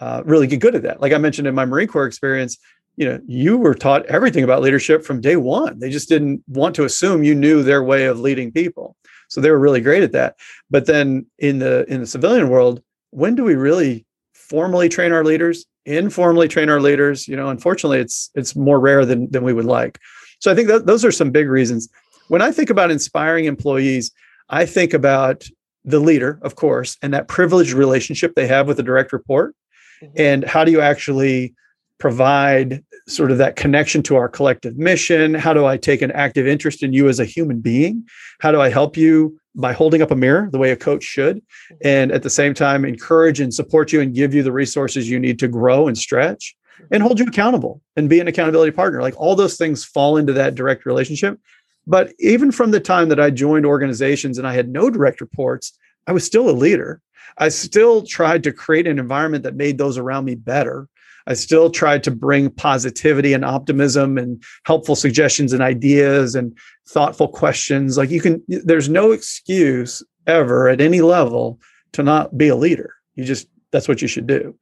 uh, 0.00 0.22
really 0.24 0.46
get 0.46 0.60
good 0.60 0.74
at 0.74 0.82
that. 0.82 1.00
Like 1.00 1.12
I 1.12 1.18
mentioned 1.18 1.46
in 1.46 1.54
my 1.54 1.64
Marine 1.64 1.88
Corps 1.88 2.06
experience, 2.06 2.58
you 2.96 3.08
know, 3.08 3.20
you 3.26 3.56
were 3.56 3.74
taught 3.74 4.04
everything 4.06 4.44
about 4.44 4.60
leadership 4.60 5.04
from 5.04 5.20
day 5.20 5.36
one. 5.36 5.78
They 5.78 5.90
just 5.90 6.08
didn't 6.08 6.42
want 6.48 6.74
to 6.76 6.84
assume 6.84 7.22
you 7.22 7.34
knew 7.34 7.62
their 7.62 7.82
way 7.82 8.04
of 8.04 8.20
leading 8.20 8.52
people. 8.52 8.96
So 9.32 9.40
they 9.40 9.50
were 9.50 9.58
really 9.58 9.80
great 9.80 10.02
at 10.02 10.12
that. 10.12 10.36
But 10.70 10.84
then 10.84 11.24
in 11.38 11.58
the 11.58 11.90
in 11.90 12.00
the 12.00 12.06
civilian 12.06 12.50
world, 12.50 12.82
when 13.10 13.34
do 13.34 13.44
we 13.44 13.54
really 13.54 14.04
formally 14.34 14.90
train 14.90 15.12
our 15.12 15.24
leaders? 15.24 15.64
Informally 15.86 16.48
train 16.48 16.68
our 16.68 16.80
leaders? 16.80 17.26
You 17.26 17.36
know, 17.36 17.48
unfortunately, 17.48 17.98
it's 17.98 18.30
it's 18.34 18.54
more 18.54 18.78
rare 18.78 19.06
than 19.06 19.30
than 19.30 19.42
we 19.42 19.54
would 19.54 19.64
like. 19.64 19.98
So 20.38 20.52
I 20.52 20.54
think 20.54 20.68
that 20.68 20.84
those 20.84 21.02
are 21.02 21.10
some 21.10 21.30
big 21.30 21.48
reasons. 21.48 21.88
When 22.28 22.42
I 22.42 22.52
think 22.52 22.68
about 22.68 22.90
inspiring 22.90 23.46
employees, 23.46 24.10
I 24.50 24.66
think 24.66 24.92
about 24.92 25.44
the 25.84 25.98
leader, 25.98 26.38
of 26.42 26.54
course, 26.56 26.98
and 27.00 27.14
that 27.14 27.26
privileged 27.26 27.72
relationship 27.72 28.34
they 28.34 28.46
have 28.46 28.68
with 28.68 28.76
the 28.76 28.82
direct 28.82 29.14
report. 29.14 29.54
Mm-hmm. 30.02 30.14
And 30.16 30.44
how 30.44 30.62
do 30.64 30.72
you 30.72 30.82
actually 30.82 31.54
provide 32.02 32.82
sort 33.06 33.30
of 33.30 33.38
that 33.38 33.54
connection 33.54 34.02
to 34.02 34.16
our 34.16 34.28
collective 34.28 34.76
mission? 34.76 35.34
How 35.34 35.54
do 35.54 35.66
I 35.66 35.76
take 35.76 36.02
an 36.02 36.10
active 36.10 36.48
interest 36.48 36.82
in 36.82 36.92
you 36.92 37.08
as 37.08 37.20
a 37.20 37.24
human 37.24 37.60
being? 37.60 38.04
How 38.40 38.50
do 38.50 38.60
I 38.60 38.70
help 38.70 38.96
you 38.96 39.38
by 39.54 39.72
holding 39.72 40.02
up 40.02 40.10
a 40.10 40.16
mirror 40.16 40.48
the 40.50 40.58
way 40.58 40.72
a 40.72 40.76
coach 40.76 41.04
should? 41.04 41.40
And 41.84 42.10
at 42.10 42.24
the 42.24 42.28
same 42.28 42.54
time, 42.54 42.84
encourage 42.84 43.38
and 43.38 43.54
support 43.54 43.92
you 43.92 44.00
and 44.00 44.12
give 44.12 44.34
you 44.34 44.42
the 44.42 44.50
resources 44.50 45.08
you 45.08 45.20
need 45.20 45.38
to 45.38 45.46
grow 45.46 45.86
and 45.86 45.96
stretch 45.96 46.56
and 46.90 47.04
hold 47.04 47.20
you 47.20 47.26
accountable 47.26 47.80
and 47.96 48.08
be 48.08 48.18
an 48.18 48.26
accountability 48.26 48.72
partner. 48.72 49.00
Like 49.00 49.14
all 49.16 49.36
those 49.36 49.56
things 49.56 49.84
fall 49.84 50.16
into 50.16 50.32
that 50.32 50.56
direct 50.56 50.84
relationship. 50.84 51.38
But 51.86 52.12
even 52.18 52.50
from 52.50 52.72
the 52.72 52.80
time 52.80 53.10
that 53.10 53.20
I 53.20 53.30
joined 53.30 53.64
organizations 53.64 54.38
and 54.38 54.48
I 54.48 54.54
had 54.54 54.68
no 54.68 54.90
direct 54.90 55.20
reports, 55.20 55.78
I 56.08 56.12
was 56.12 56.24
still 56.24 56.50
a 56.50 56.60
leader. 56.66 57.00
I 57.38 57.48
still 57.48 58.02
tried 58.02 58.42
to 58.42 58.52
create 58.52 58.88
an 58.88 58.98
environment 58.98 59.44
that 59.44 59.54
made 59.54 59.78
those 59.78 59.98
around 59.98 60.24
me 60.24 60.34
better. 60.34 60.88
I 61.26 61.34
still 61.34 61.70
tried 61.70 62.02
to 62.04 62.10
bring 62.10 62.50
positivity 62.50 63.32
and 63.32 63.44
optimism 63.44 64.18
and 64.18 64.42
helpful 64.64 64.96
suggestions 64.96 65.52
and 65.52 65.62
ideas 65.62 66.34
and 66.34 66.56
thoughtful 66.88 67.28
questions. 67.28 67.96
Like 67.96 68.10
you 68.10 68.20
can, 68.20 68.42
there's 68.48 68.88
no 68.88 69.12
excuse 69.12 70.02
ever 70.26 70.68
at 70.68 70.80
any 70.80 71.00
level 71.00 71.60
to 71.92 72.02
not 72.02 72.36
be 72.36 72.48
a 72.48 72.56
leader. 72.56 72.94
You 73.14 73.24
just, 73.24 73.48
that's 73.70 73.88
what 73.88 74.02
you 74.02 74.08
should 74.08 74.26
do. 74.26 74.54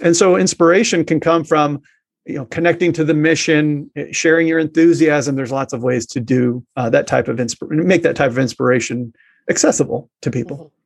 And 0.00 0.16
so 0.16 0.36
inspiration 0.36 1.04
can 1.04 1.20
come 1.20 1.44
from, 1.44 1.80
you 2.26 2.36
know, 2.36 2.46
connecting 2.46 2.92
to 2.94 3.04
the 3.04 3.14
mission, 3.14 3.90
sharing 4.10 4.48
your 4.48 4.58
enthusiasm. 4.58 5.36
There's 5.36 5.52
lots 5.52 5.72
of 5.72 5.82
ways 5.82 6.06
to 6.06 6.20
do 6.20 6.64
uh, 6.76 6.88
that 6.90 7.06
type 7.06 7.28
of 7.28 7.38
inspiration, 7.38 7.86
make 7.86 8.02
that 8.02 8.16
type 8.16 8.30
of 8.30 8.38
inspiration 8.38 9.12
accessible 9.50 10.10
to 10.22 10.30
people. 10.30 10.56
Mm-hmm. 10.56 10.83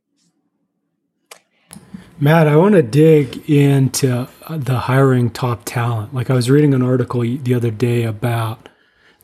Matt, 2.21 2.49
I 2.49 2.57
want 2.57 2.75
to 2.75 2.83
dig 2.83 3.49
into 3.49 4.27
the 4.51 4.79
hiring 4.79 5.31
top 5.31 5.65
talent. 5.65 6.13
Like 6.13 6.31
I 6.31 6.35
was 6.35 6.51
reading 6.51 6.75
an 6.75 6.83
article 6.83 7.21
the 7.21 7.55
other 7.55 7.71
day 7.71 8.03
about 8.03 8.69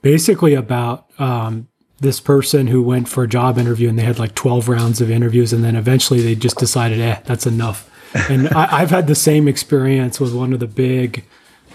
basically 0.01 0.55
about 0.55 1.11
um, 1.19 1.67
this 2.01 2.21
person 2.21 2.69
who 2.69 2.83
went 2.83 3.09
for 3.09 3.25
a 3.25 3.29
job 3.29 3.59
interview 3.59 3.89
and 3.89 3.99
they 3.99 4.05
had 4.05 4.19
like 4.19 4.35
12 4.37 4.69
rounds 4.69 5.01
of 5.01 5.11
interviews 5.11 5.53
and 5.53 5.65
then 5.65 5.75
eventually 5.75 6.21
they 6.21 6.37
just 6.37 6.59
decided, 6.59 7.01
eh, 7.01 7.21
that's 7.25 7.47
enough. 7.47 7.91
And 8.31 8.49
I, 8.51 8.79
have 8.79 8.91
had 8.91 9.09
the 9.09 9.17
same 9.17 9.49
experience 9.49 10.21
with 10.21 10.33
one 10.33 10.53
of 10.53 10.61
the 10.61 10.69
big 10.69 11.25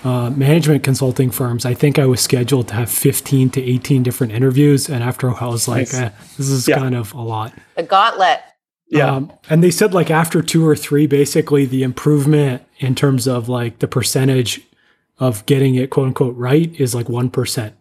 uh, 0.05 0.29
management 0.29 0.83
consulting 0.85 1.31
firms. 1.31 1.65
I 1.65 1.73
think 1.73 1.99
I 1.99 2.05
was 2.05 2.21
scheduled 2.21 2.69
to 2.69 2.75
have 2.75 2.89
15 2.89 3.49
to 3.49 3.61
18 3.61 4.03
different 4.03 4.31
interviews. 4.31 4.87
And 4.87 5.03
after 5.03 5.27
a 5.27 5.31
while, 5.31 5.49
I 5.49 5.51
was 5.51 5.67
like, 5.67 5.91
nice. 5.91 5.95
eh, 5.95 6.09
this 6.37 6.47
is 6.47 6.65
yeah. 6.65 6.77
kind 6.77 6.95
of 6.95 7.13
a 7.13 7.19
lot. 7.21 7.53
The 7.75 7.83
gauntlet. 7.83 8.39
Yeah. 8.89 9.15
Um, 9.15 9.31
and 9.49 9.63
they 9.63 9.71
said 9.71 9.93
like 9.93 10.09
after 10.09 10.41
two 10.41 10.67
or 10.67 10.75
three, 10.75 11.05
basically 11.05 11.65
the 11.65 11.83
improvement 11.83 12.63
in 12.79 12.95
terms 12.95 13.27
of 13.27 13.47
like 13.47 13.79
the 13.79 13.87
percentage 13.87 14.61
of 15.19 15.45
getting 15.45 15.75
it 15.75 15.89
quote 15.89 16.07
unquote 16.07 16.35
right 16.35 16.73
is 16.79 16.95
like 16.95 17.07
1%. 17.07 17.73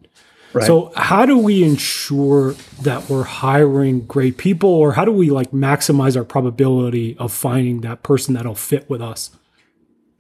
Right. 0.53 0.67
So 0.67 0.93
how 0.97 1.27
do 1.27 1.37
we 1.39 1.63
ensure 1.63 2.55
that 2.83 3.09
we're 3.09 3.25
hiring 3.25 4.07
great 4.07 4.39
people 4.39 4.71
or 4.71 4.93
how 4.93 5.05
do 5.05 5.13
we 5.13 5.31
like 5.31 5.51
maximize 5.51 6.17
our 6.17 6.25
probability 6.25 7.17
of 7.19 7.33
finding 7.33 7.83
that 7.83 8.03
person 8.03 8.35
that'll 8.35 8.55
fit 8.55 8.89
with 8.89 9.03
us? 9.03 9.31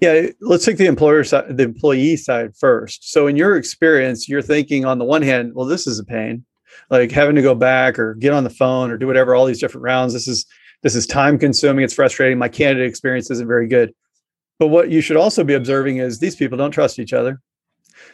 Yeah, 0.00 0.28
let's 0.40 0.64
take 0.64 0.76
the 0.76 0.86
employer 0.86 1.24
side, 1.24 1.56
the 1.56 1.64
employee 1.64 2.16
side 2.16 2.56
first. 2.56 3.10
So 3.10 3.26
in 3.26 3.36
your 3.36 3.56
experience, 3.56 4.28
you're 4.28 4.42
thinking 4.42 4.84
on 4.84 4.98
the 4.98 5.04
one 5.04 5.22
hand, 5.22 5.52
well, 5.54 5.66
this 5.66 5.86
is 5.86 5.98
a 5.98 6.04
pain. 6.04 6.44
Like 6.88 7.10
having 7.10 7.34
to 7.34 7.42
go 7.42 7.54
back 7.54 7.98
or 7.98 8.14
get 8.14 8.32
on 8.32 8.44
the 8.44 8.50
phone 8.50 8.90
or 8.90 8.96
do 8.96 9.06
whatever, 9.06 9.34
all 9.34 9.46
these 9.46 9.60
different 9.60 9.82
rounds. 9.82 10.12
This 10.12 10.28
is 10.28 10.46
this 10.82 10.94
is 10.94 11.06
time 11.06 11.38
consuming, 11.38 11.84
it's 11.84 11.94
frustrating. 11.94 12.38
My 12.38 12.48
candidate 12.48 12.88
experience 12.88 13.30
isn't 13.30 13.48
very 13.48 13.66
good. 13.66 13.92
But 14.58 14.68
what 14.68 14.90
you 14.90 15.00
should 15.00 15.16
also 15.16 15.44
be 15.44 15.54
observing 15.54 15.98
is 15.98 16.18
these 16.18 16.36
people 16.36 16.58
don't 16.58 16.70
trust 16.70 16.98
each 16.98 17.12
other. 17.12 17.40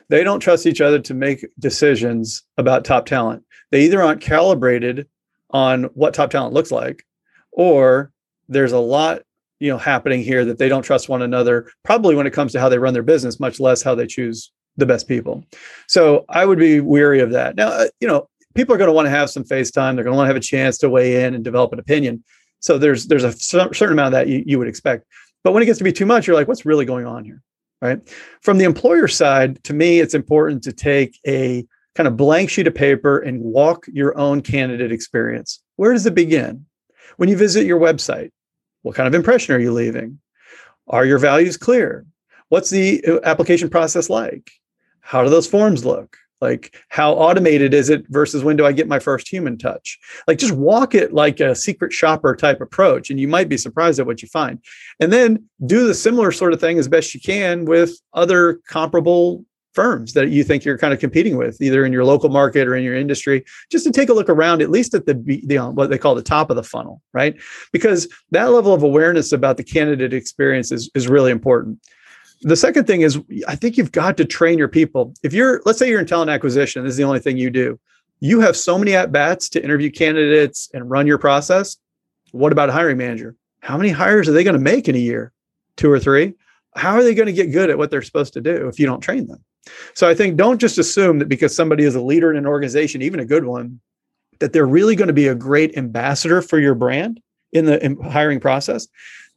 They 0.09 0.25
don't 0.25 0.41
trust 0.41 0.67
each 0.67 0.81
other 0.81 0.99
to 1.01 1.15
make 1.15 1.47
decisions 1.59 2.43
about 2.57 2.85
top 2.85 3.07
talent. 3.07 3.45
They 3.71 3.83
either 3.85 4.03
aren't 4.03 4.21
calibrated 4.21 5.09
on 5.51 5.85
what 5.95 6.15
top 6.15 6.31
talent 6.31 6.55
looks 6.55 6.71
like, 6.71 7.05
or 7.53 8.13
there's 8.49 8.73
a 8.73 8.79
lot 8.79 9.23
you 9.61 9.71
know 9.71 9.79
happening 9.79 10.23
here 10.23 10.45
that 10.45 10.59
they 10.59 10.69
don't 10.69 10.83
trust 10.83 11.09
one 11.09 11.23
another 11.23 11.71
probably 11.85 12.15
when 12.15 12.27
it 12.27 12.33
comes 12.33 12.53
to 12.53 12.61
how 12.61 12.69
they 12.69 12.79
run 12.79 12.93
their 12.93 13.03
business 13.03 13.41
much 13.41 13.61
less 13.61 13.83
how 13.83 13.95
they 13.95 14.07
choose 14.07 14.51
the 14.77 14.85
best 14.85 15.09
people 15.09 15.45
so 15.87 16.25
i 16.29 16.45
would 16.45 16.59
be 16.59 16.81
weary 16.81 17.21
of 17.21 17.31
that 17.31 17.57
now 17.57 17.69
uh, 17.69 17.87
you 18.01 18.09
know 18.09 18.29
people 18.55 18.75
are 18.75 18.79
going 18.79 18.89
to 18.89 18.93
want 18.93 19.07
to 19.07 19.11
have 19.11 19.31
some 19.31 19.45
face 19.45 19.71
time 19.71 19.95
they're 19.95 20.05
going 20.05 20.13
to 20.13 20.17
want 20.17 20.27
to 20.27 20.35
have 20.35 20.37
a 20.37 20.41
chance 20.41 20.77
to 20.77 20.91
weigh 20.91 21.25
in 21.25 21.35
and 21.35 21.45
develop 21.45 21.73
an 21.73 21.79
opinion 21.79 22.23
so 22.65 22.79
there's 22.79 23.09
there's 23.09 23.25
a 23.25 23.33
certain 23.33 23.93
amount 23.93 24.07
of 24.07 24.13
that 24.13 24.27
you, 24.27 24.43
you 24.47 24.59
would 24.59 24.69
expect. 24.69 25.05
But 25.43 25.53
when 25.53 25.63
it 25.63 25.67
gets 25.67 25.77
to 25.77 25.85
be 25.85 25.93
too 25.93 26.07
much, 26.07 26.27
you're 26.27 26.35
like, 26.35 26.49
what's 26.49 26.65
really 26.65 26.87
going 26.87 27.05
on 27.05 27.23
here? 27.23 27.43
Right. 27.83 28.01
From 28.41 28.57
the 28.57 28.65
employer 28.65 29.07
side, 29.07 29.63
to 29.65 29.75
me, 29.75 30.01
it's 30.01 30.15
important 30.15 30.63
to 30.63 30.73
take 30.73 31.21
a 31.27 31.67
kind 31.95 32.07
of 32.07 32.17
blank 32.17 32.49
sheet 32.49 32.67
of 32.67 32.75
paper 32.75 33.19
and 33.19 33.43
walk 33.43 33.85
your 33.93 34.17
own 34.17 34.41
candidate 34.41 34.93
experience. 34.93 35.61
Where 35.77 35.93
does 35.93 36.07
it 36.07 36.15
begin? 36.15 36.65
When 37.19 37.29
you 37.29 37.37
visit 37.37 37.67
your 37.67 37.79
website, 37.79 38.31
what 38.81 38.95
kind 38.95 39.07
of 39.07 39.15
impression 39.15 39.55
are 39.55 39.61
you 39.61 39.71
leaving? 39.71 40.19
Are 40.89 41.05
your 41.05 41.19
values 41.19 41.59
clear? 41.59 42.07
What's 42.49 42.71
the 42.71 43.05
uh, 43.05 43.21
application 43.25 43.69
process 43.69 44.09
like? 44.09 44.51
How 45.01 45.23
do 45.23 45.29
those 45.29 45.47
forms 45.47 45.85
look? 45.85 46.17
Like 46.41 46.77
how 46.89 47.13
automated 47.13 47.73
is 47.73 47.89
it 47.89 48.05
versus 48.09 48.45
when 48.45 48.57
do 48.57 48.67
i 48.67 48.73
get 48.73 48.89
my 48.89 48.99
first 48.99 49.29
human 49.29 49.57
touch? 49.57 49.99
Like 50.27 50.39
just 50.39 50.55
walk 50.55 50.95
it 50.95 51.13
like 51.13 51.41
a 51.41 51.55
secret 51.55 51.93
shopper 51.93 52.37
type 52.37 52.61
approach 52.61 53.11
and 53.11 53.19
you 53.19 53.29
might 53.29 53.49
be 53.49 53.57
surprised 53.57 53.99
at 54.01 54.07
what 54.07 54.23
you 54.23 54.29
find. 54.29 54.59
And 55.01 55.13
then 55.13 55.45
do 55.67 55.87
the 55.87 55.95
similar 55.95 56.33
sort 56.33 56.53
of 56.53 56.61
thing 56.61 56.79
as 56.79 56.89
best 56.89 57.15
you 57.15 57.21
can 57.21 57.65
with 57.65 57.99
other 58.13 58.61
comparable 58.69 59.45
firms 59.75 60.13
that 60.13 60.31
you 60.31 60.45
think 60.45 60.65
you're 60.65 60.79
kind 60.79 60.95
of 60.95 61.01
competing 61.01 61.37
with 61.37 61.61
either 61.61 61.85
in 61.85 61.93
your 61.93 62.05
local 62.05 62.29
market 62.29 62.69
or 62.69 62.77
in 62.77 62.85
your 62.85 62.95
industry 62.95 63.45
just 63.71 63.85
to 63.85 63.91
take 63.91 64.09
a 64.09 64.13
look 64.13 64.29
around 64.29 64.63
at 64.63 64.71
least 64.71 64.95
at 64.95 65.05
the 65.05 65.21
you 65.27 65.61
uh, 65.61 65.65
know, 65.65 65.71
what 65.71 65.91
they 65.91 65.99
call 65.99 66.15
the 66.15 66.23
top 66.23 66.49
of 66.49 66.57
the 66.57 66.63
funnel 66.63 67.03
right? 67.13 67.37
Because 67.73 68.09
that 68.31 68.53
level 68.53 68.73
of 68.73 68.83
awareness 68.83 69.33
about 69.33 69.57
the 69.57 69.65
candidate 69.65 70.13
experience 70.13 70.71
is, 70.71 70.91
is 70.95 71.09
really 71.09 71.33
important 71.33 71.81
the 72.45 72.57
second 72.57 72.87
thing 72.87 73.01
is 73.01 73.19
I 73.49 73.57
think 73.57 73.77
you've 73.77 73.93
got 73.93 74.17
to 74.19 74.25
train 74.25 74.59
your 74.59 74.69
people. 74.69 75.15
If 75.23 75.33
you're, 75.33 75.63
let's 75.65 75.79
say 75.79 75.89
you're 75.89 76.01
in 76.01 76.07
talent 76.07 76.31
acquisition, 76.31 76.85
this 76.85 76.93
is 76.93 76.97
the 76.97 77.05
only 77.05 77.19
thing 77.19 77.39
you 77.39 77.51
do. 77.51 77.81
You 78.21 78.41
have 78.41 78.57
so 78.57 78.79
many 78.79 78.95
at 78.95 79.13
bats 79.13 79.49
to 79.51 79.65
interview 79.65 79.91
candidates 79.91 80.71
and 80.75 80.89
run 80.91 81.07
your 81.07 81.19
process. 81.19 81.77
What 82.33 82.53
about 82.53 82.69
a 82.69 82.73
hiring 82.73 82.99
manager? 82.99 83.35
How 83.61 83.77
many 83.77 83.89
hires 83.89 84.29
are 84.29 84.33
they 84.33 84.45
going 84.45 84.57
to 84.57 84.63
make 84.63 84.89
in 84.89 84.95
a 84.95 84.99
year? 84.99 85.33
Two 85.77 85.91
or 85.91 85.99
three? 85.99 86.35
How 86.77 86.95
are 86.95 87.03
they 87.03 87.15
going 87.15 87.27
to 87.27 87.33
get 87.33 87.51
good 87.51 87.71
at 87.71 87.79
what 87.79 87.91
they're 87.91 88.03
supposed 88.03 88.35
to 88.35 88.41
do 88.41 88.69
if 88.69 88.79
you 88.79 88.87
don't 88.87 89.01
train 89.01 89.27
them? 89.27 89.43
So 89.95 90.09
I 90.09 90.15
think 90.15 90.37
don't 90.37 90.61
just 90.61 90.77
assume 90.77 91.21
that 91.21 91.29
because 91.29 91.57
somebody 91.57 91.85
is 91.85 91.95
a 91.95 92.03
leader 92.03 92.31
in 92.31 92.37
an 92.37 92.47
organization, 92.47 93.01
even 93.01 93.21
a 93.21 93.25
good 93.25 93.45
one, 93.45 93.81
that 94.41 94.53
they're 94.53 94.67
really 94.67 94.97
going 94.97 95.09
to 95.09 95.15
be 95.15 95.29
a 95.29 95.35
great 95.35 95.77
ambassador 95.79 96.43
for 96.43 96.59
your 96.59 96.75
brand 96.75 97.21
in 97.53 97.65
the 97.65 97.97
hiring 98.11 98.41
process 98.41 98.87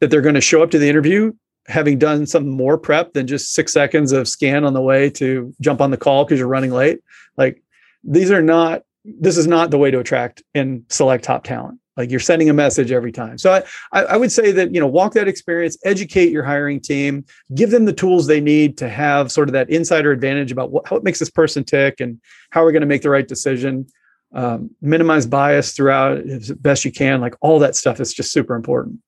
that 0.01 0.11
they're 0.11 0.21
going 0.21 0.35
to 0.35 0.41
show 0.41 0.61
up 0.61 0.71
to 0.71 0.79
the 0.79 0.89
interview 0.89 1.31
having 1.67 1.99
done 1.99 2.25
some 2.25 2.47
more 2.47 2.77
prep 2.77 3.13
than 3.13 3.27
just 3.27 3.53
six 3.53 3.73
seconds 3.73 4.11
of 4.11 4.27
scan 4.27 4.63
on 4.63 4.73
the 4.73 4.81
way 4.81 5.09
to 5.09 5.53
jump 5.59 5.81
on 5.81 5.91
the 5.91 5.97
call 5.97 6.23
because 6.23 6.39
you're 6.39 6.47
running 6.47 6.71
late. 6.71 6.99
Like 7.35 7.61
these 8.03 8.31
are 8.31 8.41
not, 8.41 8.83
this 9.03 9.37
is 9.37 9.47
not 9.47 9.71
the 9.71 9.77
way 9.77 9.91
to 9.91 9.99
attract 9.99 10.43
and 10.53 10.83
select 10.89 11.23
top 11.25 11.43
talent. 11.43 11.79
Like 11.97 12.11
you're 12.11 12.19
sending 12.19 12.49
a 12.49 12.53
message 12.53 12.91
every 12.91 13.11
time. 13.11 13.37
So 13.37 13.63
I, 13.91 14.03
I 14.03 14.17
would 14.17 14.31
say 14.31 14.51
that, 14.51 14.73
you 14.73 14.79
know, 14.79 14.87
walk 14.87 15.13
that 15.13 15.27
experience, 15.27 15.77
educate 15.83 16.31
your 16.31 16.43
hiring 16.43 16.79
team, 16.79 17.25
give 17.55 17.71
them 17.71 17.85
the 17.85 17.93
tools 17.93 18.27
they 18.27 18.39
need 18.39 18.77
to 18.77 18.87
have 18.87 19.31
sort 19.31 19.49
of 19.49 19.53
that 19.53 19.69
insider 19.69 20.11
advantage 20.11 20.51
about 20.51 20.71
what, 20.71 20.89
what 20.91 21.03
makes 21.03 21.19
this 21.19 21.31
person 21.31 21.63
tick 21.63 21.99
and 21.99 22.21
how 22.51 22.63
we're 22.63 22.71
going 22.71 22.81
to 22.81 22.87
make 22.87 23.01
the 23.01 23.09
right 23.09 23.27
decision. 23.27 23.87
Um, 24.33 24.71
minimize 24.81 25.25
bias 25.25 25.71
throughout 25.71 26.19
as 26.19 26.51
best 26.51 26.85
you 26.85 26.91
can. 26.91 27.21
Like 27.21 27.35
all 27.41 27.59
that 27.59 27.75
stuff 27.75 27.99
is 27.99 28.13
just 28.13 28.31
super 28.31 28.55
important. 28.55 28.99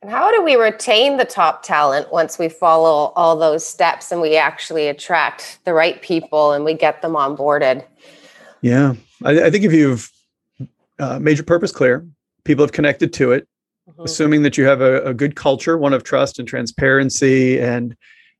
And 0.00 0.10
how 0.10 0.30
do 0.30 0.42
we 0.42 0.54
retain 0.54 1.16
the 1.16 1.24
top 1.24 1.64
talent 1.64 2.12
once 2.12 2.38
we 2.38 2.48
follow 2.48 3.12
all 3.16 3.36
those 3.36 3.66
steps 3.66 4.12
and 4.12 4.20
we 4.20 4.36
actually 4.36 4.86
attract 4.86 5.58
the 5.64 5.74
right 5.74 6.00
people 6.02 6.52
and 6.52 6.64
we 6.64 6.74
get 6.74 7.02
them 7.02 7.14
onboarded? 7.14 7.84
Yeah, 8.60 8.94
I, 9.24 9.44
I 9.44 9.50
think 9.50 9.64
if 9.64 9.72
you've 9.72 10.10
uh, 11.00 11.18
made 11.18 11.36
your 11.36 11.44
purpose 11.44 11.72
clear, 11.72 12.06
people 12.44 12.62
have 12.62 12.72
connected 12.72 13.12
to 13.14 13.32
it, 13.32 13.48
mm-hmm. 13.88 14.02
assuming 14.02 14.42
that 14.42 14.56
you 14.56 14.64
have 14.66 14.80
a, 14.80 15.02
a, 15.02 15.14
good 15.14 15.34
culture, 15.34 15.76
one 15.76 15.92
of 15.92 16.04
trust 16.04 16.38
and 16.38 16.46
transparency, 16.46 17.60
and 17.60 17.96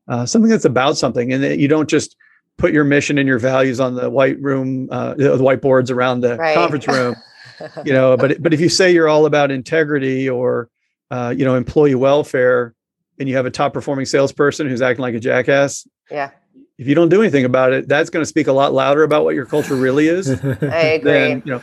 uh, 0.07 0.25
something 0.25 0.49
that's 0.49 0.65
about 0.65 0.97
something, 0.97 1.33
and 1.33 1.43
that 1.43 1.59
you 1.59 1.67
don't 1.67 1.89
just 1.89 2.15
put 2.57 2.73
your 2.73 2.83
mission 2.85 3.17
and 3.17 3.27
your 3.27 3.39
values 3.39 3.81
on 3.81 3.95
the 3.95 4.09
white 4.09 4.39
room, 4.41 4.87
uh, 4.91 5.13
the 5.13 5.37
whiteboards 5.37 5.91
around 5.91 6.21
the 6.21 6.37
right. 6.37 6.55
conference 6.55 6.87
room. 6.87 7.15
you 7.85 7.91
know, 7.91 8.15
but 8.15 8.41
but 8.41 8.53
if 8.53 8.61
you 8.61 8.69
say 8.69 8.91
you're 8.91 9.09
all 9.09 9.25
about 9.25 9.51
integrity 9.51 10.29
or 10.29 10.69
uh, 11.11 11.33
you 11.35 11.45
know, 11.45 11.55
employee 11.55 11.95
welfare, 11.95 12.73
and 13.19 13.27
you 13.27 13.35
have 13.35 13.45
a 13.45 13.51
top 13.51 13.73
performing 13.73 14.05
salesperson 14.05 14.67
who's 14.67 14.81
acting 14.81 15.01
like 15.01 15.15
a 15.15 15.19
jackass. 15.19 15.87
Yeah. 16.09 16.31
If 16.77 16.87
you 16.87 16.95
don't 16.95 17.09
do 17.09 17.21
anything 17.21 17.43
about 17.43 17.73
it, 17.73 17.87
that's 17.87 18.09
going 18.09 18.21
to 18.21 18.27
speak 18.27 18.47
a 18.47 18.53
lot 18.53 18.73
louder 18.73 19.03
about 19.03 19.25
what 19.25 19.35
your 19.35 19.45
culture 19.45 19.75
really 19.75 20.07
is. 20.07 20.29
I 20.43 20.99
agree. 20.99 21.11
Than, 21.11 21.43
you 21.45 21.53
know, 21.53 21.61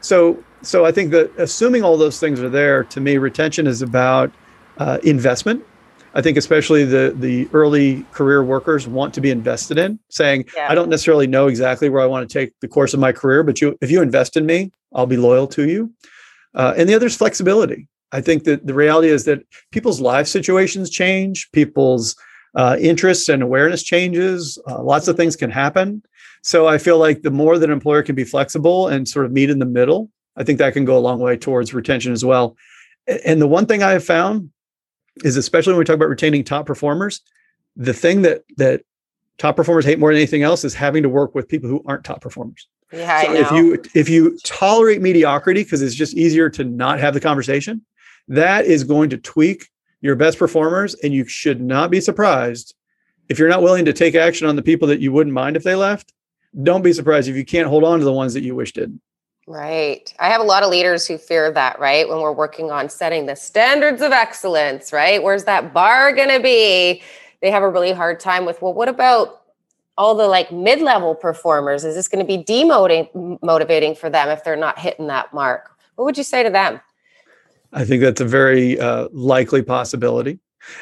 so 0.00 0.42
so 0.62 0.84
I 0.84 0.92
think 0.92 1.10
that 1.10 1.30
assuming 1.38 1.82
all 1.82 1.96
those 1.96 2.18
things 2.18 2.40
are 2.40 2.48
there, 2.48 2.84
to 2.84 3.00
me, 3.00 3.18
retention 3.18 3.66
is 3.66 3.82
about 3.82 4.32
uh, 4.78 4.98
investment. 5.02 5.64
I 6.14 6.22
think 6.22 6.38
especially 6.38 6.84
the 6.84 7.14
the 7.16 7.48
early 7.52 8.06
career 8.12 8.42
workers 8.42 8.86
want 8.86 9.12
to 9.14 9.20
be 9.20 9.30
invested 9.30 9.78
in, 9.78 9.98
saying, 10.08 10.46
yeah. 10.56 10.70
I 10.70 10.74
don't 10.74 10.88
necessarily 10.88 11.26
know 11.26 11.48
exactly 11.48 11.88
where 11.88 12.02
I 12.02 12.06
want 12.06 12.28
to 12.28 12.32
take 12.32 12.52
the 12.60 12.68
course 12.68 12.94
of 12.94 13.00
my 13.00 13.12
career, 13.12 13.42
but 13.42 13.60
you 13.60 13.76
if 13.80 13.90
you 13.90 14.00
invest 14.00 14.36
in 14.36 14.46
me, 14.46 14.72
I'll 14.94 15.06
be 15.06 15.16
loyal 15.16 15.46
to 15.48 15.68
you. 15.68 15.92
Uh, 16.54 16.72
and 16.76 16.88
the 16.88 16.94
other 16.94 17.06
is 17.06 17.16
flexibility. 17.16 17.88
I 18.14 18.20
think 18.20 18.44
that 18.44 18.64
the 18.64 18.74
reality 18.74 19.08
is 19.08 19.24
that 19.24 19.44
people's 19.72 20.00
life 20.00 20.28
situations 20.28 20.88
change, 20.88 21.50
people's 21.50 22.14
uh, 22.54 22.76
interests 22.80 23.28
and 23.28 23.42
awareness 23.42 23.82
changes. 23.82 24.56
Uh, 24.68 24.80
lots 24.80 25.08
of 25.08 25.16
things 25.16 25.34
can 25.34 25.50
happen. 25.50 26.00
So 26.42 26.68
I 26.68 26.78
feel 26.78 26.98
like 26.98 27.22
the 27.22 27.32
more 27.32 27.58
that 27.58 27.68
an 27.68 27.72
employer 27.72 28.04
can 28.04 28.14
be 28.14 28.22
flexible 28.22 28.86
and 28.86 29.08
sort 29.08 29.26
of 29.26 29.32
meet 29.32 29.50
in 29.50 29.58
the 29.58 29.66
middle, 29.66 30.10
I 30.36 30.44
think 30.44 30.60
that 30.60 30.74
can 30.74 30.84
go 30.84 30.96
a 30.96 31.00
long 31.00 31.18
way 31.18 31.36
towards 31.36 31.74
retention 31.74 32.12
as 32.12 32.24
well. 32.24 32.56
And 33.24 33.42
the 33.42 33.48
one 33.48 33.66
thing 33.66 33.82
I 33.82 33.90
have 33.90 34.04
found 34.04 34.50
is, 35.24 35.36
especially 35.36 35.72
when 35.72 35.80
we 35.80 35.84
talk 35.84 35.96
about 35.96 36.08
retaining 36.08 36.44
top 36.44 36.66
performers, 36.66 37.20
the 37.74 37.92
thing 37.92 38.22
that 38.22 38.44
that 38.58 38.82
top 39.38 39.56
performers 39.56 39.84
hate 39.84 39.98
more 39.98 40.12
than 40.12 40.18
anything 40.18 40.44
else 40.44 40.64
is 40.64 40.74
having 40.74 41.02
to 41.02 41.08
work 41.08 41.34
with 41.34 41.48
people 41.48 41.68
who 41.68 41.82
aren't 41.84 42.04
top 42.04 42.20
performers. 42.20 42.68
Yeah, 42.92 43.22
so 43.22 43.32
if 43.32 43.50
you 43.50 43.82
if 43.94 44.08
you 44.08 44.38
tolerate 44.44 45.02
mediocrity 45.02 45.64
because 45.64 45.82
it's 45.82 45.96
just 45.96 46.14
easier 46.14 46.48
to 46.50 46.62
not 46.62 47.00
have 47.00 47.14
the 47.14 47.20
conversation, 47.20 47.84
that 48.28 48.64
is 48.64 48.84
going 48.84 49.10
to 49.10 49.18
tweak 49.18 49.68
your 50.00 50.16
best 50.16 50.38
performers. 50.38 50.94
And 50.96 51.12
you 51.12 51.24
should 51.26 51.60
not 51.60 51.90
be 51.90 52.00
surprised 52.00 52.74
if 53.28 53.38
you're 53.38 53.48
not 53.48 53.62
willing 53.62 53.84
to 53.86 53.92
take 53.92 54.14
action 54.14 54.46
on 54.46 54.56
the 54.56 54.62
people 54.62 54.88
that 54.88 55.00
you 55.00 55.12
wouldn't 55.12 55.34
mind 55.34 55.56
if 55.56 55.62
they 55.62 55.74
left. 55.74 56.12
Don't 56.62 56.82
be 56.82 56.92
surprised 56.92 57.28
if 57.28 57.36
you 57.36 57.44
can't 57.44 57.68
hold 57.68 57.84
on 57.84 57.98
to 57.98 58.04
the 58.04 58.12
ones 58.12 58.34
that 58.34 58.42
you 58.42 58.54
wish 58.54 58.72
did. 58.72 58.98
Right. 59.46 60.14
I 60.18 60.28
have 60.28 60.40
a 60.40 60.44
lot 60.44 60.62
of 60.62 60.70
leaders 60.70 61.06
who 61.06 61.18
fear 61.18 61.50
that, 61.50 61.78
right? 61.78 62.08
When 62.08 62.20
we're 62.20 62.32
working 62.32 62.70
on 62.70 62.88
setting 62.88 63.26
the 63.26 63.36
standards 63.36 64.00
of 64.00 64.12
excellence, 64.12 64.92
right? 64.92 65.22
Where's 65.22 65.44
that 65.44 65.74
bar 65.74 66.14
going 66.14 66.30
to 66.30 66.40
be? 66.40 67.02
They 67.42 67.50
have 67.50 67.62
a 67.62 67.68
really 67.68 67.92
hard 67.92 68.20
time 68.20 68.46
with, 68.46 68.62
well, 68.62 68.72
what 68.72 68.88
about 68.88 69.42
all 69.98 70.14
the 70.14 70.26
like 70.26 70.50
mid-level 70.50 71.14
performers? 71.14 71.84
Is 71.84 71.94
this 71.94 72.08
going 72.08 72.26
to 72.26 72.26
be 72.26 72.42
demotivating 72.42 73.38
motivating 73.42 73.94
for 73.94 74.08
them 74.08 74.28
if 74.28 74.44
they're 74.44 74.56
not 74.56 74.78
hitting 74.78 75.08
that 75.08 75.34
mark? 75.34 75.70
What 75.96 76.06
would 76.06 76.16
you 76.16 76.24
say 76.24 76.42
to 76.42 76.50
them? 76.50 76.80
I 77.74 77.84
think 77.84 78.02
that's 78.02 78.20
a 78.20 78.24
very 78.24 78.78
uh, 78.78 79.08
likely 79.12 79.62
possibility. 79.62 80.38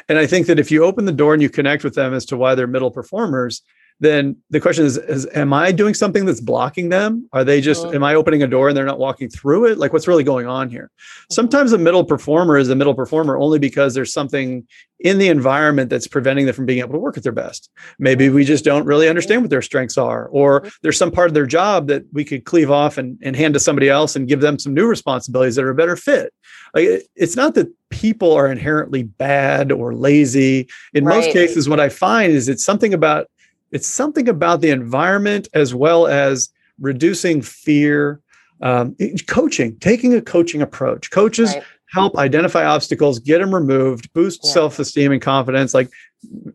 And 0.07 0.17
I 0.17 0.25
think 0.25 0.47
that 0.47 0.59
if 0.59 0.71
you 0.71 0.83
open 0.83 1.05
the 1.05 1.11
door 1.11 1.33
and 1.33 1.41
you 1.41 1.49
connect 1.49 1.83
with 1.83 1.95
them 1.95 2.13
as 2.13 2.25
to 2.27 2.37
why 2.37 2.55
they're 2.55 2.67
middle 2.67 2.91
performers, 2.91 3.61
then 3.99 4.35
the 4.49 4.59
question 4.59 4.85
is, 4.85 4.97
is 4.97 5.27
am 5.33 5.53
I 5.53 5.71
doing 5.71 5.93
something 5.93 6.25
that's 6.25 6.41
blocking 6.41 6.89
them? 6.89 7.27
Are 7.31 7.43
they 7.43 7.61
just, 7.61 7.85
mm-hmm. 7.85 7.95
am 7.95 8.03
I 8.03 8.15
opening 8.15 8.43
a 8.43 8.47
door 8.47 8.67
and 8.67 8.75
they're 8.75 8.85
not 8.85 8.99
walking 8.99 9.29
through 9.29 9.67
it? 9.67 9.77
Like 9.77 9.93
what's 9.93 10.07
really 10.07 10.23
going 10.23 10.47
on 10.47 10.69
here? 10.69 10.91
Mm-hmm. 10.91 11.33
Sometimes 11.33 11.73
a 11.73 11.77
middle 11.77 12.03
performer 12.03 12.57
is 12.57 12.69
a 12.69 12.75
middle 12.75 12.95
performer 12.95 13.37
only 13.37 13.59
because 13.59 13.93
there's 13.93 14.11
something 14.11 14.67
in 14.99 15.17
the 15.17 15.27
environment 15.27 15.89
that's 15.89 16.07
preventing 16.07 16.45
them 16.45 16.55
from 16.55 16.65
being 16.65 16.79
able 16.79 16.93
to 16.93 16.99
work 16.99 17.17
at 17.17 17.23
their 17.23 17.33
best. 17.33 17.69
Maybe 17.99 18.29
we 18.29 18.45
just 18.45 18.63
don't 18.63 18.85
really 18.85 19.09
understand 19.09 19.41
what 19.41 19.49
their 19.49 19.61
strengths 19.61 19.97
are, 19.97 20.27
or 20.27 20.65
there's 20.81 20.97
some 20.97 21.11
part 21.11 21.27
of 21.27 21.33
their 21.33 21.45
job 21.45 21.87
that 21.87 22.03
we 22.13 22.23
could 22.23 22.45
cleave 22.45 22.71
off 22.71 22.97
and, 22.97 23.17
and 23.21 23.35
hand 23.35 23.53
to 23.53 23.59
somebody 23.59 23.89
else 23.89 24.15
and 24.15 24.29
give 24.29 24.39
them 24.39 24.57
some 24.57 24.73
new 24.73 24.87
responsibilities 24.87 25.55
that 25.55 25.65
are 25.65 25.71
a 25.71 25.75
better 25.75 25.97
fit. 25.97 26.33
Like 26.73 27.05
it's 27.15 27.35
not 27.35 27.53
that 27.55 27.67
people 27.89 28.31
are 28.31 28.49
inherently 28.49 29.03
bad 29.03 29.71
or 29.71 29.93
lazy. 29.93 30.69
In 30.93 31.05
right. 31.05 31.17
most 31.17 31.31
cases, 31.31 31.67
what 31.69 31.79
I 31.79 31.89
find 31.89 32.31
is 32.31 32.47
it's 32.47 32.63
something 32.63 32.93
about 32.93 33.27
it's 33.73 33.87
something 33.87 34.29
about 34.29 34.61
the 34.61 34.69
environment 34.69 35.49
as 35.53 35.73
well 35.73 36.07
as 36.07 36.49
reducing 36.79 37.41
fear 37.41 38.21
um, 38.61 38.95
coaching 39.27 39.77
taking 39.79 40.13
a 40.13 40.21
coaching 40.21 40.61
approach 40.61 41.11
coaches 41.11 41.53
right. 41.53 41.63
help 41.91 42.17
identify 42.17 42.63
obstacles 42.63 43.19
get 43.19 43.39
them 43.39 43.53
removed 43.53 44.11
boost 44.13 44.41
yeah. 44.43 44.51
self-esteem 44.51 45.11
and 45.11 45.21
confidence 45.21 45.73
like 45.73 45.89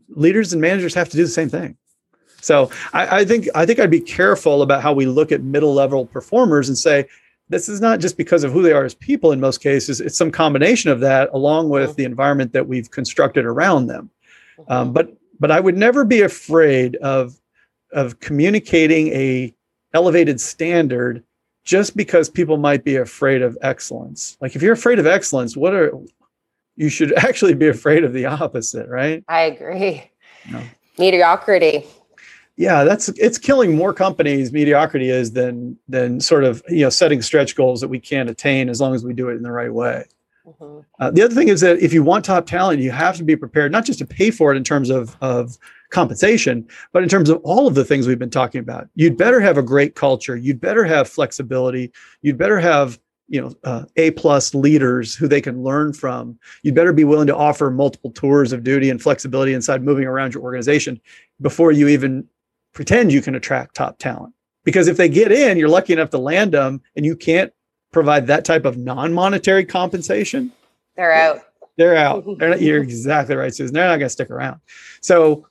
leaders 0.08 0.52
and 0.52 0.62
managers 0.62 0.94
have 0.94 1.08
to 1.08 1.16
do 1.16 1.24
the 1.24 1.30
same 1.30 1.50
thing 1.50 1.76
so 2.40 2.70
I, 2.92 3.20
I 3.20 3.24
think 3.24 3.48
i 3.54 3.66
think 3.66 3.78
i'd 3.78 3.90
be 3.90 4.00
careful 4.00 4.62
about 4.62 4.80
how 4.80 4.92
we 4.92 5.04
look 5.04 5.32
at 5.32 5.42
middle 5.42 5.74
level 5.74 6.06
performers 6.06 6.68
and 6.68 6.78
say 6.78 7.06
this 7.50 7.68
is 7.68 7.80
not 7.80 7.98
just 8.00 8.16
because 8.16 8.44
of 8.44 8.52
who 8.52 8.62
they 8.62 8.72
are 8.72 8.84
as 8.84 8.94
people 8.94 9.32
in 9.32 9.40
most 9.40 9.58
cases 9.58 10.00
it's 10.00 10.16
some 10.16 10.30
combination 10.30 10.90
of 10.90 11.00
that 11.00 11.28
along 11.32 11.68
with 11.68 11.90
mm-hmm. 11.90 11.96
the 11.96 12.04
environment 12.04 12.52
that 12.52 12.66
we've 12.66 12.90
constructed 12.90 13.44
around 13.44 13.86
them 13.88 14.10
mm-hmm. 14.58 14.72
um, 14.72 14.92
but 14.92 15.14
but 15.40 15.50
I 15.50 15.60
would 15.60 15.76
never 15.76 16.04
be 16.04 16.22
afraid 16.22 16.96
of 16.96 17.38
of 17.92 18.20
communicating 18.20 19.08
a 19.08 19.54
elevated 19.94 20.40
standard 20.40 21.22
just 21.64 21.96
because 21.96 22.28
people 22.28 22.56
might 22.56 22.84
be 22.84 22.96
afraid 22.96 23.42
of 23.42 23.56
excellence. 23.62 24.36
Like 24.40 24.56
if 24.56 24.62
you're 24.62 24.72
afraid 24.72 24.98
of 24.98 25.06
excellence, 25.06 25.56
what 25.56 25.74
are 25.74 25.92
you 26.76 26.88
should 26.88 27.12
actually 27.18 27.54
be 27.54 27.68
afraid 27.68 28.04
of 28.04 28.12
the 28.12 28.26
opposite, 28.26 28.88
right? 28.88 29.24
I 29.28 29.42
agree. 29.42 30.10
No. 30.50 30.62
Mediocrity. 30.98 31.84
Yeah, 32.56 32.82
that's 32.82 33.08
it's 33.10 33.38
killing 33.38 33.76
more 33.76 33.92
companies. 33.92 34.52
Mediocrity 34.52 35.10
is 35.10 35.32
than 35.32 35.78
than 35.88 36.20
sort 36.20 36.42
of 36.42 36.62
you 36.68 36.80
know 36.80 36.90
setting 36.90 37.22
stretch 37.22 37.54
goals 37.54 37.80
that 37.80 37.88
we 37.88 38.00
can't 38.00 38.28
attain 38.28 38.68
as 38.68 38.80
long 38.80 38.94
as 38.94 39.04
we 39.04 39.12
do 39.12 39.28
it 39.28 39.34
in 39.34 39.42
the 39.42 39.52
right 39.52 39.72
way. 39.72 40.06
Mm-hmm. 40.48 40.80
Uh, 40.98 41.10
the 41.10 41.22
other 41.22 41.34
thing 41.34 41.48
is 41.48 41.60
that 41.60 41.78
if 41.78 41.92
you 41.92 42.02
want 42.02 42.24
top 42.24 42.46
talent, 42.46 42.80
you 42.80 42.90
have 42.90 43.16
to 43.16 43.24
be 43.24 43.36
prepared 43.36 43.72
not 43.72 43.84
just 43.84 43.98
to 43.98 44.06
pay 44.06 44.30
for 44.30 44.52
it 44.52 44.56
in 44.56 44.64
terms 44.64 44.90
of, 44.90 45.16
of 45.20 45.58
compensation, 45.90 46.66
but 46.92 47.02
in 47.02 47.08
terms 47.08 47.28
of 47.28 47.38
all 47.44 47.66
of 47.66 47.74
the 47.74 47.84
things 47.84 48.06
we've 48.06 48.18
been 48.18 48.30
talking 48.30 48.60
about. 48.60 48.88
You'd 48.94 49.16
better 49.16 49.40
have 49.40 49.58
a 49.58 49.62
great 49.62 49.94
culture. 49.94 50.36
You'd 50.36 50.60
better 50.60 50.84
have 50.84 51.08
flexibility. 51.08 51.92
You'd 52.22 52.38
better 52.38 52.58
have 52.58 52.98
you 53.28 53.40
know 53.40 53.52
uh, 53.64 53.84
a 53.96 54.10
plus 54.12 54.54
leaders 54.54 55.14
who 55.14 55.28
they 55.28 55.42
can 55.42 55.62
learn 55.62 55.92
from 55.92 56.38
you'd 56.62 56.74
better 56.74 56.94
be 56.94 57.04
willing 57.04 57.26
to 57.26 57.36
offer 57.36 57.70
multiple 57.70 58.10
tours 58.10 58.54
of 58.54 58.64
duty 58.64 58.88
and 58.88 59.02
flexibility 59.02 59.52
inside 59.52 59.82
moving 59.82 60.06
around 60.06 60.32
your 60.32 60.42
organization 60.42 60.98
before 61.42 61.70
you 61.70 61.88
even 61.88 62.26
pretend 62.72 63.12
you 63.12 63.20
can 63.20 63.34
attract 63.34 63.74
top 63.74 63.98
talent 63.98 64.32
because 64.64 64.88
if 64.88 64.96
they 64.96 65.10
get 65.10 65.30
in 65.30 65.58
you're 65.58 65.68
lucky 65.68 65.92
enough 65.92 66.08
to 66.08 66.16
land 66.16 66.52
them 66.52 66.80
and 66.96 67.04
you 67.04 67.14
can't 67.14 67.52
provide 67.92 68.26
that 68.26 68.44
type 68.44 68.64
of 68.64 68.76
non-monetary 68.76 69.64
compensation, 69.64 70.52
they're 70.96 71.12
out. 71.12 71.42
They're 71.76 71.96
out. 71.96 72.24
They're 72.38 72.50
not, 72.50 72.60
you're 72.60 72.82
exactly 72.82 73.36
right, 73.36 73.54
Susan. 73.54 73.72
They're 73.72 73.84
not 73.84 73.98
going 73.98 74.06
to 74.06 74.10
stick 74.10 74.30
around. 74.30 74.60
So, 75.00 75.46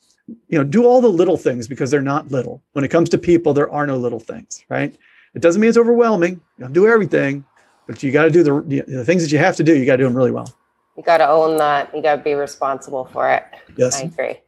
you 0.49 0.57
know, 0.57 0.63
do 0.63 0.85
all 0.85 0.99
the 0.99 1.07
little 1.07 1.37
things 1.37 1.67
because 1.67 1.89
they're 1.89 2.01
not 2.01 2.31
little. 2.31 2.61
When 2.73 2.83
it 2.83 2.89
comes 2.89 3.09
to 3.09 3.17
people, 3.17 3.53
there 3.53 3.71
are 3.71 3.87
no 3.87 3.97
little 3.97 4.19
things, 4.19 4.65
right? 4.67 4.93
It 5.33 5.41
doesn't 5.41 5.61
mean 5.61 5.69
it's 5.69 5.77
overwhelming. 5.77 6.41
You 6.57 6.65
don't 6.65 6.73
do 6.73 6.85
everything, 6.85 7.45
but 7.87 8.03
you 8.03 8.11
got 8.11 8.23
to 8.23 8.29
do 8.29 8.43
the, 8.43 8.83
the 8.87 9.05
things 9.05 9.23
that 9.23 9.31
you 9.31 9.37
have 9.37 9.55
to 9.55 9.63
do. 9.63 9.77
You 9.77 9.85
got 9.85 9.93
to 9.93 9.99
do 9.99 10.03
them 10.03 10.17
really 10.17 10.31
well. 10.31 10.53
You 10.97 11.03
got 11.03 11.19
to 11.19 11.29
own 11.29 11.57
that. 11.57 11.95
You 11.95 12.01
got 12.01 12.17
to 12.17 12.23
be 12.23 12.33
responsible 12.33 13.05
for 13.05 13.31
it. 13.31 13.45
Yes. 13.77 14.01
I 14.01 14.05
agree. 14.05 14.39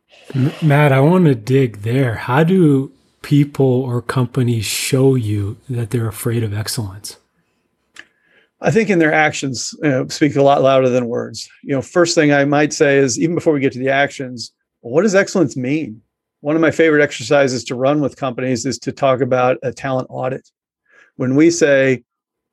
Matt, 0.62 0.92
I 0.92 1.00
want 1.00 1.26
to 1.26 1.36
dig 1.36 1.84
there. 1.84 2.16
How 2.16 2.44
do 2.44 2.92
people 3.22 3.84
or 3.84 4.02
companies 4.02 4.66
show 4.66 5.16
you 5.16 5.58
that 5.70 5.92
they're 5.92 6.08
afraid 6.08 6.44
of 6.44 6.54
excellence? 6.54 7.18
I 8.62 8.72
think 8.72 8.90
in 8.90 9.00
their 9.00 9.14
actions 9.14 9.74
you 9.82 9.90
know, 9.90 10.08
speak 10.08 10.36
a 10.36 10.42
lot 10.42 10.62
louder 10.62 10.90
than 10.90 11.08
words. 11.08 11.50
You 11.64 11.76
know, 11.76 11.82
first 11.82 12.16
thing 12.16 12.34
I 12.34 12.46
might 12.46 12.74
say 12.74 12.98
is 12.98 13.20
even 13.20 13.36
before 13.36 13.54
we 13.54 13.60
get 13.60 13.74
to 13.74 13.80
the 13.80 13.90
actions, 13.90 14.52
what 14.82 15.04
does 15.04 15.16
excellence 15.16 15.56
mean? 15.56 16.02
One 16.42 16.56
of 16.56 16.62
my 16.62 16.72
favorite 16.72 17.04
exercises 17.04 17.64
to 17.66 17.76
run 17.76 18.02
with 18.02 18.16
companies 18.16 18.66
is 18.66 18.78
to 18.80 18.92
talk 18.92 19.22
about 19.22 19.58
a 19.64 19.74
talent 19.74 20.08
audit. 20.10 20.50
When 21.18 21.36
we 21.36 21.52
say 21.52 22.04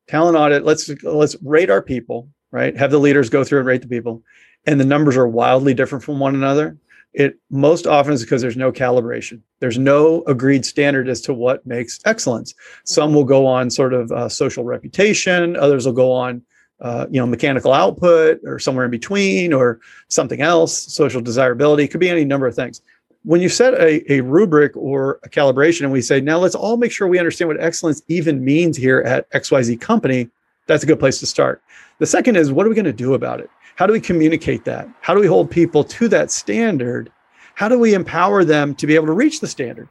talent 0.09 0.37
audit, 0.37 0.65
let's 0.65 0.89
let's 1.05 1.37
rate 1.43 1.71
our 1.71 1.83
people, 1.83 2.29
right? 2.51 2.77
Have 2.77 2.91
the 2.91 2.99
leaders 2.99 3.31
go 3.31 3.45
through 3.45 3.61
and 3.61 3.69
rate 3.69 3.83
the 3.83 3.89
people, 3.89 4.23
and 4.67 4.81
the 4.81 4.85
numbers 4.85 5.17
are 5.17 5.29
wildly 5.29 5.73
different 5.73 6.05
from 6.05 6.19
one 6.19 6.35
another. 6.35 6.77
It 7.17 7.39
most 7.49 7.87
often 7.87 8.13
is 8.13 8.23
because 8.23 8.43
there's 8.43 8.59
no 8.59 8.71
calibration. 8.71 9.41
There's 9.61 9.79
no 9.79 10.23
agreed 10.27 10.67
standard 10.67 11.09
as 11.09 11.23
to 11.23 11.33
what 11.33 11.67
makes 11.67 11.99
excellence. 12.05 12.55
Some 12.85 13.15
will 13.15 13.25
go 13.25 13.47
on 13.47 13.71
sort 13.71 13.95
of 13.95 14.13
uh, 14.13 14.29
social 14.29 14.65
reputation. 14.65 15.57
Others 15.57 15.87
will 15.87 15.95
go 15.95 16.13
on, 16.13 16.43
uh, 16.83 17.07
you 17.11 17.19
know, 17.19 17.27
mechanical 17.27 17.73
output 17.73 18.41
or 18.45 18.59
somewhere 18.59 18.85
in 18.85 18.91
between 18.91 19.55
or 19.55 19.81
something 20.09 20.43
else. 20.43 20.77
Social 20.93 21.23
desirability 21.23 21.85
it 21.85 21.89
could 21.89 22.01
be 22.01 22.11
any 22.11 22.27
number 22.27 22.47
of 22.47 22.55
things. 22.55 22.83
When 23.25 23.41
you 23.41 23.49
set 23.49 23.73
a, 23.81 24.13
a 24.13 24.21
rubric 24.21 24.77
or 24.77 25.19
a 25.25 25.31
calibration, 25.31 25.85
and 25.85 25.93
we 25.93 26.03
say 26.03 26.21
now 26.21 26.39
let's 26.39 26.55
all 26.55 26.77
make 26.77 26.93
sure 26.93 27.09
we 27.09 27.19
understand 27.19 27.49
what 27.49 27.61
excellence 27.61 28.03
even 28.09 28.45
means 28.45 28.77
here 28.77 29.01
at 29.01 29.29
XYZ 29.31 29.81
company, 29.81 30.29
that's 30.67 30.85
a 30.85 30.87
good 30.87 31.01
place 31.01 31.19
to 31.21 31.27
start. 31.27 31.63
The 31.99 32.07
second 32.07 32.37
is 32.37 32.53
what 32.53 32.67
are 32.67 32.69
we 32.69 32.75
going 32.75 32.85
to 32.85 32.93
do 32.93 33.15
about 33.15 33.41
it? 33.41 33.49
How 33.77 33.87
do 33.87 33.93
we 33.93 34.01
communicate 34.01 34.65
that? 34.65 34.89
How 35.01 35.15
do 35.15 35.21
we 35.21 35.27
hold 35.27 35.51
people 35.51 35.85
to 35.85 36.09
that 36.09 36.31
standard? 36.31 37.13
How 37.55 37.69
do 37.69 37.79
we 37.79 37.95
empower 37.95 38.45
them 38.45 38.75
to 38.75 38.87
be 38.87 38.95
able 38.95 39.07
to 39.07 39.13
reach 39.13 39.41
the 39.41 39.47
standard? 39.47 39.89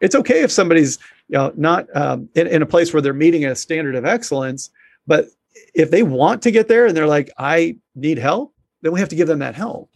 It's 0.00 0.14
okay 0.14 0.42
if 0.42 0.50
somebody's 0.50 0.98
you 1.28 1.38
know 1.38 1.52
not 1.56 1.86
um, 1.96 2.28
in, 2.34 2.46
in 2.46 2.62
a 2.62 2.66
place 2.66 2.92
where 2.92 3.02
they're 3.02 3.12
meeting 3.12 3.44
a 3.44 3.56
standard 3.56 3.94
of 3.94 4.04
excellence, 4.04 4.70
but 5.06 5.26
if 5.74 5.90
they 5.90 6.02
want 6.02 6.42
to 6.42 6.50
get 6.50 6.68
there 6.68 6.86
and 6.86 6.96
they're 6.96 7.06
like, 7.06 7.30
I 7.38 7.76
need 7.94 8.18
help, 8.18 8.54
then 8.82 8.92
we 8.92 9.00
have 9.00 9.08
to 9.10 9.16
give 9.16 9.28
them 9.28 9.38
that 9.40 9.54
help. 9.54 9.90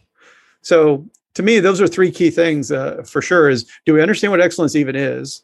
So 0.61 1.05
to 1.35 1.43
me, 1.43 1.59
those 1.59 1.79
are 1.79 1.87
three 1.87 2.11
key 2.11 2.31
things 2.31 2.71
uh, 2.71 3.03
for 3.05 3.21
sure. 3.21 3.49
Is 3.49 3.69
do 3.85 3.93
we 3.93 4.01
understand 4.01 4.31
what 4.31 4.41
excellence 4.41 4.75
even 4.75 4.95
is? 4.95 5.43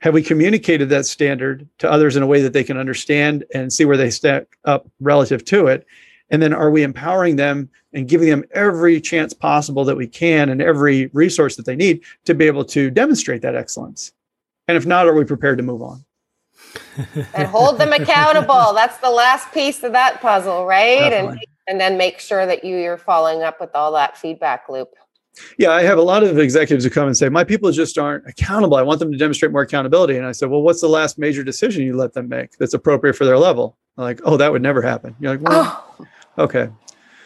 Have 0.00 0.14
we 0.14 0.22
communicated 0.22 0.88
that 0.90 1.06
standard 1.06 1.68
to 1.78 1.90
others 1.90 2.16
in 2.16 2.22
a 2.22 2.26
way 2.26 2.42
that 2.42 2.52
they 2.52 2.64
can 2.64 2.76
understand 2.76 3.44
and 3.54 3.72
see 3.72 3.84
where 3.84 3.96
they 3.96 4.10
stack 4.10 4.44
up 4.64 4.88
relative 5.00 5.44
to 5.46 5.66
it? 5.66 5.86
And 6.30 6.42
then 6.42 6.52
are 6.52 6.70
we 6.70 6.82
empowering 6.82 7.36
them 7.36 7.70
and 7.92 8.08
giving 8.08 8.28
them 8.28 8.44
every 8.52 9.00
chance 9.00 9.32
possible 9.32 9.84
that 9.84 9.96
we 9.96 10.06
can 10.06 10.48
and 10.48 10.60
every 10.60 11.06
resource 11.12 11.56
that 11.56 11.66
they 11.66 11.76
need 11.76 12.02
to 12.24 12.34
be 12.34 12.46
able 12.46 12.64
to 12.66 12.90
demonstrate 12.90 13.42
that 13.42 13.54
excellence? 13.54 14.12
And 14.68 14.76
if 14.76 14.86
not, 14.86 15.06
are 15.06 15.14
we 15.14 15.24
prepared 15.24 15.58
to 15.58 15.64
move 15.64 15.82
on? 15.82 16.04
and 17.34 17.46
hold 17.48 17.78
them 17.78 17.92
accountable. 17.92 18.72
That's 18.74 18.98
the 18.98 19.10
last 19.10 19.52
piece 19.52 19.82
of 19.82 19.92
that 19.92 20.20
puzzle, 20.20 20.66
right? 20.66 21.12
And 21.12 21.38
and 21.68 21.80
then 21.80 21.96
make 21.96 22.20
sure 22.20 22.46
that 22.46 22.64
you 22.64 22.76
you're 22.76 22.98
following 22.98 23.42
up 23.42 23.60
with 23.60 23.70
all 23.74 23.92
that 23.92 24.16
feedback 24.16 24.68
loop. 24.68 24.90
Yeah, 25.58 25.70
I 25.70 25.82
have 25.82 25.98
a 25.98 26.02
lot 26.02 26.22
of 26.22 26.38
executives 26.38 26.84
who 26.84 26.90
come 26.90 27.06
and 27.06 27.16
say, 27.16 27.28
My 27.28 27.44
people 27.44 27.70
just 27.70 27.98
aren't 27.98 28.26
accountable. 28.26 28.76
I 28.76 28.82
want 28.82 29.00
them 29.00 29.12
to 29.12 29.18
demonstrate 29.18 29.52
more 29.52 29.62
accountability. 29.62 30.16
And 30.16 30.26
I 30.26 30.32
said, 30.32 30.50
Well, 30.50 30.62
what's 30.62 30.80
the 30.80 30.88
last 30.88 31.18
major 31.18 31.44
decision 31.44 31.84
you 31.84 31.94
let 31.94 32.14
them 32.14 32.28
make 32.28 32.56
that's 32.58 32.74
appropriate 32.74 33.14
for 33.14 33.24
their 33.24 33.38
level? 33.38 33.76
Like, 33.96 34.20
oh, 34.24 34.36
that 34.36 34.52
would 34.52 34.62
never 34.62 34.82
happen. 34.82 35.16
You're 35.20 35.36
like, 35.36 35.48
well, 35.48 35.84
oh. 35.98 36.06
Okay. 36.38 36.68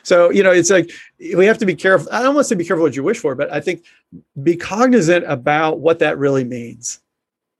So, 0.02 0.30
you 0.30 0.42
know, 0.42 0.50
it's 0.50 0.70
like 0.70 0.90
we 1.36 1.46
have 1.46 1.58
to 1.58 1.66
be 1.66 1.74
careful. 1.74 2.08
I 2.10 2.22
don't 2.22 2.34
want 2.34 2.46
to 2.46 2.48
say 2.48 2.54
be 2.54 2.64
careful 2.64 2.84
what 2.84 2.96
you 2.96 3.02
wish 3.02 3.18
for, 3.18 3.34
but 3.34 3.52
I 3.52 3.60
think 3.60 3.84
be 4.42 4.56
cognizant 4.56 5.24
about 5.26 5.80
what 5.80 5.98
that 5.98 6.18
really 6.18 6.44
means. 6.44 7.00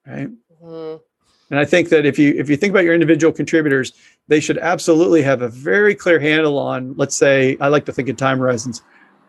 Right. 0.07 0.29
Mm-hmm. 0.63 1.03
And 1.51 1.59
I 1.59 1.65
think 1.65 1.89
that 1.89 2.07
if 2.07 2.19
you 2.19 2.35
if 2.37 2.49
you 2.49 2.57
think 2.57 2.71
about 2.71 2.85
your 2.85 2.95
individual 2.95 3.33
contributors, 3.33 3.93
they 4.29 4.41
should 4.41 4.59
absolutely 4.59 5.23
have 5.23 5.43
a 5.43 5.49
very 5.49 5.95
clear 5.95 6.21
handle 6.21 6.59
on, 6.59 6.95
let's 6.97 7.17
say, 7.17 7.57
I 7.61 7.69
like 7.69 7.85
to 7.87 7.93
think 7.93 8.09
in 8.09 8.17
time 8.17 8.39
horizons, 8.39 8.83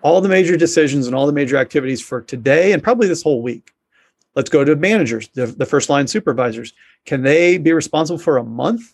all 0.03 0.21
the 0.21 0.29
major 0.29 0.55
decisions 0.55 1.07
and 1.07 1.15
all 1.15 1.25
the 1.25 1.33
major 1.33 1.57
activities 1.57 2.01
for 2.01 2.21
today 2.21 2.71
and 2.71 2.83
probably 2.83 3.07
this 3.07 3.23
whole 3.23 3.41
week. 3.41 3.73
Let's 4.35 4.49
go 4.49 4.63
to 4.63 4.75
managers, 4.75 5.27
the, 5.29 5.47
the 5.47 5.65
first 5.65 5.89
line 5.89 6.07
supervisors. 6.07 6.73
Can 7.05 7.23
they 7.23 7.57
be 7.57 7.73
responsible 7.73 8.19
for 8.19 8.37
a 8.37 8.43
month 8.43 8.93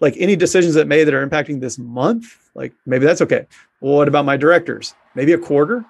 like 0.00 0.14
any 0.18 0.36
decisions 0.36 0.74
that 0.74 0.86
made 0.86 1.04
that 1.04 1.14
are 1.14 1.26
impacting 1.26 1.60
this 1.60 1.78
month, 1.78 2.45
like 2.56 2.72
maybe 2.86 3.04
that's 3.04 3.20
okay. 3.20 3.46
Well, 3.80 3.96
what 3.96 4.08
about 4.08 4.24
my 4.24 4.36
directors? 4.36 4.94
Maybe 5.14 5.32
a 5.32 5.38
quarter, 5.38 5.84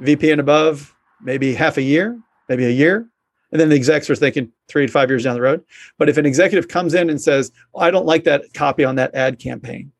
VP 0.00 0.30
and 0.30 0.40
above, 0.40 0.94
maybe 1.20 1.52
half 1.54 1.76
a 1.76 1.82
year, 1.82 2.18
maybe 2.48 2.64
a 2.64 2.70
year. 2.70 3.08
And 3.50 3.60
then 3.60 3.68
the 3.68 3.76
execs 3.76 4.08
are 4.08 4.14
thinking 4.14 4.50
three 4.68 4.86
to 4.86 4.92
five 4.92 5.10
years 5.10 5.24
down 5.24 5.34
the 5.34 5.42
road. 5.42 5.62
But 5.98 6.08
if 6.08 6.16
an 6.16 6.24
executive 6.24 6.68
comes 6.68 6.94
in 6.94 7.10
and 7.10 7.20
says, 7.20 7.52
oh, 7.74 7.80
I 7.80 7.90
don't 7.90 8.06
like 8.06 8.24
that 8.24 8.54
copy 8.54 8.84
on 8.84 8.94
that 8.94 9.14
ad 9.14 9.38
campaign. 9.38 9.92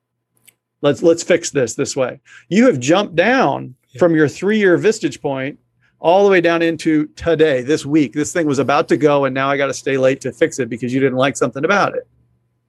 Let's 0.81 1.03
let's 1.03 1.23
fix 1.23 1.51
this 1.51 1.75
this 1.75 1.95
way. 1.95 2.21
You 2.49 2.67
have 2.67 2.81
jumped 2.81 3.15
down 3.15 3.75
yeah. 3.91 3.99
from 3.99 4.15
your 4.15 4.27
three-year 4.27 4.79
Vistage 4.79 5.21
point 5.21 5.59
all 6.01 6.25
the 6.25 6.31
way 6.31 6.41
down 6.41 6.63
into 6.63 7.07
today, 7.09 7.63
this 7.63 7.87
week. 7.87 8.13
This 8.13 8.33
thing 8.33 8.47
was 8.47 8.59
about 8.59 8.89
to 8.89 8.97
go, 8.97 9.25
and 9.25 9.33
now 9.35 9.49
I 9.49 9.57
got 9.57 9.69
to 9.69 9.75
stay 9.75 9.97
late 9.97 10.21
to 10.23 10.33
fix 10.33 10.59
it 10.59 10.69
because 10.69 10.93
you 10.93 10.99
didn't 10.99 11.19
like 11.19 11.37
something 11.37 11.65
about 11.65 11.95
it. 11.95 12.09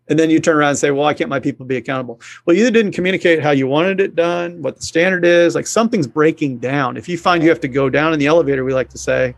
And 0.10 0.20
then 0.20 0.30
you 0.30 0.39
turn 0.39 0.58
around 0.58 0.70
and 0.70 0.78
say, 0.78 0.91
well, 0.91 1.04
why 1.04 1.14
can't 1.14 1.30
my 1.30 1.39
people 1.39 1.66
be 1.66 1.78
accountable? 1.78 2.20
Well, 2.45 2.56
you 2.56 2.70
didn't 2.70 2.91
communicate 2.91 3.41
how 3.41 3.51
you 3.51 3.68
wanted 3.68 4.01
it 4.01 4.16
done, 4.16 4.62
what 4.62 4.76
the 4.76 4.84
standard 4.84 5.24
is. 5.24 5.56
Like 5.56 5.66
something's 5.66 6.08
breaking 6.08 6.58
down. 6.58 6.97
If 6.97 7.08
you 7.08 7.18
find 7.18 7.41
you 7.41 7.49
have 7.49 7.62
to 7.62 7.70
go 7.70 7.89
down 7.89 8.12
in 8.12 8.20
the 8.20 8.28
elevator, 8.28 8.66
we 8.66 8.74
like 8.74 8.89
to 8.89 8.97
say, 8.97 9.34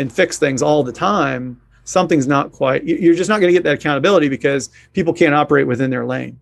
and 0.00 0.12
fix 0.12 0.38
things 0.38 0.62
all 0.62 0.82
the 0.82 0.92
time, 0.92 1.60
something's 1.84 2.26
not 2.26 2.50
quite, 2.50 2.84
you're 2.84 3.14
just 3.14 3.28
not 3.28 3.40
going 3.40 3.48
to 3.48 3.52
get 3.52 3.62
that 3.64 3.74
accountability 3.74 4.28
because 4.28 4.70
people 4.94 5.12
can't 5.12 5.34
operate 5.34 5.66
within 5.66 5.90
their 5.90 6.04
lane. 6.04 6.38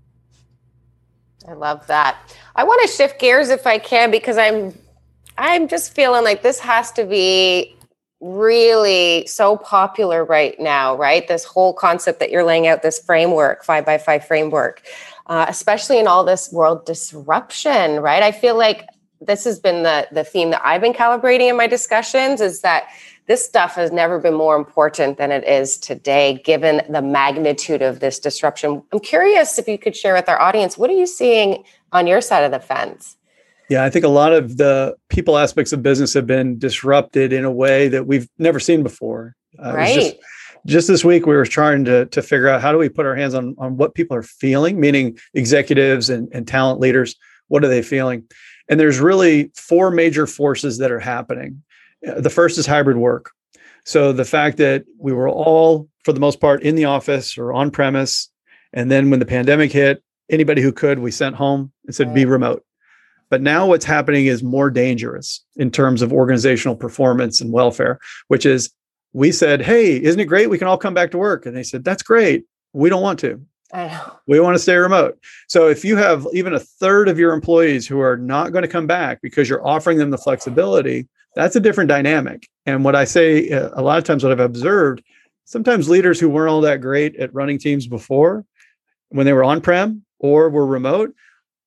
I 1.46 1.52
love 1.54 1.86
that. 1.86 2.16
I 2.56 2.64
want 2.64 2.82
to 2.82 2.88
shift 2.88 3.18
gears 3.18 3.48
if 3.48 3.66
I 3.66 3.78
can 3.78 4.10
because 4.10 4.36
I'm 4.36 4.74
I'm 5.38 5.68
just 5.68 5.94
feeling 5.94 6.24
like 6.24 6.42
this 6.42 6.58
has 6.58 6.90
to 6.92 7.04
be 7.04 7.77
really 8.20 9.26
so 9.26 9.56
popular 9.56 10.24
right 10.24 10.58
now, 10.58 10.96
right? 10.96 11.26
This 11.28 11.44
whole 11.44 11.72
concept 11.72 12.20
that 12.20 12.30
you're 12.30 12.44
laying 12.44 12.66
out, 12.66 12.82
this 12.82 12.98
framework, 12.98 13.64
five 13.64 13.86
by 13.86 13.98
five 13.98 14.26
framework, 14.26 14.82
uh, 15.26 15.46
especially 15.48 15.98
in 15.98 16.08
all 16.08 16.24
this 16.24 16.52
world 16.52 16.84
disruption, 16.84 18.00
right? 18.00 18.22
I 18.22 18.32
feel 18.32 18.56
like 18.56 18.86
this 19.20 19.44
has 19.44 19.58
been 19.58 19.82
the 19.82 20.08
the 20.12 20.24
theme 20.24 20.50
that 20.50 20.60
I've 20.64 20.80
been 20.80 20.92
calibrating 20.92 21.48
in 21.50 21.56
my 21.56 21.66
discussions 21.66 22.40
is 22.40 22.60
that 22.62 22.88
this 23.26 23.44
stuff 23.44 23.74
has 23.74 23.92
never 23.92 24.18
been 24.18 24.34
more 24.34 24.56
important 24.56 25.18
than 25.18 25.30
it 25.30 25.46
is 25.46 25.76
today, 25.76 26.40
given 26.44 26.80
the 26.88 27.02
magnitude 27.02 27.82
of 27.82 28.00
this 28.00 28.18
disruption. 28.18 28.82
I'm 28.90 29.00
curious 29.00 29.58
if 29.58 29.68
you 29.68 29.76
could 29.76 29.94
share 29.94 30.14
with 30.14 30.28
our 30.30 30.40
audience 30.40 30.78
what 30.78 30.88
are 30.88 30.94
you 30.94 31.06
seeing 31.06 31.62
on 31.92 32.06
your 32.06 32.22
side 32.22 32.44
of 32.44 32.52
the 32.52 32.60
fence? 32.60 33.17
Yeah, 33.68 33.84
I 33.84 33.90
think 33.90 34.04
a 34.04 34.08
lot 34.08 34.32
of 34.32 34.56
the 34.56 34.96
people 35.08 35.36
aspects 35.36 35.72
of 35.72 35.82
business 35.82 36.14
have 36.14 36.26
been 36.26 36.58
disrupted 36.58 37.32
in 37.32 37.44
a 37.44 37.52
way 37.52 37.88
that 37.88 38.06
we've 38.06 38.28
never 38.38 38.58
seen 38.58 38.82
before. 38.82 39.36
Uh, 39.62 39.74
right. 39.74 39.94
Just, 39.94 40.16
just, 40.66 40.88
this 40.88 41.04
week, 41.04 41.26
we 41.26 41.36
were 41.36 41.46
trying 41.46 41.84
to 41.84 42.06
to 42.06 42.22
figure 42.22 42.48
out 42.48 42.62
how 42.62 42.72
do 42.72 42.78
we 42.78 42.88
put 42.88 43.06
our 43.06 43.14
hands 43.14 43.34
on 43.34 43.54
on 43.58 43.76
what 43.76 43.94
people 43.94 44.16
are 44.16 44.22
feeling, 44.22 44.80
meaning 44.80 45.18
executives 45.34 46.10
and, 46.10 46.28
and 46.32 46.48
talent 46.48 46.80
leaders. 46.80 47.14
What 47.48 47.64
are 47.64 47.68
they 47.68 47.82
feeling? 47.82 48.24
And 48.68 48.78
there's 48.78 49.00
really 49.00 49.50
four 49.54 49.90
major 49.90 50.26
forces 50.26 50.78
that 50.78 50.90
are 50.90 51.00
happening. 51.00 51.62
Uh, 52.06 52.20
the 52.20 52.30
first 52.30 52.58
is 52.58 52.66
hybrid 52.66 52.98
work. 52.98 53.32
So 53.84 54.12
the 54.12 54.24
fact 54.24 54.58
that 54.58 54.84
we 54.98 55.12
were 55.12 55.28
all, 55.28 55.88
for 56.04 56.12
the 56.12 56.20
most 56.20 56.40
part, 56.40 56.62
in 56.62 56.74
the 56.74 56.84
office 56.84 57.38
or 57.38 57.54
on 57.54 57.70
premise, 57.70 58.28
and 58.72 58.90
then 58.90 59.08
when 59.08 59.18
the 59.18 59.26
pandemic 59.26 59.72
hit, 59.72 60.02
anybody 60.28 60.60
who 60.60 60.72
could, 60.72 60.98
we 60.98 61.10
sent 61.10 61.36
home 61.36 61.72
and 61.86 61.94
said, 61.94 62.08
right. 62.08 62.16
"Be 62.16 62.24
remote." 62.26 62.64
But 63.30 63.42
now 63.42 63.66
what's 63.66 63.84
happening 63.84 64.26
is 64.26 64.42
more 64.42 64.70
dangerous 64.70 65.44
in 65.56 65.70
terms 65.70 66.02
of 66.02 66.12
organizational 66.12 66.76
performance 66.76 67.40
and 67.40 67.52
welfare, 67.52 67.98
which 68.28 68.46
is 68.46 68.70
we 69.12 69.32
said, 69.32 69.62
Hey, 69.62 70.02
isn't 70.02 70.20
it 70.20 70.26
great? 70.26 70.50
We 70.50 70.58
can 70.58 70.68
all 70.68 70.78
come 70.78 70.94
back 70.94 71.10
to 71.12 71.18
work. 71.18 71.46
And 71.46 71.56
they 71.56 71.62
said, 71.62 71.84
That's 71.84 72.02
great. 72.02 72.44
We 72.72 72.88
don't 72.88 73.02
want 73.02 73.18
to. 73.20 73.40
We 74.26 74.40
want 74.40 74.54
to 74.54 74.58
stay 74.62 74.76
remote. 74.76 75.18
So 75.48 75.68
if 75.68 75.84
you 75.84 75.96
have 75.96 76.26
even 76.32 76.54
a 76.54 76.60
third 76.60 77.08
of 77.08 77.18
your 77.18 77.34
employees 77.34 77.86
who 77.86 78.00
are 78.00 78.16
not 78.16 78.52
going 78.52 78.62
to 78.62 78.68
come 78.68 78.86
back 78.86 79.20
because 79.20 79.48
you're 79.48 79.66
offering 79.66 79.98
them 79.98 80.10
the 80.10 80.18
flexibility, 80.18 81.06
that's 81.34 81.56
a 81.56 81.60
different 81.60 81.88
dynamic. 81.88 82.48
And 82.64 82.82
what 82.82 82.96
I 82.96 83.04
say 83.04 83.50
uh, 83.50 83.70
a 83.74 83.82
lot 83.82 83.98
of 83.98 84.04
times, 84.04 84.24
what 84.24 84.32
I've 84.32 84.40
observed, 84.40 85.02
sometimes 85.44 85.88
leaders 85.88 86.18
who 86.18 86.30
weren't 86.30 86.50
all 86.50 86.62
that 86.62 86.80
great 86.80 87.16
at 87.16 87.32
running 87.34 87.58
teams 87.58 87.86
before, 87.86 88.44
when 89.10 89.26
they 89.26 89.32
were 89.32 89.44
on 89.44 89.60
prem 89.60 90.04
or 90.18 90.48
were 90.50 90.66
remote, 90.66 91.14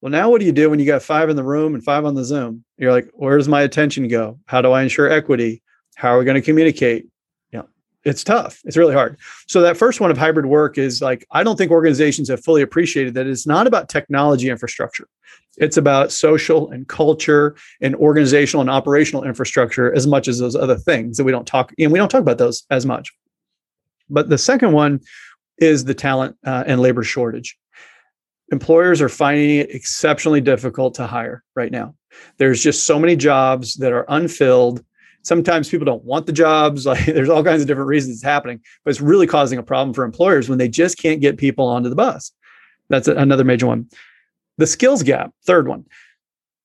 well, 0.01 0.11
now 0.11 0.29
what 0.29 0.39
do 0.39 0.45
you 0.45 0.51
do 0.51 0.69
when 0.69 0.79
you 0.79 0.85
got 0.85 1.03
five 1.03 1.29
in 1.29 1.35
the 1.35 1.43
room 1.43 1.75
and 1.75 1.83
five 1.83 2.05
on 2.05 2.15
the 2.15 2.23
Zoom? 2.23 2.63
You're 2.77 2.91
like, 2.91 3.09
where 3.13 3.37
does 3.37 3.47
my 3.47 3.61
attention 3.61 4.07
go? 4.07 4.39
How 4.45 4.61
do 4.61 4.71
I 4.71 4.81
ensure 4.81 5.09
equity? 5.09 5.61
How 5.95 6.09
are 6.09 6.19
we 6.19 6.25
going 6.25 6.35
to 6.35 6.41
communicate? 6.41 7.05
Yeah, 7.51 7.63
it's 8.03 8.23
tough. 8.23 8.59
It's 8.65 8.77
really 8.77 8.95
hard. 8.95 9.17
So 9.47 9.61
that 9.61 9.77
first 9.77 10.01
one 10.01 10.09
of 10.09 10.17
hybrid 10.17 10.47
work 10.47 10.79
is 10.79 11.03
like, 11.03 11.25
I 11.31 11.43
don't 11.43 11.55
think 11.55 11.71
organizations 11.71 12.29
have 12.29 12.43
fully 12.43 12.63
appreciated 12.63 13.13
that 13.13 13.27
it's 13.27 13.45
not 13.45 13.67
about 13.67 13.89
technology 13.89 14.49
infrastructure. 14.49 15.07
It's 15.57 15.77
about 15.77 16.11
social 16.11 16.71
and 16.71 16.87
culture 16.87 17.55
and 17.81 17.95
organizational 17.95 18.61
and 18.61 18.69
operational 18.71 19.23
infrastructure 19.23 19.93
as 19.93 20.07
much 20.07 20.27
as 20.27 20.39
those 20.39 20.55
other 20.55 20.77
things 20.77 21.17
that 21.17 21.25
we 21.25 21.31
don't 21.31 21.45
talk 21.45 21.73
and 21.77 21.91
we 21.91 21.99
don't 21.99 22.09
talk 22.09 22.21
about 22.21 22.39
those 22.39 22.63
as 22.71 22.87
much. 22.87 23.11
But 24.09 24.29
the 24.29 24.37
second 24.37 24.71
one 24.71 25.01
is 25.59 25.85
the 25.85 25.93
talent 25.93 26.37
uh, 26.43 26.63
and 26.65 26.81
labor 26.81 27.03
shortage 27.03 27.57
employers 28.51 29.01
are 29.01 29.09
finding 29.09 29.57
it 29.57 29.73
exceptionally 29.73 30.41
difficult 30.41 30.93
to 30.95 31.07
hire 31.07 31.43
right 31.55 31.71
now. 31.71 31.95
There's 32.37 32.61
just 32.61 32.85
so 32.85 32.99
many 32.99 33.15
jobs 33.15 33.75
that 33.75 33.93
are 33.93 34.05
unfilled. 34.09 34.83
Sometimes 35.23 35.69
people 35.69 35.85
don't 35.85 36.03
want 36.03 36.25
the 36.25 36.33
jobs. 36.33 36.85
Like 36.91 37.05
there's 37.05 37.29
all 37.29 37.43
kinds 37.43 37.61
of 37.61 37.67
different 37.67 37.87
reasons 37.87 38.17
it's 38.17 38.23
happening, 38.23 38.59
but 38.83 38.91
it's 38.91 39.01
really 39.01 39.27
causing 39.27 39.57
a 39.57 39.63
problem 39.63 39.93
for 39.93 40.03
employers 40.03 40.49
when 40.49 40.57
they 40.57 40.67
just 40.67 40.97
can't 40.97 41.21
get 41.21 41.37
people 41.37 41.65
onto 41.67 41.89
the 41.89 41.95
bus. 41.95 42.31
That's 42.89 43.07
another 43.07 43.45
major 43.45 43.67
one. 43.67 43.89
The 44.57 44.67
skills 44.67 45.01
gap, 45.01 45.31
third 45.45 45.67
one. 45.67 45.85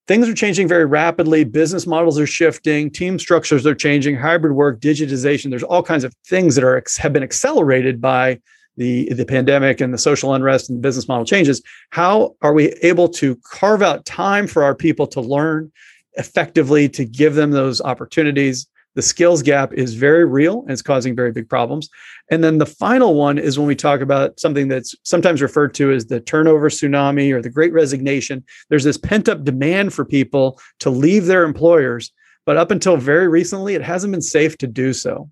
Things 0.09 0.29
are 0.29 0.35
changing 0.35 0.69
very 0.69 0.85
rapidly. 0.85 1.45
Business 1.45 1.87
models 1.87 2.19
are 2.19 2.27
shifting. 2.27 2.91
Team 2.91 3.19
structures 3.19 3.67
are 3.67 3.75
changing. 3.75 4.17
Hybrid 4.17 4.53
work, 4.53 4.81
digitization. 4.81 5.51
There's 5.51 5.65
all 5.65 5.83
kinds 5.83 6.05
of 6.05 6.15
things 6.27 6.55
that 6.55 6.65
are 6.65 6.83
have 6.99 7.13
been 7.13 7.25
accelerated 7.25 8.01
by 8.01 8.41
the, 8.77 9.13
the 9.13 9.25
pandemic 9.25 9.81
and 9.81 9.93
the 9.93 9.99
social 9.99 10.35
unrest 10.35 10.69
and 10.69 10.79
the 10.79 10.83
business 10.83 11.09
model 11.09 11.25
changes, 11.25 11.63
how 11.91 12.35
are 12.43 12.53
we 12.53 12.69
able 12.83 13.09
to 13.09 13.37
carve 13.51 13.83
out 13.83 14.05
time 14.05 14.47
for 14.47 14.63
our 14.63 14.75
people 14.75 15.07
to 15.09 15.21
learn 15.21 15.71
effectively, 16.15 16.89
to 16.91 17.05
give 17.05 17.35
them 17.35 17.51
those 17.51 17.81
opportunities? 17.81 18.67
The 18.95 19.03
skills 19.03 19.43
gap 19.43 19.75
is 19.75 19.95
very 19.95 20.25
real 20.25 20.63
and 20.63 20.71
it's 20.71 20.81
causing 20.81 21.15
very 21.15 21.31
big 21.31 21.51
problems. 21.51 21.91
And 22.31 22.43
then 22.43 22.59
the 22.59 22.67
final 22.67 23.15
one 23.15 23.37
is 23.39 23.59
when 23.59 23.69
we 23.69 23.77
talk 23.77 24.01
about 24.01 24.41
something 24.41 24.69
that's 24.69 24.95
sometimes 25.03 25.43
referred 25.43 25.75
to 25.75 25.93
as 25.93 26.07
the 26.07 26.19
turnover 26.19 26.71
tsunami 26.71 27.31
or 27.31 27.43
the 27.43 27.51
great 27.51 27.75
resignation. 27.75 28.43
There's 28.71 28.85
this 28.85 28.97
pent 28.97 29.29
up 29.29 29.45
demand 29.45 29.93
for 29.93 30.07
people 30.07 30.59
to 30.81 30.89
leave 30.89 31.27
their 31.27 31.45
employers. 31.45 32.11
But 32.47 32.57
up 32.57 32.71
until 32.71 32.97
very 32.97 33.29
recently, 33.29 33.75
it 33.75 33.83
hasn't 33.83 34.13
been 34.13 34.23
safe 34.23 34.57
to 34.59 34.67
do 34.67 34.93
so 34.95 35.29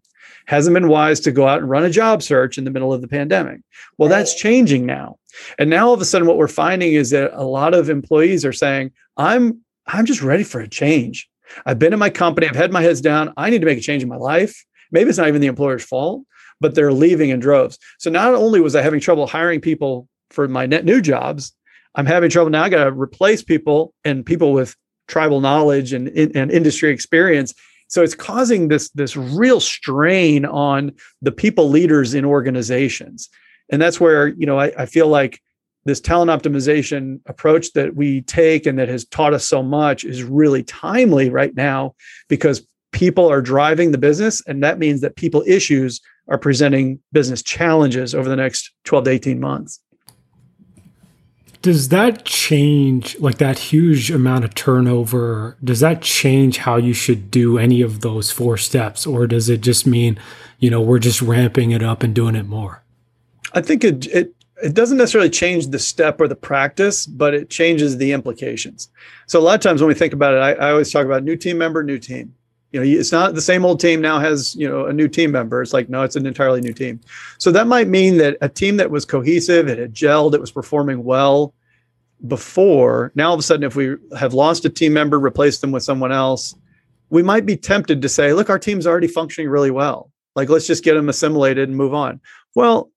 hasn't 0.46 0.74
been 0.74 0.88
wise 0.88 1.20
to 1.20 1.32
go 1.32 1.46
out 1.48 1.60
and 1.60 1.70
run 1.70 1.84
a 1.84 1.90
job 1.90 2.22
search 2.22 2.58
in 2.58 2.64
the 2.64 2.70
middle 2.70 2.92
of 2.92 3.00
the 3.00 3.08
pandemic. 3.08 3.60
Well, 3.98 4.08
right. 4.08 4.16
that's 4.16 4.34
changing 4.34 4.86
now. 4.86 5.18
And 5.58 5.70
now 5.70 5.88
all 5.88 5.94
of 5.94 6.00
a 6.00 6.04
sudden 6.04 6.28
what 6.28 6.36
we're 6.36 6.48
finding 6.48 6.92
is 6.94 7.10
that 7.10 7.32
a 7.34 7.44
lot 7.44 7.74
of 7.74 7.90
employees 7.90 8.44
are 8.44 8.52
saying, 8.52 8.92
"I'm 9.16 9.60
I'm 9.86 10.06
just 10.06 10.22
ready 10.22 10.44
for 10.44 10.60
a 10.60 10.68
change. 10.68 11.28
I've 11.66 11.78
been 11.78 11.92
in 11.92 11.98
my 11.98 12.10
company, 12.10 12.48
I've 12.48 12.56
had 12.56 12.72
my 12.72 12.82
heads 12.82 13.00
down. 13.00 13.32
I 13.36 13.50
need 13.50 13.60
to 13.60 13.66
make 13.66 13.78
a 13.78 13.82
change 13.82 14.02
in 14.02 14.08
my 14.08 14.16
life." 14.16 14.64
Maybe 14.92 15.08
it's 15.08 15.18
not 15.18 15.28
even 15.28 15.40
the 15.40 15.48
employer's 15.48 15.84
fault, 15.84 16.22
but 16.60 16.74
they're 16.74 16.92
leaving 16.92 17.30
in 17.30 17.40
droves. 17.40 17.78
So 17.98 18.10
not 18.10 18.34
only 18.34 18.60
was 18.60 18.76
I 18.76 18.82
having 18.82 19.00
trouble 19.00 19.26
hiring 19.26 19.60
people 19.60 20.08
for 20.30 20.46
my 20.46 20.66
net 20.66 20.84
new 20.84 21.00
jobs, 21.00 21.52
I'm 21.94 22.06
having 22.06 22.30
trouble 22.30 22.50
now. 22.50 22.62
I 22.62 22.68
got 22.68 22.84
to 22.84 22.92
replace 22.92 23.42
people 23.42 23.92
and 24.04 24.24
people 24.24 24.52
with 24.52 24.76
tribal 25.08 25.40
knowledge 25.40 25.92
and, 25.92 26.08
and 26.08 26.50
industry 26.50 26.90
experience 26.90 27.54
so 27.88 28.02
it's 28.02 28.14
causing 28.14 28.68
this 28.68 28.90
this 28.90 29.16
real 29.16 29.60
strain 29.60 30.44
on 30.44 30.92
the 31.22 31.32
people 31.32 31.68
leaders 31.68 32.14
in 32.14 32.24
organizations. 32.24 33.28
And 33.70 33.80
that's 33.80 34.00
where 34.00 34.28
you 34.28 34.46
know 34.46 34.58
I, 34.58 34.72
I, 34.76 34.86
feel 34.86 35.08
like 35.08 35.40
this 35.84 36.00
talent 36.00 36.30
optimization 36.30 37.20
approach 37.26 37.72
that 37.72 37.94
we 37.94 38.22
take 38.22 38.66
and 38.66 38.78
that 38.78 38.88
has 38.88 39.04
taught 39.04 39.34
us 39.34 39.46
so 39.46 39.62
much 39.62 40.04
is 40.04 40.22
really 40.22 40.62
timely 40.62 41.30
right 41.30 41.54
now 41.54 41.94
because 42.28 42.66
people 42.92 43.30
are 43.30 43.42
driving 43.42 43.90
the 43.90 43.98
business 43.98 44.42
and 44.46 44.62
that 44.62 44.78
means 44.78 45.00
that 45.00 45.16
people 45.16 45.42
issues 45.46 46.00
are 46.28 46.38
presenting 46.38 46.98
business 47.12 47.42
challenges 47.42 48.14
over 48.14 48.28
the 48.28 48.36
next 48.36 48.72
12 48.84 49.04
to 49.04 49.10
18 49.10 49.40
months 49.40 49.80
does 51.64 51.88
that 51.88 52.26
change 52.26 53.18
like 53.20 53.38
that 53.38 53.58
huge 53.58 54.10
amount 54.10 54.44
of 54.44 54.54
turnover 54.54 55.56
does 55.64 55.80
that 55.80 56.02
change 56.02 56.58
how 56.58 56.76
you 56.76 56.92
should 56.92 57.30
do 57.30 57.56
any 57.56 57.80
of 57.80 58.02
those 58.02 58.30
four 58.30 58.58
steps? 58.58 59.06
Or 59.06 59.26
does 59.26 59.48
it 59.48 59.62
just 59.62 59.86
mean 59.86 60.18
you 60.58 60.68
know 60.68 60.82
we're 60.82 60.98
just 60.98 61.22
ramping 61.22 61.70
it 61.70 61.82
up 61.82 62.02
and 62.02 62.14
doing 62.14 62.34
it 62.34 62.44
more? 62.44 62.82
I 63.54 63.62
think 63.62 63.82
it 63.82 64.06
it 64.08 64.34
it 64.62 64.74
doesn't 64.74 64.98
necessarily 64.98 65.30
change 65.30 65.68
the 65.68 65.78
step 65.78 66.20
or 66.20 66.28
the 66.28 66.36
practice 66.36 67.06
but 67.06 67.32
it 67.32 67.48
changes 67.48 67.96
the 67.96 68.12
implications. 68.12 68.90
So 69.26 69.40
a 69.40 69.42
lot 69.42 69.54
of 69.54 69.62
times 69.62 69.80
when 69.80 69.88
we 69.88 69.94
think 69.94 70.12
about 70.12 70.34
it 70.34 70.40
i, 70.40 70.52
I 70.52 70.70
always 70.70 70.92
talk 70.92 71.06
about 71.06 71.24
new 71.24 71.34
team 71.34 71.56
member 71.56 71.82
new 71.82 71.98
team 71.98 72.34
you 72.74 72.80
know 72.80 72.86
it's 72.86 73.12
not 73.12 73.36
the 73.36 73.40
same 73.40 73.64
old 73.64 73.78
team 73.78 74.00
now 74.00 74.18
has 74.18 74.56
you 74.56 74.68
know 74.68 74.86
a 74.86 74.92
new 74.92 75.06
team 75.06 75.30
member. 75.30 75.62
It's 75.62 75.72
like 75.72 75.88
no 75.88 76.02
it's 76.02 76.16
an 76.16 76.26
entirely 76.26 76.60
new 76.60 76.72
team. 76.72 77.00
So 77.38 77.52
that 77.52 77.68
might 77.68 77.86
mean 77.86 78.16
that 78.16 78.36
a 78.40 78.48
team 78.48 78.76
that 78.78 78.90
was 78.90 79.04
cohesive 79.04 79.68
it 79.68 79.78
had 79.78 79.94
gelled 79.94 80.34
it 80.34 80.40
was 80.40 80.50
performing 80.50 81.04
well 81.04 81.54
before 82.26 83.12
now 83.14 83.28
all 83.28 83.34
of 83.34 83.40
a 83.40 83.44
sudden 83.44 83.64
if 83.64 83.76
we 83.76 83.94
have 84.18 84.34
lost 84.34 84.64
a 84.64 84.70
team 84.70 84.92
member 84.92 85.20
replaced 85.20 85.60
them 85.60 85.70
with 85.70 85.82
someone 85.82 86.10
else 86.10 86.54
we 87.10 87.22
might 87.22 87.46
be 87.46 87.56
tempted 87.56 88.02
to 88.02 88.08
say 88.08 88.32
look 88.32 88.50
our 88.50 88.58
team's 88.58 88.86
already 88.86 89.06
functioning 89.06 89.48
really 89.48 89.70
well. 89.70 90.10
Like 90.34 90.48
let's 90.48 90.66
just 90.66 90.82
get 90.82 90.94
them 90.94 91.08
assimilated 91.08 91.68
and 91.68 91.78
move 91.78 91.94
on. 91.94 92.20
Well 92.56 92.90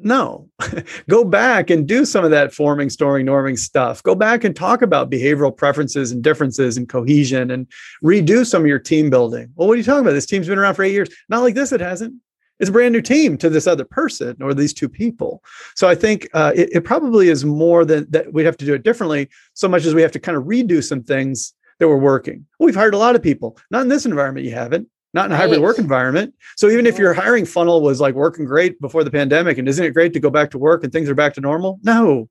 no, 0.00 0.48
go 1.08 1.24
back 1.24 1.70
and 1.70 1.86
do 1.86 2.04
some 2.04 2.24
of 2.24 2.30
that 2.30 2.52
forming, 2.52 2.90
storming, 2.90 3.26
norming 3.26 3.58
stuff. 3.58 4.02
Go 4.02 4.14
back 4.14 4.44
and 4.44 4.54
talk 4.54 4.82
about 4.82 5.10
behavioral 5.10 5.56
preferences 5.56 6.12
and 6.12 6.22
differences 6.22 6.76
and 6.76 6.88
cohesion 6.88 7.50
and 7.50 7.66
redo 8.02 8.46
some 8.46 8.62
of 8.62 8.68
your 8.68 8.78
team 8.78 9.10
building. 9.10 9.50
Well, 9.54 9.68
what 9.68 9.74
are 9.74 9.76
you 9.76 9.82
talking 9.82 10.02
about? 10.02 10.12
This 10.12 10.26
team's 10.26 10.48
been 10.48 10.58
around 10.58 10.74
for 10.74 10.82
eight 10.82 10.92
years. 10.92 11.10
Not 11.28 11.42
like 11.42 11.54
this, 11.54 11.72
it 11.72 11.80
hasn't. 11.80 12.14
It's 12.60 12.70
a 12.70 12.72
brand 12.72 12.92
new 12.92 13.02
team 13.02 13.36
to 13.38 13.50
this 13.50 13.66
other 13.66 13.84
person 13.84 14.36
or 14.40 14.54
these 14.54 14.72
two 14.72 14.88
people. 14.88 15.42
So 15.74 15.88
I 15.88 15.94
think 15.94 16.28
uh, 16.34 16.52
it, 16.54 16.70
it 16.72 16.84
probably 16.84 17.28
is 17.28 17.44
more 17.44 17.84
than 17.84 18.06
that 18.10 18.32
we'd 18.32 18.46
have 18.46 18.56
to 18.58 18.64
do 18.64 18.74
it 18.74 18.84
differently, 18.84 19.28
so 19.54 19.68
much 19.68 19.84
as 19.84 19.94
we 19.94 20.02
have 20.02 20.12
to 20.12 20.20
kind 20.20 20.38
of 20.38 20.44
redo 20.44 20.82
some 20.82 21.02
things 21.02 21.52
that 21.80 21.88
were 21.88 21.98
working. 21.98 22.46
We've 22.60 22.74
hired 22.74 22.94
a 22.94 22.98
lot 22.98 23.16
of 23.16 23.22
people. 23.22 23.58
Not 23.70 23.82
in 23.82 23.88
this 23.88 24.06
environment, 24.06 24.46
you 24.46 24.52
haven't 24.52 24.88
not 25.14 25.26
in 25.26 25.32
a 25.32 25.36
hybrid 25.36 25.60
work 25.60 25.78
environment. 25.78 26.34
So 26.56 26.68
even 26.68 26.86
if 26.86 26.98
your 26.98 27.14
hiring 27.14 27.46
funnel 27.46 27.80
was 27.80 28.00
like 28.00 28.14
working 28.14 28.44
great 28.44 28.80
before 28.80 29.04
the 29.04 29.10
pandemic, 29.10 29.56
and 29.58 29.68
isn't 29.68 29.84
it 29.84 29.92
great 29.92 30.12
to 30.12 30.20
go 30.20 30.28
back 30.28 30.50
to 30.50 30.58
work 30.58 30.82
and 30.82 30.92
things 30.92 31.08
are 31.08 31.14
back 31.14 31.34
to 31.34 31.40
normal? 31.40 31.78
No, 31.82 32.28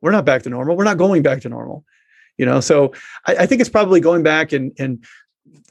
we're 0.00 0.10
not 0.10 0.24
back 0.24 0.42
to 0.42 0.50
normal. 0.50 0.76
We're 0.76 0.84
not 0.84 0.98
going 0.98 1.22
back 1.22 1.40
to 1.42 1.48
normal. 1.48 1.84
You 2.36 2.44
know, 2.44 2.60
so 2.60 2.92
I, 3.26 3.36
I 3.36 3.46
think 3.46 3.60
it's 3.60 3.70
probably 3.70 4.00
going 4.00 4.24
back 4.24 4.52
and 4.52 4.72
and 4.78 5.04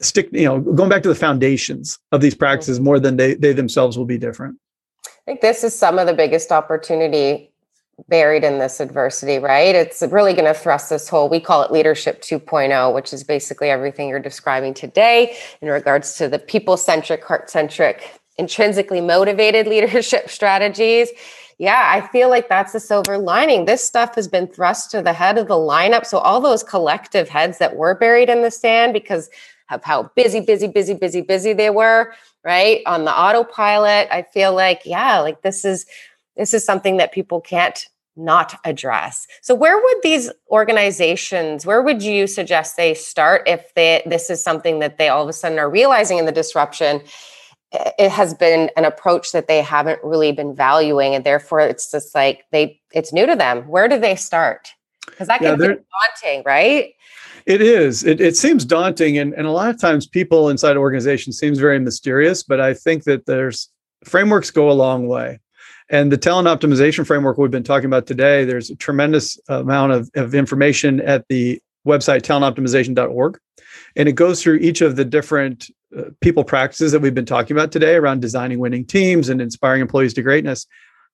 stick, 0.00 0.30
you 0.32 0.46
know, 0.46 0.60
going 0.60 0.88
back 0.88 1.02
to 1.02 1.08
the 1.08 1.14
foundations 1.14 1.98
of 2.10 2.22
these 2.22 2.34
practices 2.34 2.80
more 2.80 2.98
than 2.98 3.18
they 3.18 3.34
they 3.34 3.52
themselves 3.52 3.98
will 3.98 4.06
be 4.06 4.18
different. 4.18 4.58
I 5.06 5.10
think 5.26 5.42
this 5.42 5.64
is 5.64 5.78
some 5.78 5.98
of 5.98 6.06
the 6.06 6.14
biggest 6.14 6.50
opportunity 6.50 7.52
buried 8.08 8.44
in 8.44 8.58
this 8.58 8.80
adversity, 8.80 9.38
right? 9.38 9.74
It's 9.74 10.02
really 10.02 10.32
going 10.32 10.52
to 10.52 10.54
thrust 10.58 10.90
this 10.90 11.08
whole, 11.08 11.28
we 11.28 11.40
call 11.40 11.62
it 11.62 11.70
leadership 11.70 12.22
2.0, 12.22 12.94
which 12.94 13.12
is 13.12 13.24
basically 13.24 13.70
everything 13.70 14.08
you're 14.08 14.18
describing 14.18 14.74
today 14.74 15.36
in 15.60 15.68
regards 15.68 16.14
to 16.16 16.28
the 16.28 16.38
people 16.38 16.76
centric, 16.76 17.24
heart 17.24 17.50
centric, 17.50 18.20
intrinsically 18.38 19.00
motivated 19.00 19.66
leadership 19.68 20.28
strategies. 20.28 21.10
Yeah, 21.58 21.82
I 21.86 22.06
feel 22.08 22.30
like 22.30 22.48
that's 22.48 22.72
the 22.72 22.80
silver 22.80 23.16
lining. 23.16 23.64
This 23.64 23.84
stuff 23.84 24.16
has 24.16 24.26
been 24.26 24.48
thrust 24.48 24.90
to 24.90 25.02
the 25.02 25.12
head 25.12 25.38
of 25.38 25.46
the 25.46 25.54
lineup. 25.54 26.04
So, 26.04 26.18
all 26.18 26.40
those 26.40 26.64
collective 26.64 27.28
heads 27.28 27.58
that 27.58 27.76
were 27.76 27.94
buried 27.94 28.28
in 28.28 28.42
the 28.42 28.50
sand 28.50 28.92
because 28.92 29.30
of 29.70 29.84
how 29.84 30.10
busy, 30.16 30.40
busy, 30.40 30.66
busy, 30.66 30.94
busy, 30.94 31.20
busy 31.20 31.52
they 31.52 31.70
were, 31.70 32.12
right? 32.42 32.82
On 32.86 33.04
the 33.04 33.12
autopilot, 33.12 34.08
I 34.10 34.22
feel 34.22 34.52
like, 34.52 34.82
yeah, 34.84 35.20
like 35.20 35.42
this 35.42 35.64
is 35.64 35.86
this 36.36 36.54
is 36.54 36.64
something 36.64 36.96
that 36.96 37.12
people 37.12 37.40
can't 37.40 37.86
not 38.16 38.58
address. 38.64 39.26
So 39.42 39.54
where 39.54 39.76
would 39.76 39.96
these 40.02 40.30
organizations, 40.50 41.66
where 41.66 41.82
would 41.82 42.02
you 42.02 42.26
suggest 42.26 42.76
they 42.76 42.94
start 42.94 43.42
if 43.46 43.74
they 43.74 44.02
this 44.06 44.30
is 44.30 44.42
something 44.42 44.78
that 44.78 44.98
they 44.98 45.08
all 45.08 45.22
of 45.22 45.28
a 45.28 45.32
sudden 45.32 45.58
are 45.58 45.70
realizing 45.70 46.18
in 46.18 46.26
the 46.26 46.32
disruption? 46.32 47.02
It 47.72 48.10
has 48.10 48.34
been 48.34 48.70
an 48.76 48.84
approach 48.84 49.32
that 49.32 49.48
they 49.48 49.60
haven't 49.60 49.98
really 50.04 50.30
been 50.30 50.54
valuing, 50.54 51.14
and 51.14 51.24
therefore 51.24 51.60
it's 51.60 51.90
just 51.90 52.14
like 52.14 52.44
they 52.52 52.80
it's 52.92 53.12
new 53.12 53.26
to 53.26 53.34
them. 53.34 53.66
Where 53.66 53.88
do 53.88 53.98
they 53.98 54.14
start? 54.14 54.68
Because 55.06 55.26
that 55.26 55.40
can 55.40 55.60
yeah, 55.60 55.68
be 55.68 55.82
daunting, 56.22 56.42
right? 56.46 56.94
It 57.46 57.60
is. 57.60 58.04
It, 58.04 58.20
it 58.20 58.36
seems 58.36 58.64
daunting, 58.64 59.18
and, 59.18 59.34
and 59.34 59.46
a 59.46 59.50
lot 59.50 59.68
of 59.68 59.78
times 59.78 60.06
people 60.06 60.48
inside 60.48 60.76
organizations 60.76 61.36
seems 61.36 61.58
very 61.58 61.78
mysterious. 61.78 62.42
But 62.42 62.60
I 62.60 62.74
think 62.74 63.04
that 63.04 63.26
there's 63.26 63.68
frameworks 64.04 64.50
go 64.50 64.70
a 64.70 64.72
long 64.72 65.08
way. 65.08 65.40
And 65.90 66.10
the 66.10 66.16
talent 66.16 66.48
optimization 66.48 67.06
framework 67.06 67.36
we've 67.36 67.50
been 67.50 67.62
talking 67.62 67.86
about 67.86 68.06
today, 68.06 68.44
there's 68.44 68.70
a 68.70 68.76
tremendous 68.76 69.38
amount 69.48 69.92
of, 69.92 70.10
of 70.14 70.34
information 70.34 71.00
at 71.00 71.26
the 71.28 71.60
website 71.86 72.22
talentoptimization.org. 72.22 73.38
And 73.96 74.08
it 74.08 74.12
goes 74.12 74.42
through 74.42 74.56
each 74.56 74.80
of 74.80 74.96
the 74.96 75.04
different 75.04 75.70
uh, 75.96 76.04
people 76.20 76.42
practices 76.42 76.92
that 76.92 77.00
we've 77.00 77.14
been 77.14 77.26
talking 77.26 77.56
about 77.56 77.70
today 77.70 77.96
around 77.96 78.20
designing 78.20 78.58
winning 78.58 78.86
teams 78.86 79.28
and 79.28 79.40
inspiring 79.40 79.82
employees 79.82 80.14
to 80.14 80.22
greatness. 80.22 80.66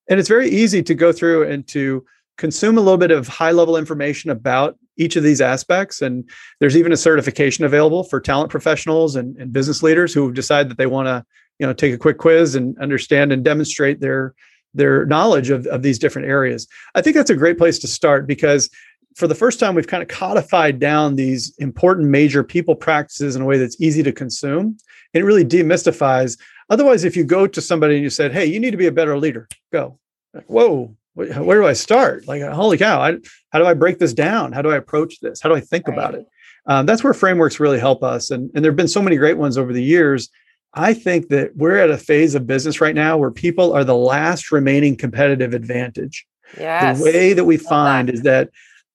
And 0.08 0.18
it's 0.18 0.28
very 0.28 0.48
easy 0.48 0.82
to 0.82 0.94
go 0.94 1.12
through 1.12 1.50
and 1.50 1.66
to 1.68 2.04
consume 2.38 2.78
a 2.78 2.80
little 2.80 2.98
bit 2.98 3.10
of 3.10 3.28
high 3.28 3.50
level 3.50 3.76
information 3.76 4.30
about 4.30 4.78
each 4.96 5.16
of 5.16 5.22
these 5.22 5.40
aspects. 5.40 6.00
And 6.00 6.28
there's 6.58 6.76
even 6.76 6.92
a 6.92 6.96
certification 6.96 7.64
available 7.64 8.04
for 8.04 8.20
talent 8.20 8.50
professionals 8.50 9.16
and, 9.16 9.36
and 9.36 9.52
business 9.52 9.82
leaders 9.82 10.14
who 10.14 10.32
decide 10.32 10.68
that 10.70 10.78
they 10.78 10.86
want 10.86 11.06
to, 11.08 11.24
you 11.58 11.66
know, 11.66 11.72
take 11.72 11.92
a 11.92 11.98
quick 11.98 12.18
quiz 12.18 12.54
and 12.54 12.78
understand 12.78 13.32
and 13.32 13.44
demonstrate 13.44 14.00
their 14.00 14.34
their 14.74 15.06
knowledge 15.06 15.50
of, 15.50 15.66
of 15.66 15.82
these 15.82 15.98
different 15.98 16.28
areas. 16.28 16.66
I 16.94 17.02
think 17.02 17.16
that's 17.16 17.30
a 17.30 17.36
great 17.36 17.58
place 17.58 17.78
to 17.80 17.88
start 17.88 18.26
because 18.26 18.70
for 19.16 19.26
the 19.26 19.34
first 19.34 19.58
time, 19.58 19.74
we've 19.74 19.86
kind 19.86 20.02
of 20.02 20.08
codified 20.08 20.78
down 20.78 21.16
these 21.16 21.54
important 21.58 22.08
major 22.08 22.44
people 22.44 22.74
practices 22.74 23.34
in 23.34 23.42
a 23.42 23.44
way 23.44 23.58
that's 23.58 23.80
easy 23.80 24.02
to 24.02 24.12
consume. 24.12 24.76
And 25.12 25.22
it 25.22 25.24
really 25.24 25.44
demystifies. 25.44 26.38
Otherwise, 26.70 27.02
if 27.04 27.16
you 27.16 27.24
go 27.24 27.46
to 27.46 27.60
somebody 27.60 27.94
and 27.94 28.04
you 28.04 28.10
said, 28.10 28.32
Hey, 28.32 28.46
you 28.46 28.60
need 28.60 28.70
to 28.70 28.76
be 28.76 28.86
a 28.86 28.92
better 28.92 29.18
leader, 29.18 29.48
go, 29.72 29.98
whoa, 30.46 30.96
where 31.14 31.60
do 31.60 31.66
I 31.66 31.72
start? 31.72 32.26
Like, 32.28 32.42
holy 32.42 32.78
cow! 32.78 33.00
I, 33.00 33.16
how 33.50 33.58
do 33.58 33.66
I 33.66 33.74
break 33.74 33.98
this 33.98 34.14
down? 34.14 34.52
How 34.52 34.62
do 34.62 34.70
I 34.70 34.76
approach 34.76 35.20
this? 35.20 35.40
How 35.40 35.48
do 35.48 35.56
I 35.56 35.60
think 35.60 35.88
right. 35.88 35.94
about 35.94 36.14
it? 36.14 36.26
Um, 36.66 36.86
that's 36.86 37.02
where 37.02 37.12
frameworks 37.12 37.58
really 37.58 37.80
help 37.80 38.02
us. 38.02 38.30
And, 38.30 38.50
and 38.54 38.64
there 38.64 38.70
have 38.70 38.76
been 38.76 38.88
so 38.88 39.02
many 39.02 39.16
great 39.16 39.36
ones 39.36 39.58
over 39.58 39.72
the 39.72 39.82
years. 39.82 40.28
I 40.74 40.94
think 40.94 41.28
that 41.28 41.56
we're 41.56 41.78
at 41.78 41.90
a 41.90 41.98
phase 41.98 42.34
of 42.34 42.46
business 42.46 42.80
right 42.80 42.94
now 42.94 43.18
where 43.18 43.30
people 43.30 43.72
are 43.72 43.84
the 43.84 43.96
last 43.96 44.52
remaining 44.52 44.96
competitive 44.96 45.52
advantage. 45.52 46.26
Yes. 46.58 46.98
The 46.98 47.04
way 47.04 47.32
that 47.32 47.44
we 47.44 47.56
find 47.56 48.08
that. 48.08 48.14
is 48.14 48.22
that 48.22 48.50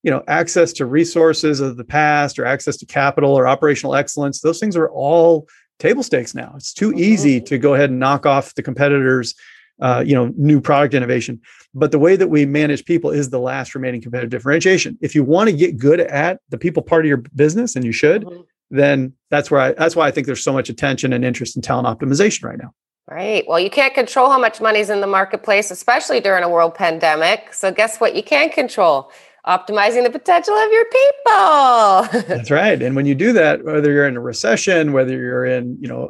you 0.06 0.12
know 0.12 0.24
access 0.28 0.72
to 0.74 0.86
resources 0.86 1.60
of 1.60 1.78
the 1.78 1.84
past 1.84 2.38
or 2.38 2.46
access 2.46 2.78
to 2.78 2.86
capital 2.86 3.34
or 3.34 3.48
operational 3.48 3.96
excellence 3.96 4.40
those 4.40 4.60
things 4.60 4.78
are 4.78 4.90
all 4.90 5.48
table 5.80 6.04
stakes 6.04 6.36
now 6.36 6.54
it's 6.56 6.74
too 6.74 6.92
mm-hmm. 6.92 7.00
easy 7.00 7.42
to 7.42 7.58
go 7.58 7.74
ahead 7.74 7.90
and 7.90 8.00
knock 8.00 8.26
off 8.26 8.54
the 8.54 8.62
competitors 8.62 9.34
uh, 9.82 10.04
you 10.06 10.14
know 10.14 10.32
new 10.38 10.62
product 10.62 10.94
innovation 10.94 11.42
but 11.74 11.92
the 11.92 12.00
way 12.00 12.16
that 12.16 12.28
we 12.28 12.46
manage 12.46 12.86
people 12.86 13.10
is 13.10 13.30
the 13.30 13.40
last 13.40 13.74
remaining 13.74 14.00
competitive 14.00 14.30
differentiation 14.30 14.98
if 15.02 15.16
you 15.16 15.24
want 15.24 15.50
to 15.50 15.56
get 15.56 15.78
good 15.78 16.00
at 16.00 16.40
the 16.50 16.58
people 16.58 16.84
part 16.84 17.04
of 17.04 17.10
your 17.10 17.24
business 17.36 17.76
and 17.76 17.84
you 17.84 17.92
should 17.92 18.24
mm-hmm. 18.24 18.42
Then 18.70 19.14
that's 19.30 19.50
where 19.52 19.62
i 19.62 19.72
that's 19.74 19.96
why 19.96 20.08
i 20.08 20.12
think 20.12 20.26
there's 20.26 20.44
so 20.44 20.54
much 20.54 20.70
attention 20.70 21.14
and 21.14 21.24
interest 21.24 21.56
in 21.56 21.62
talent 21.62 21.88
optimization 21.88 22.44
right 22.44 22.58
now 22.58 22.72
Right. 23.08 23.48
Well, 23.48 23.60
you 23.60 23.70
can't 23.70 23.94
control 23.94 24.32
how 24.32 24.40
much 24.40 24.60
money's 24.60 24.90
in 24.90 25.00
the 25.00 25.06
marketplace, 25.06 25.70
especially 25.70 26.20
during 26.20 26.44
a 26.44 26.50
world 26.50 26.74
pandemic. 26.74 27.54
So, 27.54 27.72
guess 27.72 28.00
what? 28.00 28.16
You 28.16 28.24
can 28.24 28.50
control 28.50 29.12
optimizing 29.46 30.04
the 30.04 30.10
potential 30.10 30.56
of 30.56 30.72
your 30.72 30.86
people. 30.86 32.24
That's 32.36 32.50
right. 32.50 32.82
And 32.82 32.96
when 32.96 33.06
you 33.06 33.14
do 33.14 33.32
that, 33.34 33.64
whether 33.64 33.92
you're 33.92 34.08
in 34.08 34.18
a 34.18 34.22
recession, 34.22 34.92
whether 34.92 35.14
you're 35.14 35.46
in, 35.46 35.78
you 35.80 35.88
know, 35.88 36.10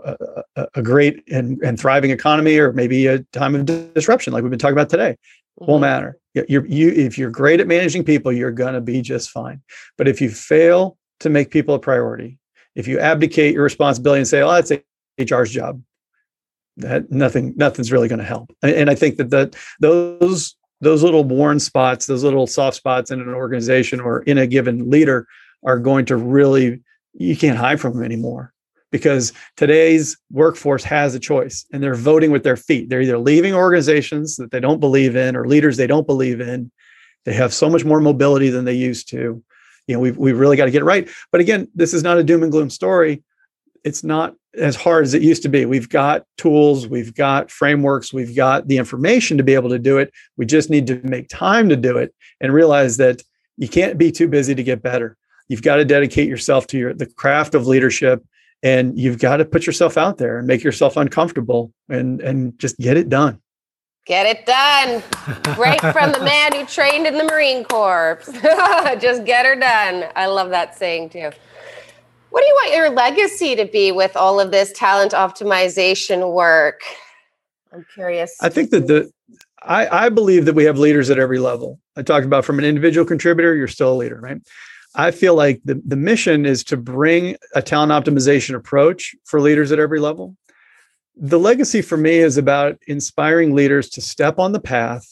a, 0.56 0.68
a 0.76 0.82
great 0.82 1.22
and, 1.30 1.62
and 1.62 1.78
thriving 1.80 2.12
economy, 2.12 2.58
or 2.58 2.72
maybe 2.72 3.08
a 3.08 3.20
time 3.34 3.56
of 3.56 3.66
disruption, 3.94 4.32
like 4.32 4.44
we've 4.44 4.50
been 4.50 4.60
talking 4.60 4.78
about 4.78 4.90
today, 4.90 5.18
mm-hmm. 5.60 5.70
won't 5.70 5.82
matter. 5.82 6.18
You're, 6.48 6.66
you, 6.66 6.90
if 6.90 7.18
you're 7.18 7.30
great 7.30 7.60
at 7.60 7.68
managing 7.68 8.04
people, 8.04 8.32
you're 8.32 8.52
going 8.52 8.74
to 8.74 8.82
be 8.82 9.02
just 9.02 9.30
fine. 9.30 9.62
But 9.98 10.08
if 10.08 10.22
you 10.22 10.30
fail 10.30 10.98
to 11.22 11.30
make 11.30 11.52
people 11.52 11.76
a 11.76 11.80
priority, 11.80 12.38
if 12.76 12.88
you 12.88 13.00
abdicate 13.00 13.54
your 13.54 13.64
responsibility 13.64 14.20
and 14.20 14.28
say, 14.28 14.42
"Oh, 14.42 14.52
that's 14.52 14.72
HR's 15.18 15.52
job," 15.52 15.82
that 16.78 17.12
nothing 17.12 17.54
nothing's 17.56 17.92
really 17.92 18.08
going 18.08 18.20
to 18.20 18.26
help 18.26 18.52
and 18.62 18.90
i 18.90 18.96
think 18.96 19.16
that 19.16 19.30
that 19.30 19.56
those 19.80 20.56
those 20.82 21.04
little 21.04 21.24
worn 21.24 21.60
spots 21.60 22.06
those 22.06 22.24
little 22.24 22.48
soft 22.48 22.76
spots 22.76 23.12
in 23.12 23.22
an 23.22 23.30
organization 23.30 24.00
or 24.02 24.24
in 24.24 24.38
a 24.38 24.46
given 24.46 24.90
leader 24.90 25.26
are 25.64 25.80
going 25.80 26.06
to 26.06 26.18
really 26.18 26.82
you 27.14 27.36
can't 27.36 27.58
hide 27.58 27.80
from 27.80 27.94
them 27.94 28.04
anymore 28.04 28.54
because 28.92 29.34
today's 29.58 30.18
workforce 30.32 30.84
has 30.84 31.16
a 31.16 31.20
choice 31.20 31.66
and 31.72 31.82
they're 31.82 31.96
voting 31.96 32.32
with 32.32 32.44
their 32.44 32.56
feet. 32.56 32.90
They're 32.90 33.02
either 33.02 33.18
leaving 33.18 33.54
organizations 33.54 34.36
that 34.38 34.52
they 34.52 34.60
don't 34.60 34.80
believe 34.80 35.16
in 35.16 35.36
or 35.36 35.48
leaders 35.48 35.76
they 35.76 35.88
don't 35.88 36.08
believe 36.08 36.40
in. 36.40 36.72
They 37.26 37.34
have 37.34 37.54
so 37.54 37.70
much 37.70 37.84
more 37.84 38.00
mobility 38.00 38.50
than 38.50 38.66
they 38.66 38.74
used 38.74 39.10
to 39.10 39.44
you 39.88 39.96
know 39.96 40.00
we've, 40.00 40.18
we've 40.18 40.40
really 40.40 40.58
got 40.58 40.66
to 40.66 40.72
get 40.72 40.82
it 40.82 40.86
right 40.86 41.10
but 41.32 41.42
again 41.42 41.68
this 41.76 41.94
is 41.94 42.04
not 42.04 42.18
a 42.18 42.24
doom 42.24 42.44
and 42.44 42.52
gloom 42.52 42.70
story 42.70 43.24
it's 43.86 44.04
not 44.04 44.36
as 44.58 44.76
hard 44.76 45.06
as 45.06 45.14
it 45.14 45.22
used 45.22 45.44
to 45.44 45.50
be. 45.50 45.66
We've 45.66 45.88
got 45.88 46.26
tools, 46.38 46.88
we've 46.88 47.14
got 47.14 47.52
frameworks, 47.52 48.12
we've 48.12 48.36
got 48.36 48.68
the 48.68 48.78
information 48.78 49.38
to 49.38 49.44
be 49.44 49.54
able 49.54 49.70
to 49.70 49.80
do 49.80 50.00
it. 50.00 50.12
We 50.38 50.46
just 50.46 50.70
need 50.70 50.88
to 50.88 51.00
make 51.04 51.30
time 51.30 51.70
to 51.70 51.76
do 51.76 51.98
it 51.98 52.14
and 52.42 52.52
realize 52.52 52.98
that 52.98 53.22
you 53.58 53.70
can't 53.70 53.98
be 53.98 54.12
too 54.12 54.28
busy 54.28 54.56
to 54.56 54.64
get 54.64 54.82
better. 54.82 55.16
You've 55.48 55.62
got 55.62 55.76
to 55.76 55.86
dedicate 55.86 56.28
yourself 56.28 56.66
to 56.68 56.78
your 56.78 56.94
the 56.94 57.06
craft 57.06 57.54
of 57.54 57.68
leadership 57.68 58.26
and 58.64 58.98
you've 58.98 59.20
got 59.20 59.38
to 59.38 59.46
put 59.46 59.68
yourself 59.68 59.98
out 59.98 60.18
there 60.18 60.40
and 60.40 60.48
make 60.48 60.64
yourself 60.64 60.98
uncomfortable 60.98 61.72
and 61.88 62.20
and 62.22 62.58
just 62.58 62.78
get 62.78 62.98
it 62.98 63.08
done. 63.08 63.40
Get 64.06 64.28
it 64.28 64.46
done. 64.46 65.02
right 65.58 65.82
from 65.82 66.12
the 66.12 66.22
man 66.24 66.54
who 66.54 66.66
trained 66.66 67.08
in 67.08 67.18
the 67.18 67.24
Marine 67.24 67.64
Corps. 67.64 68.20
just 69.00 69.26
get 69.26 69.46
her 69.46 69.56
done. 69.56 70.06
I 70.16 70.28
love 70.28 70.52
that 70.52 70.78
saying 70.78 71.10
too. 71.10 71.32
What 72.30 72.42
do 72.42 72.48
you 72.48 72.54
want 72.54 72.76
your 72.76 72.90
legacy 72.92 73.56
to 73.56 73.66
be 73.66 73.92
with 73.92 74.16
all 74.16 74.40
of 74.40 74.52
this 74.52 74.72
talent 74.74 75.14
optimization 75.14 76.34
work? 76.34 76.82
I'm 77.74 77.86
curious. 77.94 78.36
I 78.42 78.50
think 78.50 78.70
that 78.72 78.88
the 78.88 79.12
I, 79.64 80.06
I 80.06 80.10
believe 80.10 80.46
that 80.46 80.54
we 80.54 80.66
have 80.66 80.78
leaders 80.78 81.10
at 81.10 81.18
every 81.18 81.40
level. 81.40 81.80
I 81.98 82.04
talked 82.04 82.26
about 82.26 82.46
from 82.46 82.60
an 82.60 82.66
individual 82.66 83.06
contributor, 83.06 83.56
you're 83.56 83.68
still 83.68 83.94
a 83.94 83.96
leader, 83.96 84.20
right? 84.20 84.40
I 84.94 85.12
feel 85.12 85.36
like 85.36 85.62
the, 85.66 85.82
the 85.86 85.96
mission 85.96 86.46
is 86.46 86.64
to 86.66 86.78
bring 86.78 87.36
a 87.56 87.62
talent 87.62 87.92
optimization 87.92 88.56
approach 88.56 89.16
for 89.26 89.42
leaders 89.42 89.72
at 89.72 89.80
every 89.80 90.00
level. 90.00 90.38
The 91.18 91.40
legacy 91.40 91.82
for 91.82 91.98
me 91.98 92.18
is 92.18 92.38
about 92.38 92.78
inspiring 92.88 93.56
leaders 93.56 93.90
to 93.92 94.02
step 94.02 94.38
on 94.38 94.52
the 94.52 94.60
path 94.60 95.08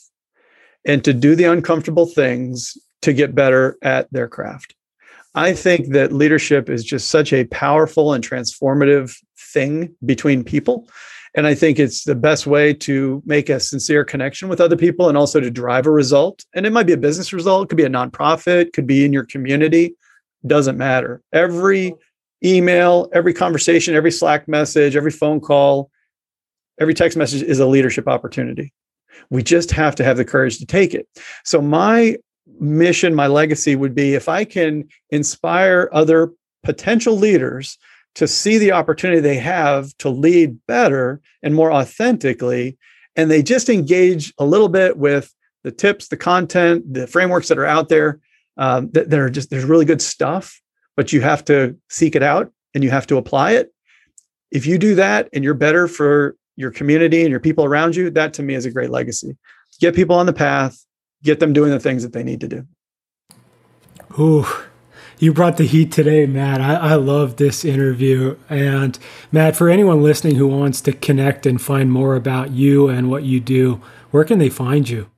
and 0.85 1.03
to 1.05 1.13
do 1.13 1.35
the 1.35 1.45
uncomfortable 1.45 2.05
things 2.05 2.77
to 3.03 3.13
get 3.13 3.35
better 3.35 3.77
at 3.81 4.11
their 4.11 4.27
craft. 4.27 4.75
I 5.35 5.53
think 5.53 5.89
that 5.93 6.11
leadership 6.11 6.69
is 6.69 6.83
just 6.83 7.07
such 7.07 7.33
a 7.33 7.45
powerful 7.45 8.13
and 8.13 8.27
transformative 8.27 9.17
thing 9.37 9.95
between 10.05 10.43
people. 10.43 10.87
And 11.35 11.47
I 11.47 11.55
think 11.55 11.79
it's 11.79 12.03
the 12.03 12.15
best 12.15 12.45
way 12.45 12.73
to 12.75 13.23
make 13.25 13.49
a 13.49 13.59
sincere 13.59 14.05
connection 14.05 14.49
with 14.49 14.61
other 14.61 14.75
people 14.77 15.09
and 15.09 15.17
also 15.17 15.39
to 15.39 15.49
drive 15.49 15.87
a 15.87 15.91
result. 15.91 16.45
And 16.53 16.65
it 16.65 16.71
might 16.71 16.85
be 16.85 16.93
a 16.93 16.97
business 16.97 17.33
result, 17.33 17.65
it 17.65 17.69
could 17.69 17.77
be 17.77 17.85
a 17.85 17.89
nonprofit, 17.89 18.73
could 18.73 18.85
be 18.85 19.03
in 19.03 19.13
your 19.13 19.25
community, 19.25 19.95
doesn't 20.45 20.77
matter. 20.77 21.21
Every 21.31 21.95
email, 22.43 23.09
every 23.13 23.33
conversation, 23.33 23.95
every 23.95 24.11
Slack 24.11 24.47
message, 24.47 24.95
every 24.95 25.11
phone 25.11 25.39
call, 25.39 25.89
every 26.79 26.93
text 26.93 27.17
message 27.17 27.41
is 27.41 27.59
a 27.59 27.67
leadership 27.67 28.07
opportunity. 28.07 28.73
We 29.29 29.43
just 29.43 29.71
have 29.71 29.95
to 29.95 30.03
have 30.03 30.17
the 30.17 30.25
courage 30.25 30.57
to 30.59 30.65
take 30.65 30.93
it. 30.93 31.07
So, 31.43 31.61
my 31.61 32.17
mission, 32.59 33.15
my 33.15 33.27
legacy 33.27 33.75
would 33.75 33.95
be 33.95 34.15
if 34.15 34.27
I 34.27 34.45
can 34.45 34.87
inspire 35.09 35.89
other 35.93 36.31
potential 36.63 37.17
leaders 37.17 37.77
to 38.15 38.27
see 38.27 38.57
the 38.57 38.71
opportunity 38.71 39.19
they 39.19 39.37
have 39.37 39.95
to 39.97 40.09
lead 40.09 40.57
better 40.67 41.21
and 41.41 41.55
more 41.55 41.71
authentically, 41.71 42.77
and 43.15 43.29
they 43.29 43.43
just 43.43 43.69
engage 43.69 44.33
a 44.37 44.45
little 44.45 44.69
bit 44.69 44.97
with 44.97 45.33
the 45.63 45.71
tips, 45.71 46.07
the 46.09 46.17
content, 46.17 46.93
the 46.93 47.07
frameworks 47.07 47.47
that 47.47 47.57
are 47.57 47.65
out 47.65 47.89
there. 47.89 48.19
Um, 48.55 48.91
that, 48.91 49.09
that 49.09 49.19
are 49.19 49.31
just 49.31 49.49
there's 49.49 49.65
really 49.65 49.85
good 49.85 49.99
stuff, 49.99 50.61
but 50.95 51.11
you 51.11 51.21
have 51.21 51.43
to 51.45 51.75
seek 51.89 52.15
it 52.15 52.21
out 52.21 52.51
and 52.75 52.83
you 52.83 52.91
have 52.91 53.07
to 53.07 53.17
apply 53.17 53.53
it. 53.53 53.73
If 54.51 54.67
you 54.67 54.77
do 54.77 54.93
that 54.93 55.27
and 55.33 55.43
you're 55.43 55.55
better 55.55 55.87
for 55.87 56.35
your 56.55 56.71
community 56.71 57.21
and 57.21 57.31
your 57.31 57.39
people 57.39 57.65
around 57.65 57.95
you, 57.95 58.09
that 58.11 58.33
to 58.35 58.43
me 58.43 58.53
is 58.53 58.65
a 58.65 58.71
great 58.71 58.89
legacy. 58.89 59.37
Get 59.79 59.95
people 59.95 60.15
on 60.15 60.25
the 60.25 60.33
path, 60.33 60.85
get 61.23 61.39
them 61.39 61.53
doing 61.53 61.71
the 61.71 61.79
things 61.79 62.03
that 62.03 62.13
they 62.13 62.23
need 62.23 62.41
to 62.41 62.47
do. 62.47 62.67
Ooh, 64.19 64.45
you 65.17 65.33
brought 65.33 65.57
the 65.57 65.65
heat 65.65 65.91
today, 65.91 66.25
Matt. 66.25 66.61
I, 66.61 66.75
I 66.75 66.95
love 66.95 67.37
this 67.37 67.65
interview. 67.65 68.37
And 68.49 68.97
Matt, 69.31 69.55
for 69.55 69.69
anyone 69.69 70.03
listening 70.03 70.35
who 70.35 70.47
wants 70.47 70.81
to 70.81 70.93
connect 70.93 71.45
and 71.45 71.61
find 71.61 71.91
more 71.91 72.15
about 72.15 72.51
you 72.51 72.89
and 72.89 73.09
what 73.09 73.23
you 73.23 73.39
do, 73.39 73.81
where 74.11 74.23
can 74.23 74.37
they 74.37 74.49
find 74.49 74.87
you? 74.87 75.09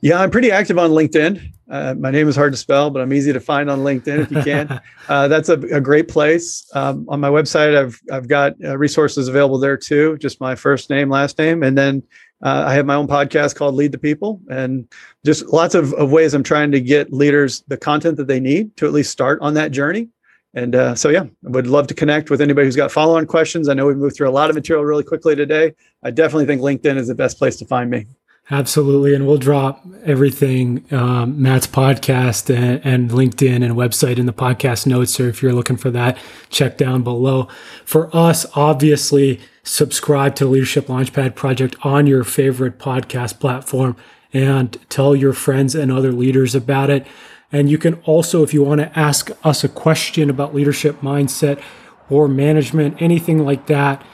Yeah, 0.00 0.20
I'm 0.20 0.30
pretty 0.30 0.50
active 0.50 0.78
on 0.78 0.90
LinkedIn. 0.90 1.52
Uh, 1.68 1.94
my 1.98 2.10
name 2.10 2.28
is 2.28 2.36
hard 2.36 2.52
to 2.52 2.56
spell, 2.56 2.90
but 2.90 3.02
I'm 3.02 3.12
easy 3.12 3.32
to 3.32 3.40
find 3.40 3.68
on 3.68 3.80
LinkedIn 3.80 4.20
if 4.20 4.30
you 4.30 4.42
can. 4.42 4.80
uh, 5.08 5.26
that's 5.26 5.48
a, 5.48 5.54
a, 5.54 5.80
great 5.80 6.06
place. 6.06 6.64
Um, 6.74 7.04
on 7.08 7.18
my 7.18 7.28
website, 7.28 7.76
I've 7.76 8.00
I've 8.12 8.28
got 8.28 8.54
uh, 8.64 8.78
resources 8.78 9.26
available 9.26 9.58
there 9.58 9.76
too. 9.76 10.16
Just 10.18 10.40
my 10.40 10.54
first 10.54 10.90
name, 10.90 11.10
last 11.10 11.38
name, 11.38 11.64
and 11.64 11.76
then 11.76 12.04
uh, 12.42 12.64
I 12.66 12.74
have 12.74 12.86
my 12.86 12.94
own 12.94 13.08
podcast 13.08 13.56
called 13.56 13.74
Lead 13.74 13.92
the 13.92 13.98
People, 13.98 14.40
and 14.48 14.86
just 15.24 15.46
lots 15.46 15.74
of, 15.74 15.92
of, 15.94 16.12
ways 16.12 16.34
I'm 16.34 16.42
trying 16.42 16.70
to 16.72 16.80
get 16.80 17.12
leaders 17.12 17.64
the 17.66 17.76
content 17.76 18.16
that 18.18 18.28
they 18.28 18.40
need 18.40 18.76
to 18.76 18.86
at 18.86 18.92
least 18.92 19.10
start 19.10 19.40
on 19.40 19.54
that 19.54 19.72
journey. 19.72 20.08
And 20.54 20.74
uh, 20.74 20.94
so, 20.94 21.08
yeah, 21.08 21.24
I 21.24 21.50
would 21.50 21.66
love 21.66 21.86
to 21.88 21.94
connect 21.94 22.30
with 22.30 22.40
anybody 22.40 22.66
who's 22.66 22.76
got 22.76 22.90
follow 22.92 23.16
on 23.18 23.26
questions. 23.26 23.68
I 23.68 23.74
know 23.74 23.86
we 23.86 23.94
moved 23.94 24.16
through 24.16 24.28
a 24.28 24.30
lot 24.30 24.48
of 24.48 24.56
material 24.56 24.84
really 24.84 25.04
quickly 25.04 25.36
today. 25.36 25.74
I 26.02 26.10
definitely 26.10 26.46
think 26.46 26.62
LinkedIn 26.62 26.96
is 26.96 27.08
the 27.08 27.14
best 27.14 27.38
place 27.38 27.56
to 27.56 27.66
find 27.66 27.90
me. 27.90 28.06
Absolutely. 28.48 29.12
And 29.12 29.26
we'll 29.26 29.38
drop 29.38 29.84
everything, 30.04 30.84
um, 30.92 31.42
Matt's 31.42 31.66
podcast 31.66 32.54
and, 32.54 32.80
and, 32.84 33.10
LinkedIn 33.10 33.64
and 33.64 33.74
website 33.74 34.18
in 34.18 34.26
the 34.26 34.32
podcast 34.32 34.86
notes. 34.86 35.14
So 35.14 35.24
if 35.24 35.42
you're 35.42 35.52
looking 35.52 35.76
for 35.76 35.90
that, 35.90 36.16
check 36.48 36.76
down 36.76 37.02
below. 37.02 37.48
For 37.84 38.14
us, 38.14 38.46
obviously, 38.54 39.40
subscribe 39.64 40.36
to 40.36 40.46
Leadership 40.46 40.86
Launchpad 40.86 41.34
Project 41.34 41.74
on 41.82 42.06
your 42.06 42.22
favorite 42.22 42.78
podcast 42.78 43.40
platform 43.40 43.96
and 44.32 44.78
tell 44.88 45.16
your 45.16 45.32
friends 45.32 45.74
and 45.74 45.90
other 45.90 46.12
leaders 46.12 46.54
about 46.54 46.88
it. 46.88 47.04
And 47.50 47.68
you 47.68 47.78
can 47.78 47.94
also, 48.04 48.44
if 48.44 48.54
you 48.54 48.62
want 48.62 48.80
to 48.80 48.96
ask 48.96 49.30
us 49.44 49.64
a 49.64 49.68
question 49.68 50.30
about 50.30 50.54
leadership 50.54 51.00
mindset 51.00 51.60
or 52.08 52.28
management, 52.28 53.02
anything 53.02 53.44
like 53.44 53.66
that, 53.66 54.04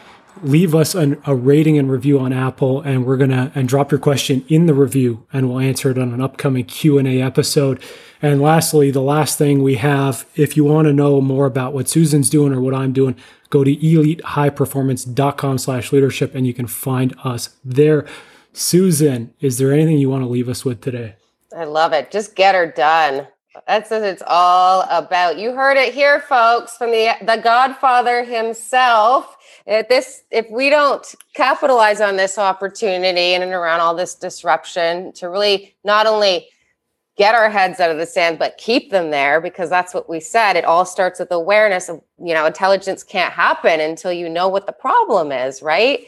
leave 0.42 0.74
us 0.74 0.94
an, 0.94 1.20
a 1.26 1.34
rating 1.34 1.78
and 1.78 1.90
review 1.90 2.18
on 2.18 2.32
Apple, 2.32 2.80
and 2.80 3.04
we're 3.04 3.16
gonna 3.16 3.52
and 3.54 3.68
drop 3.68 3.90
your 3.90 4.00
question 4.00 4.44
in 4.48 4.66
the 4.66 4.74
review, 4.74 5.26
and 5.32 5.48
we'll 5.48 5.60
answer 5.60 5.90
it 5.90 5.98
on 5.98 6.12
an 6.12 6.20
upcoming 6.20 6.64
Q 6.64 6.98
and 6.98 7.08
A 7.08 7.20
episode. 7.20 7.82
And 8.22 8.40
lastly, 8.40 8.90
the 8.90 9.02
last 9.02 9.36
thing 9.36 9.62
we 9.62 9.74
have, 9.74 10.26
if 10.36 10.56
you 10.56 10.64
want 10.64 10.86
to 10.86 10.92
know 10.92 11.20
more 11.20 11.44
about 11.44 11.74
what 11.74 11.88
Susan's 11.88 12.30
doing 12.30 12.52
or 12.52 12.60
what 12.60 12.74
I'm 12.74 12.92
doing, 12.92 13.16
go 13.50 13.64
to 13.64 13.76
elitehighperformance.com 13.76 15.58
slash 15.58 15.92
leadership 15.92 16.32
and 16.34 16.46
you 16.46 16.54
can 16.54 16.68
find 16.68 17.14
us 17.24 17.56
there. 17.64 18.06
Susan, 18.52 19.34
is 19.40 19.58
there 19.58 19.72
anything 19.72 19.98
you 19.98 20.08
want 20.08 20.22
to 20.22 20.28
leave 20.28 20.48
us 20.48 20.64
with 20.64 20.80
today? 20.80 21.16
I 21.56 21.64
love 21.64 21.92
it. 21.92 22.12
Just 22.12 22.36
get 22.36 22.54
her 22.54 22.70
done. 22.70 23.26
That's 23.66 23.90
what 23.90 24.02
it's 24.02 24.22
all 24.26 24.86
about. 24.88 25.38
You 25.38 25.52
heard 25.52 25.76
it 25.76 25.92
here, 25.92 26.20
folks, 26.20 26.76
from 26.76 26.90
the 26.90 27.14
the 27.22 27.36
Godfather 27.36 28.24
himself. 28.24 29.36
If 29.66 29.88
this, 29.88 30.22
if 30.30 30.50
we 30.50 30.70
don't 30.70 31.04
capitalize 31.34 32.00
on 32.00 32.16
this 32.16 32.38
opportunity 32.38 33.34
in 33.34 33.42
and 33.42 33.52
around 33.52 33.80
all 33.80 33.94
this 33.94 34.14
disruption 34.14 35.12
to 35.14 35.28
really 35.28 35.74
not 35.84 36.06
only 36.06 36.48
get 37.16 37.34
our 37.34 37.50
heads 37.50 37.78
out 37.78 37.90
of 37.90 37.98
the 37.98 38.06
sand, 38.06 38.38
but 38.38 38.56
keep 38.56 38.90
them 38.90 39.10
there 39.10 39.40
because 39.40 39.68
that's 39.68 39.92
what 39.92 40.08
we 40.08 40.18
said. 40.18 40.56
It 40.56 40.64
all 40.64 40.84
starts 40.84 41.20
with 41.20 41.30
awareness 41.30 41.88
of, 41.88 42.00
you 42.18 42.34
know, 42.34 42.46
intelligence 42.46 43.04
can't 43.04 43.32
happen 43.32 43.80
until 43.80 44.12
you 44.12 44.28
know 44.28 44.48
what 44.48 44.66
the 44.66 44.72
problem 44.72 45.30
is, 45.30 45.62
right? 45.62 46.06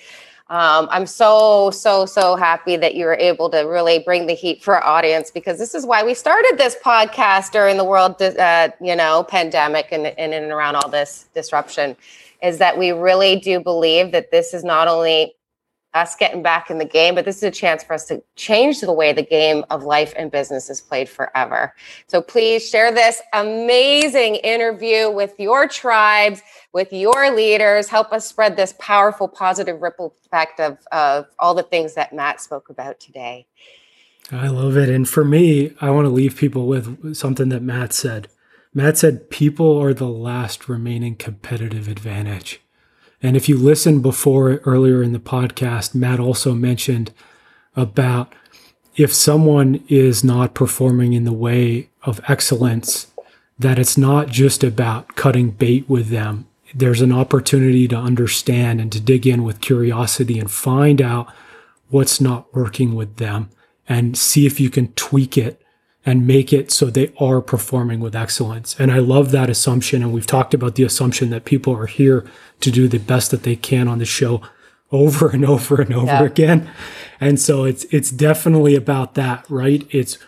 Um, 0.50 0.88
I'm 0.90 1.06
so, 1.06 1.70
so, 1.70 2.04
so 2.04 2.36
happy 2.36 2.76
that 2.76 2.94
you 2.94 3.06
were 3.06 3.14
able 3.14 3.48
to 3.50 3.60
really 3.60 3.98
bring 4.00 4.26
the 4.26 4.34
heat 4.34 4.62
for 4.62 4.76
our 4.76 4.84
audience 4.84 5.30
because 5.30 5.58
this 5.58 5.74
is 5.74 5.86
why 5.86 6.04
we 6.04 6.12
started 6.14 6.56
this 6.58 6.76
podcast 6.84 7.52
during 7.52 7.76
the 7.76 7.84
world, 7.84 8.20
uh, 8.20 8.68
you 8.80 8.94
know, 8.94 9.24
pandemic 9.24 9.88
and, 9.90 10.06
and 10.06 10.34
in 10.34 10.42
and 10.42 10.52
around 10.52 10.76
all 10.76 10.88
this 10.88 11.28
disruption 11.34 11.96
is 12.44 12.58
that 12.58 12.78
we 12.78 12.92
really 12.92 13.36
do 13.36 13.58
believe 13.58 14.12
that 14.12 14.30
this 14.30 14.52
is 14.52 14.62
not 14.62 14.86
only 14.86 15.34
us 15.94 16.16
getting 16.16 16.42
back 16.42 16.70
in 16.70 16.78
the 16.78 16.84
game, 16.84 17.14
but 17.14 17.24
this 17.24 17.36
is 17.36 17.44
a 17.44 17.50
chance 17.50 17.82
for 17.82 17.94
us 17.94 18.04
to 18.04 18.22
change 18.36 18.80
the 18.80 18.92
way 18.92 19.12
the 19.12 19.22
game 19.22 19.64
of 19.70 19.84
life 19.84 20.12
and 20.16 20.30
business 20.30 20.68
is 20.68 20.80
played 20.80 21.08
forever. 21.08 21.72
So 22.08 22.20
please 22.20 22.68
share 22.68 22.92
this 22.92 23.22
amazing 23.32 24.34
interview 24.36 25.08
with 25.08 25.38
your 25.38 25.68
tribes, 25.68 26.42
with 26.72 26.92
your 26.92 27.34
leaders. 27.34 27.88
Help 27.88 28.12
us 28.12 28.26
spread 28.26 28.56
this 28.56 28.74
powerful, 28.78 29.28
positive 29.28 29.80
ripple 29.80 30.14
effect 30.26 30.60
of, 30.60 30.78
of 30.90 31.26
all 31.38 31.54
the 31.54 31.62
things 31.62 31.94
that 31.94 32.12
Matt 32.12 32.40
spoke 32.40 32.68
about 32.68 32.98
today. 32.98 33.46
I 34.32 34.48
love 34.48 34.76
it. 34.76 34.88
And 34.88 35.08
for 35.08 35.24
me, 35.24 35.74
I 35.80 35.90
want 35.90 36.06
to 36.06 36.10
leave 36.10 36.36
people 36.36 36.66
with 36.66 37.14
something 37.14 37.50
that 37.50 37.62
Matt 37.62 37.92
said. 37.92 38.28
Matt 38.76 38.98
said, 38.98 39.30
People 39.30 39.78
are 39.78 39.94
the 39.94 40.08
last 40.08 40.68
remaining 40.68 41.14
competitive 41.14 41.86
advantage. 41.86 42.60
And 43.22 43.36
if 43.36 43.48
you 43.48 43.56
listen 43.56 44.02
before 44.02 44.56
earlier 44.66 45.02
in 45.02 45.12
the 45.12 45.20
podcast, 45.20 45.94
Matt 45.94 46.18
also 46.18 46.54
mentioned 46.54 47.12
about 47.76 48.34
if 48.96 49.14
someone 49.14 49.82
is 49.88 50.24
not 50.24 50.54
performing 50.54 51.12
in 51.12 51.24
the 51.24 51.32
way 51.32 51.88
of 52.02 52.20
excellence, 52.28 53.06
that 53.58 53.78
it's 53.78 53.96
not 53.96 54.28
just 54.28 54.64
about 54.64 55.14
cutting 55.14 55.50
bait 55.50 55.88
with 55.88 56.08
them. 56.08 56.46
There's 56.74 57.00
an 57.00 57.12
opportunity 57.12 57.86
to 57.88 57.96
understand 57.96 58.80
and 58.80 58.90
to 58.92 59.00
dig 59.00 59.26
in 59.26 59.44
with 59.44 59.60
curiosity 59.60 60.40
and 60.40 60.50
find 60.50 61.00
out 61.00 61.32
what's 61.88 62.20
not 62.20 62.52
working 62.52 62.96
with 62.96 63.16
them 63.16 63.50
and 63.88 64.18
see 64.18 64.46
if 64.46 64.58
you 64.58 64.70
can 64.70 64.92
tweak 64.94 65.38
it 65.38 65.62
and 66.06 66.26
make 66.26 66.52
it 66.52 66.70
so 66.70 66.86
they 66.86 67.12
are 67.18 67.40
performing 67.40 68.00
with 68.00 68.14
excellence. 68.14 68.76
And 68.78 68.92
I 68.92 68.98
love 68.98 69.30
that 69.30 69.48
assumption. 69.48 70.02
And 70.02 70.12
we've 70.12 70.26
talked 70.26 70.52
about 70.52 70.74
the 70.74 70.82
assumption 70.82 71.30
that 71.30 71.44
people 71.44 71.74
are 71.74 71.86
here 71.86 72.26
to 72.60 72.70
do 72.70 72.88
the 72.88 72.98
best 72.98 73.30
that 73.30 73.42
they 73.42 73.56
can 73.56 73.88
on 73.88 73.98
the 73.98 74.04
show 74.04 74.42
over 74.92 75.30
and 75.30 75.44
over 75.44 75.80
and 75.80 75.94
over 75.94 76.06
yeah. 76.06 76.22
again. 76.24 76.70
And 77.20 77.40
so 77.40 77.64
it's 77.64 77.84
it's 77.84 78.10
definitely 78.10 78.74
about 78.74 79.14
that, 79.14 79.44
right? 79.48 79.86
It's 79.90 80.18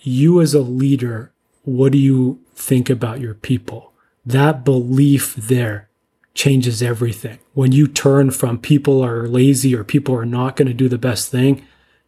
you 0.00 0.40
as 0.40 0.54
a 0.54 0.60
leader, 0.60 1.32
what 1.62 1.92
do 1.92 1.98
you 1.98 2.40
think 2.54 2.90
about 2.90 3.20
your 3.20 3.34
people? 3.34 3.92
That 4.24 4.64
belief 4.64 5.34
there 5.34 5.88
changes 6.34 6.82
everything. 6.82 7.38
When 7.52 7.72
you 7.72 7.86
turn 7.86 8.30
from 8.30 8.58
people 8.58 9.04
are 9.04 9.28
lazy 9.28 9.74
or 9.74 9.84
people 9.84 10.14
are 10.16 10.26
not 10.26 10.56
going 10.56 10.68
to 10.68 10.74
do 10.74 10.88
the 10.88 10.98
best 10.98 11.30
thing 11.30 11.64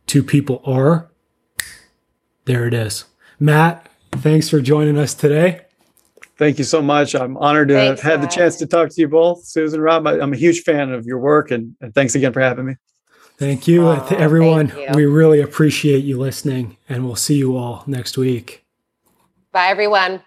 to 0.06 0.22
people 0.22 0.62
are, 0.64 1.08
there 2.46 2.66
it 2.66 2.74
is. 2.74 3.04
Matt, 3.38 3.88
thanks 4.12 4.48
for 4.48 4.60
joining 4.60 4.98
us 4.98 5.14
today. 5.14 5.62
Thank 6.38 6.58
you 6.58 6.64
so 6.64 6.82
much. 6.82 7.14
I'm 7.14 7.36
honored 7.38 7.68
to 7.68 7.74
thanks, 7.74 8.00
have 8.02 8.20
had 8.20 8.22
the 8.22 8.32
chance 8.32 8.56
to 8.56 8.66
talk 8.66 8.90
to 8.90 9.00
you 9.00 9.08
both, 9.08 9.44
Susan, 9.44 9.80
Rob. 9.80 10.06
I, 10.06 10.18
am 10.18 10.32
a 10.32 10.36
huge 10.36 10.62
fan 10.62 10.92
of 10.92 11.06
your 11.06 11.18
work, 11.18 11.50
and, 11.50 11.74
and, 11.80 11.94
thanks 11.94 12.14
again 12.14 12.32
for 12.32 12.40
having 12.40 12.66
me. 12.66 12.76
Thank 13.38 13.66
you, 13.66 13.86
oh, 13.86 14.06
everyone. 14.10 14.68
Thank 14.68 14.90
you. 14.90 14.96
We 14.96 15.06
really 15.06 15.40
appreciate 15.40 16.04
you 16.04 16.18
listening, 16.18 16.76
and 16.88 17.04
we'll 17.04 17.16
see 17.16 17.36
you 17.36 17.56
all 17.56 17.84
next 17.86 18.18
week. 18.18 18.64
Bye, 19.52 19.68
everyone. 19.68 20.22